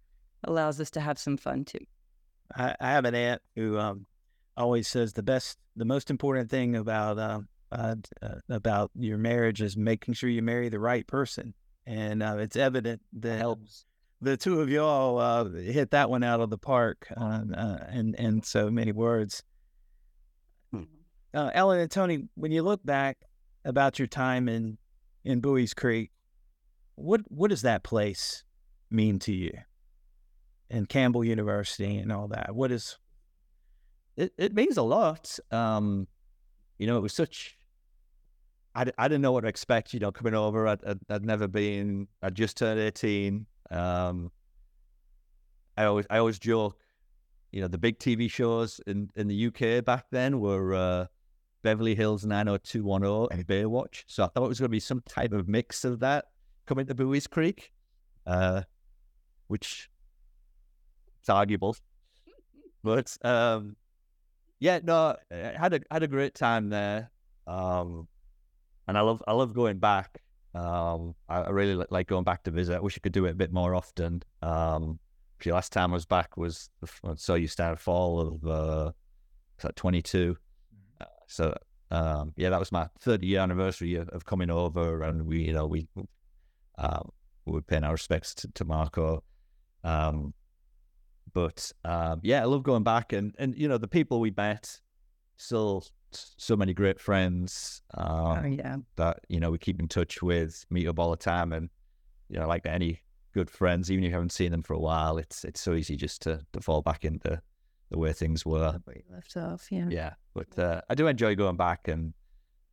allows 0.44 0.82
us 0.82 0.90
to 0.92 1.00
have 1.00 1.20
some 1.20 1.38
fun 1.38 1.64
too. 1.64 1.86
I, 2.56 2.76
I 2.80 2.92
have 2.92 3.06
an 3.06 3.14
aunt 3.16 3.42
who 3.56 3.78
um, 3.78 4.08
always 4.58 4.88
says 4.88 5.14
the 5.14 5.24
best, 5.24 5.60
the 5.76 5.86
most 5.86 6.10
important 6.10 6.50
thing 6.50 6.76
about 6.76 7.20
um, 7.20 7.48
uh, 7.72 7.96
uh, 8.24 8.36
about 8.50 8.90
your 8.96 9.20
marriage 9.20 9.62
is 9.62 9.78
making 9.78 10.16
sure 10.16 10.30
you 10.30 10.42
marry 10.42 10.70
the 10.70 10.80
right 10.80 11.06
person, 11.06 11.54
and 11.86 12.24
uh, 12.24 12.38
it's 12.40 12.56
evident 12.56 13.02
that 13.14 13.38
helps. 13.38 13.86
the 14.22 14.38
two 14.38 14.62
of 14.62 14.70
y'all 14.70 15.18
uh, 15.20 15.46
hit 15.46 15.92
that 15.92 16.10
one 16.10 16.24
out 16.24 16.40
of 16.42 16.50
the 16.50 16.58
park, 16.58 17.08
uh, 17.16 17.42
uh, 17.56 17.78
in 17.94 18.16
in 18.16 18.42
so 18.44 18.70
many 18.70 18.92
words. 18.92 19.44
Uh, 21.34 21.52
Ellen 21.54 21.80
and 21.80 21.92
Tony, 21.92 22.30
when 22.36 22.54
you 22.54 22.64
look 22.64 22.86
back 22.86 23.18
about 23.66 24.00
your 24.00 24.08
time 24.08 24.48
in 24.48 24.78
in 25.26 25.42
Buies 25.42 25.76
Creek, 25.76 26.12
what 26.96 27.22
what 27.28 27.50
does 27.50 27.64
that 27.64 27.84
place 27.84 28.44
mean 28.90 29.20
to 29.20 29.34
you? 29.34 29.52
And 30.70 30.88
Campbell 30.88 31.26
University 31.26 31.98
and 31.98 32.12
all 32.12 32.30
that. 32.30 32.56
What 32.56 32.72
is 32.72 32.98
It 34.16 34.32
it 34.38 34.54
means 34.56 34.78
a 34.78 34.82
lot. 34.82 35.38
Um, 35.52 36.08
you 36.78 36.88
know, 36.88 36.98
it 36.98 37.02
was 37.02 37.14
such. 37.14 37.58
I, 38.76 38.86
I 38.98 39.08
didn't 39.08 39.22
know 39.22 39.32
what 39.32 39.42
to 39.42 39.48
expect. 39.48 39.94
You 39.94 40.00
know, 40.00 40.12
coming 40.12 40.36
over, 40.36 40.68
I'd, 40.68 40.84
I'd, 40.86 41.00
I'd 41.10 41.26
never 41.26 41.48
been. 41.48 42.08
I'd 42.22 42.36
just 42.36 42.58
turned 42.58 42.80
eighteen. 42.80 43.46
Um, 43.72 44.32
I 45.78 45.86
always 45.86 46.06
I 46.10 46.18
always 46.18 46.40
joke. 46.40 46.78
You 47.52 47.62
know, 47.62 47.68
the 47.68 47.78
big 47.78 48.00
TV 48.00 48.30
shows 48.30 48.82
in, 48.86 49.10
in 49.16 49.30
the 49.30 49.48
UK 49.48 49.86
back 49.86 50.08
then 50.12 50.42
were 50.42 50.74
uh, 50.74 51.06
Beverly 51.64 51.96
Hills 51.96 52.26
90210 52.26 53.38
and 53.38 53.48
Baywatch. 53.48 54.04
So 54.08 54.26
I 54.26 54.28
thought 54.28 54.46
it 54.46 54.50
was 54.50 54.60
going 54.60 54.70
to 54.70 54.74
be 54.74 54.82
some 54.82 55.02
type 55.08 55.32
of 55.32 55.48
mix 55.48 55.86
of 55.86 56.00
that 56.02 56.26
coming 56.66 56.86
to 56.88 56.94
Buies 56.94 57.28
Creek, 57.28 57.72
uh, 58.28 58.64
which 59.48 59.90
it's 61.22 61.30
arguable. 61.30 61.78
But 62.84 63.18
um, 63.24 63.78
yeah, 64.60 64.80
no, 64.84 65.16
I 65.32 65.36
had 65.58 65.74
a 65.74 65.82
had 65.90 66.04
a 66.04 66.08
great 66.08 66.36
time 66.36 66.70
there, 66.70 67.10
um, 67.48 68.08
and 68.88 68.98
I 68.98 69.02
love 69.02 69.24
I 69.28 69.34
love 69.34 69.54
going 69.54 69.80
back. 69.80 70.22
Um, 70.54 71.16
I, 71.28 71.42
I 71.42 71.50
really 71.50 71.76
li- 71.76 71.86
like 71.90 72.08
going 72.08 72.24
back 72.24 72.44
to 72.44 72.52
visit. 72.52 72.78
I 72.78 72.80
wish 72.80 72.98
I 72.98 73.02
could 73.02 73.12
do 73.12 73.26
it 73.26 73.32
a 73.32 73.36
bit 73.36 73.52
more 73.52 73.76
often. 73.76 74.24
Um, 74.42 75.00
the 75.44 75.52
last 75.52 75.74
time 75.74 75.92
I 75.92 75.96
was 75.96 76.06
back 76.06 76.38
was 76.38 76.70
the 76.80 76.88
f- 76.88 77.02
I 77.04 77.16
saw 77.16 77.36
you 77.36 77.48
start 77.48 77.80
fall 77.80 78.20
of 78.20 78.46
uh, 78.46 78.92
that 79.62 79.76
twenty 79.76 80.02
two. 80.02 80.38
Uh, 81.02 81.06
so 81.28 81.58
um, 81.92 82.34
yeah, 82.36 82.50
that 82.50 82.60
was 82.60 82.72
my 82.72 82.88
30 83.00 83.28
year 83.28 83.42
anniversary 83.42 83.96
of, 83.96 84.10
of 84.10 84.26
coming 84.26 84.50
over, 84.50 85.04
and 85.04 85.26
we 85.26 85.44
you 85.44 85.54
know 85.54 85.68
we 85.68 85.88
um, 86.78 87.10
we 87.46 87.54
were 87.54 87.62
paying 87.62 87.84
our 87.84 87.94
respects 87.94 88.34
to, 88.36 88.52
to 88.54 88.66
Marco. 88.66 89.24
Um, 89.84 90.34
but 91.34 91.72
um, 91.84 92.22
yeah, 92.24 92.42
I 92.42 92.46
love 92.46 92.64
going 92.64 92.84
back 92.84 93.14
and 93.14 93.36
and 93.38 93.56
you 93.56 93.68
know 93.68 93.78
the 93.78 93.88
people 93.88 94.20
we 94.20 94.32
met, 94.36 94.80
still 95.38 95.86
so 96.38 96.56
many 96.56 96.74
great 96.74 97.00
friends 97.00 97.82
um, 97.94 98.40
oh 98.44 98.48
yeah, 98.48 98.78
that 98.96 99.20
you 99.30 99.40
know 99.40 99.52
we 99.52 99.58
keep 99.58 99.80
in 99.80 99.88
touch 99.88 100.22
with, 100.22 100.66
meet 100.70 100.88
up 100.88 101.00
all 101.00 101.12
the 101.12 101.18
time, 101.18 101.54
and 101.54 101.70
you 102.30 102.40
know 102.40 102.48
like 102.48 102.66
any 102.66 103.02
good 103.34 103.50
friends, 103.50 103.92
even 103.92 104.04
if 104.04 104.10
you 104.10 104.14
haven't 104.14 104.32
seen 104.32 104.52
them 104.52 104.64
for 104.64 104.74
a 104.74 104.80
while. 104.80 105.18
It's 105.18 105.44
it's 105.44 105.62
so 105.62 105.74
easy 105.74 105.96
just 105.96 106.22
to 106.24 106.42
to 106.54 106.62
fall 106.62 106.82
back 106.82 107.06
into 107.06 107.42
the 107.92 107.98
way 107.98 108.14
things 108.14 108.46
were. 108.46 108.80
Where 108.84 108.96
you 108.96 109.04
left 109.14 109.38
off, 109.38 109.72
yeah. 109.72 109.88
Yeah, 109.90 110.14
but 110.34 110.58
uh, 110.58 110.82
I 110.90 110.96
do 110.96 111.08
enjoy 111.08 111.36
going 111.36 111.58
back 111.58 111.88
and 111.88 112.14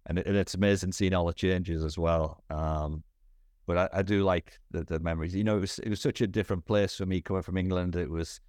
and, 0.06 0.18
it, 0.18 0.26
and 0.26 0.36
it's 0.36 0.54
amazing 0.54 0.92
seeing 0.92 1.14
all 1.14 1.26
the 1.26 1.32
changes 1.32 1.84
as 1.84 1.96
well. 1.96 2.42
Um, 2.50 3.04
but 3.66 3.78
I, 3.78 3.98
I 3.98 4.02
do 4.02 4.24
like 4.24 4.58
the, 4.70 4.84
the 4.84 4.98
memories. 4.98 5.34
You 5.34 5.44
know, 5.44 5.56
it 5.56 5.60
was 5.60 5.78
it 5.80 5.88
was 5.88 6.00
such 6.00 6.20
a 6.20 6.26
different 6.26 6.64
place 6.64 6.96
for 6.96 7.06
me 7.06 7.20
coming 7.20 7.42
from 7.42 7.56
England. 7.56 7.96
It 7.96 8.10
was 8.10 8.40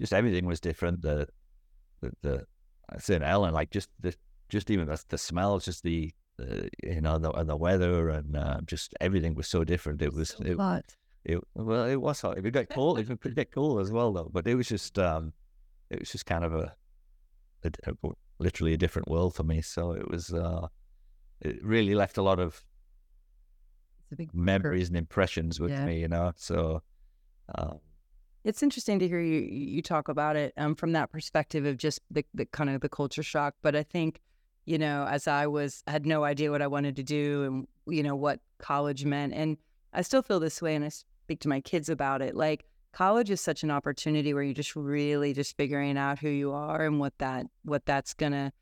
just 0.00 0.12
everything 0.12 0.46
was 0.46 0.60
different. 0.60 1.02
The 1.02 1.28
the, 2.00 2.12
the 2.22 2.46
I 2.90 2.98
say 2.98 3.18
Ellen, 3.22 3.54
like 3.54 3.70
just 3.70 3.88
the 4.00 4.14
just 4.48 4.70
even 4.70 4.86
the, 4.88 5.02
the 5.08 5.18
smells, 5.18 5.64
just 5.64 5.82
the, 5.82 6.12
the 6.36 6.68
you 6.82 7.00
know 7.00 7.18
the 7.18 7.30
and 7.32 7.48
the 7.48 7.56
weather 7.56 8.10
and 8.10 8.36
uh, 8.36 8.60
just 8.66 8.94
everything 9.00 9.34
was 9.34 9.48
so 9.48 9.64
different. 9.64 10.02
It 10.02 10.12
was 10.12 10.30
So 10.30 10.44
it, 10.44 10.56
hot. 10.56 10.84
it 11.24 11.40
well 11.54 11.84
it 11.86 11.96
was 11.96 12.20
hot. 12.20 12.38
It 12.38 12.50
got 12.50 12.68
cold. 12.68 12.98
It 12.98 13.20
could 13.20 13.34
get 13.34 13.50
cool 13.52 13.78
as 13.78 13.90
well 13.90 14.12
though. 14.12 14.30
But 14.32 14.46
it 14.46 14.54
was 14.54 14.68
just 14.68 14.98
um 14.98 15.32
it 15.90 15.98
was 16.00 16.10
just 16.10 16.26
kind 16.26 16.44
of 16.44 16.52
a, 16.54 16.74
a, 17.64 17.70
a 17.86 18.08
literally 18.38 18.74
a 18.74 18.76
different 18.76 19.08
world 19.08 19.34
for 19.34 19.42
me. 19.44 19.60
So 19.62 19.92
it 19.92 20.10
was 20.10 20.32
uh 20.32 20.68
it 21.40 21.64
really 21.64 21.94
left 21.94 22.16
a 22.16 22.22
lot 22.22 22.38
of 22.38 22.64
It's 24.04 24.12
a 24.12 24.16
big 24.16 24.34
memories 24.34 24.88
and 24.88 24.96
impressions 24.96 25.58
with 25.60 25.70
Yeah. 25.72 25.86
me, 25.86 26.00
you 26.00 26.08
know. 26.08 26.32
So 26.36 26.82
um, 27.56 27.80
It's 28.44 28.62
interesting 28.62 28.98
to 29.00 29.08
hear 29.08 29.20
you 29.20 29.40
you 29.40 29.82
talk 29.82 30.08
about 30.08 30.36
it 30.36 30.52
um, 30.56 30.74
from 30.74 30.92
that 30.92 31.10
perspective 31.10 31.64
of 31.66 31.76
just 31.76 32.00
the, 32.10 32.24
the 32.34 32.46
kind 32.46 32.70
of 32.70 32.80
the 32.80 32.88
culture 32.88 33.22
shock. 33.22 33.54
But 33.62 33.74
I 33.74 33.82
think, 33.82 34.20
you 34.66 34.78
know, 34.78 35.06
as 35.08 35.28
I 35.28 35.46
was 35.46 35.82
had 35.86 36.04
no 36.04 36.24
idea 36.24 36.50
what 36.50 36.60
I 36.60 36.66
wanted 36.66 36.96
to 36.96 37.02
do 37.02 37.44
and 37.44 37.68
you 37.86 38.02
know 38.02 38.16
what 38.16 38.40
college 38.58 39.04
meant, 39.04 39.32
and 39.32 39.56
I 39.92 40.02
still 40.02 40.22
feel 40.22 40.40
this 40.40 40.60
way, 40.60 40.74
and 40.74 40.84
I 40.84 40.88
speak 40.88 41.40
to 41.40 41.48
my 41.48 41.60
kids 41.60 41.88
about 41.88 42.20
it. 42.20 42.34
Like 42.34 42.66
college 42.92 43.30
is 43.30 43.40
such 43.40 43.62
an 43.62 43.70
opportunity 43.70 44.34
where 44.34 44.42
you're 44.42 44.54
just 44.54 44.76
really 44.76 45.32
just 45.32 45.56
figuring 45.56 45.96
out 45.96 46.18
who 46.18 46.28
you 46.28 46.52
are 46.52 46.84
and 46.84 46.98
what 46.98 47.16
that 47.18 47.46
what 47.62 47.86
that's 47.86 48.12
gonna 48.12 48.52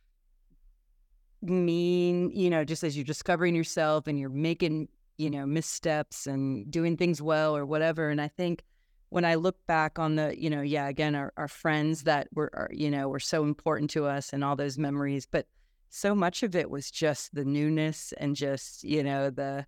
mean. 1.42 2.30
You 2.30 2.50
know, 2.50 2.64
just 2.64 2.84
as 2.84 2.96
you're 2.96 3.04
discovering 3.04 3.54
yourself 3.54 4.06
and 4.06 4.18
you're 4.20 4.28
making 4.30 4.88
you 5.16 5.30
know 5.30 5.46
missteps 5.46 6.26
and 6.26 6.70
doing 6.70 6.96
things 6.98 7.22
well 7.22 7.56
or 7.56 7.64
whatever. 7.64 8.10
And 8.10 8.20
I 8.20 8.28
think 8.28 8.62
when 9.08 9.24
I 9.24 9.36
look 9.36 9.56
back 9.68 9.98
on 9.98 10.16
the, 10.16 10.34
you 10.36 10.50
know, 10.50 10.60
yeah, 10.60 10.88
again, 10.88 11.14
our, 11.14 11.32
our 11.36 11.46
friends 11.46 12.02
that 12.02 12.26
were, 12.34 12.50
are, 12.52 12.68
you 12.72 12.90
know, 12.90 13.08
were 13.08 13.20
so 13.20 13.44
important 13.44 13.90
to 13.90 14.06
us 14.06 14.32
and 14.32 14.42
all 14.42 14.56
those 14.56 14.76
memories, 14.76 15.24
but 15.24 15.46
so 15.94 16.12
much 16.12 16.42
of 16.42 16.56
it 16.56 16.68
was 16.68 16.90
just 16.90 17.32
the 17.36 17.44
newness 17.44 18.12
and 18.18 18.34
just, 18.34 18.82
you 18.82 19.00
know, 19.00 19.30
the, 19.30 19.64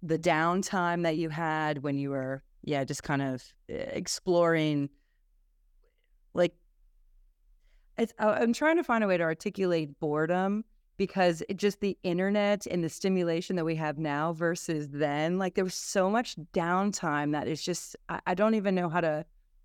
the 0.00 0.16
downtime 0.16 1.02
that 1.02 1.16
you 1.16 1.28
had 1.28 1.82
when 1.82 1.98
you 1.98 2.10
were, 2.10 2.44
yeah, 2.62 2.84
just 2.84 3.02
kind 3.02 3.20
of 3.20 3.42
eh, 3.68 3.74
exploring, 3.74 4.88
like, 6.34 6.54
it's, 7.98 8.12
I'm 8.20 8.52
trying 8.52 8.76
to 8.76 8.84
find 8.84 9.02
a 9.02 9.08
way 9.08 9.16
to 9.16 9.24
articulate 9.24 9.98
boredom 9.98 10.64
because 10.98 11.42
it 11.48 11.56
just 11.56 11.80
the 11.80 11.98
internet 12.04 12.66
and 12.66 12.84
the 12.84 12.88
stimulation 12.88 13.56
that 13.56 13.64
we 13.64 13.74
have 13.74 13.98
now 13.98 14.32
versus 14.34 14.88
then, 14.90 15.36
like 15.36 15.56
there 15.56 15.64
was 15.64 15.74
so 15.74 16.08
much 16.08 16.36
downtime 16.54 17.32
that 17.32 17.48
is 17.48 17.60
just 17.60 17.96
I, 18.08 18.20
I 18.28 18.34
don't 18.34 18.54
even 18.54 18.76
know 18.76 18.88
how 18.88 19.00
to 19.00 19.24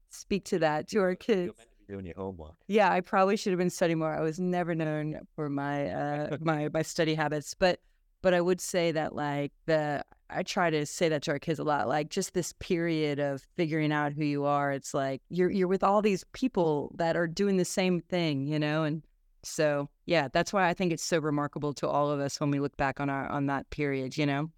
speak 0.09 0.45
to 0.45 0.59
that 0.59 0.87
to 0.89 0.99
our 0.99 1.13
kids. 1.13 1.53
Meant 1.91 1.99
to 1.99 2.03
be 2.03 2.03
doing 2.03 2.05
your 2.05 2.15
homework. 2.15 2.55
Yeah, 2.67 2.91
I 2.91 3.01
probably 3.01 3.37
should 3.37 3.51
have 3.51 3.59
been 3.59 3.69
studying 3.69 3.99
more. 3.99 4.13
I 4.13 4.21
was 4.21 4.39
never 4.39 4.75
known 4.75 5.19
for 5.35 5.49
my 5.49 5.89
uh 5.89 6.37
my 6.41 6.69
my 6.73 6.81
study 6.81 7.15
habits, 7.15 7.53
but 7.53 7.79
but 8.21 8.33
I 8.33 8.41
would 8.41 8.61
say 8.61 8.91
that 8.91 9.15
like 9.15 9.51
the 9.65 10.03
I 10.29 10.43
try 10.43 10.69
to 10.69 10.85
say 10.85 11.09
that 11.09 11.23
to 11.23 11.31
our 11.31 11.39
kids 11.39 11.59
a 11.59 11.63
lot. 11.63 11.87
Like 11.87 12.09
just 12.09 12.33
this 12.33 12.53
period 12.59 13.19
of 13.19 13.45
figuring 13.55 13.91
out 13.91 14.13
who 14.13 14.23
you 14.23 14.45
are. 14.45 14.71
It's 14.71 14.93
like 14.93 15.21
you're 15.29 15.51
you're 15.51 15.67
with 15.67 15.83
all 15.83 16.01
these 16.01 16.23
people 16.33 16.93
that 16.97 17.15
are 17.15 17.27
doing 17.27 17.57
the 17.57 17.65
same 17.65 17.99
thing, 17.99 18.47
you 18.47 18.59
know, 18.59 18.83
and 18.83 19.03
so 19.43 19.89
yeah, 20.05 20.27
that's 20.31 20.53
why 20.53 20.67
I 20.69 20.73
think 20.73 20.93
it's 20.93 21.03
so 21.03 21.19
remarkable 21.19 21.73
to 21.73 21.87
all 21.87 22.11
of 22.11 22.19
us 22.19 22.39
when 22.39 22.51
we 22.51 22.59
look 22.59 22.77
back 22.77 22.99
on 22.99 23.09
our 23.09 23.27
on 23.27 23.47
that 23.47 23.69
period, 23.69 24.17
you 24.17 24.25
know. 24.25 24.51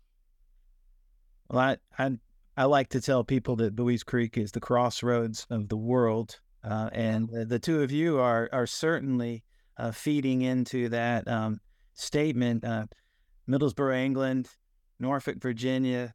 Well, 1.50 1.60
I, 1.60 1.78
I 1.98 2.18
I 2.56 2.66
like 2.66 2.90
to 2.90 3.02
tell 3.02 3.24
people 3.24 3.56
that 3.58 3.76
Buies 3.76 4.04
Creek 4.04 4.38
is 4.38 4.52
the 4.52 4.60
crossroads 4.60 5.48
of 5.50 5.70
the 5.70 5.78
world, 5.78 6.40
uh, 6.64 6.90
and 6.94 7.30
the, 7.30 7.46
the 7.46 7.60
two 7.60 7.82
of 7.82 7.92
you 7.92 8.20
are 8.20 8.50
are 8.52 8.68
certainly 8.68 9.44
uh, 9.78 9.92
feeding 9.92 10.42
into 10.42 10.90
that 10.90 11.28
um, 11.28 11.60
statement. 11.94 12.64
Uh, 12.64 12.86
Middlesbrough, 13.50 13.98
England, 13.98 14.50
Norfolk, 15.00 15.42
Virginia, 15.42 16.14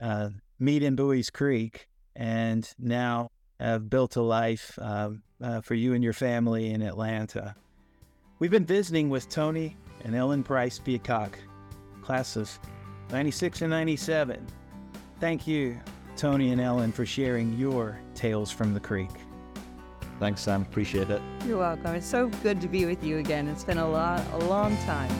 uh, 0.00 0.30
meet 0.58 0.82
in 0.82 0.96
Buies 0.96 1.30
Creek, 1.30 1.86
and 2.16 2.68
now 2.78 3.30
have 3.60 3.90
built 3.90 4.16
a 4.16 4.22
life 4.22 4.78
um, 4.80 5.22
uh, 5.42 5.60
for 5.60 5.74
you 5.74 5.94
and 5.94 6.02
your 6.02 6.12
family 6.12 6.70
in 6.70 6.82
Atlanta. 6.82 7.54
We've 8.38 8.50
been 8.50 8.64
visiting 8.64 9.08
with 9.10 9.28
Tony 9.28 9.76
and 10.04 10.16
Ellen 10.16 10.42
Price 10.42 10.78
Peacock, 10.78 11.38
class 12.02 12.36
of 12.36 12.58
96 13.10 13.62
and 13.62 13.70
97. 13.70 14.44
Thank 15.20 15.46
you, 15.46 15.78
Tony 16.16 16.50
and 16.50 16.60
Ellen, 16.60 16.90
for 16.90 17.06
sharing 17.06 17.56
your 17.56 18.00
tales 18.14 18.50
from 18.50 18.74
the 18.74 18.80
creek. 18.80 19.10
Thanks, 20.22 20.42
Stan. 20.42 20.62
Appreciate 20.62 21.10
it. 21.10 21.20
You're 21.44 21.58
welcome. 21.58 21.96
It's 21.96 22.06
so 22.06 22.28
good 22.44 22.60
to 22.60 22.68
be 22.68 22.84
with 22.84 23.02
you 23.02 23.18
again. 23.18 23.48
It's 23.48 23.64
been 23.64 23.78
a 23.78 23.88
lot 23.88 24.24
a 24.34 24.38
long 24.44 24.76
time. 24.86 25.10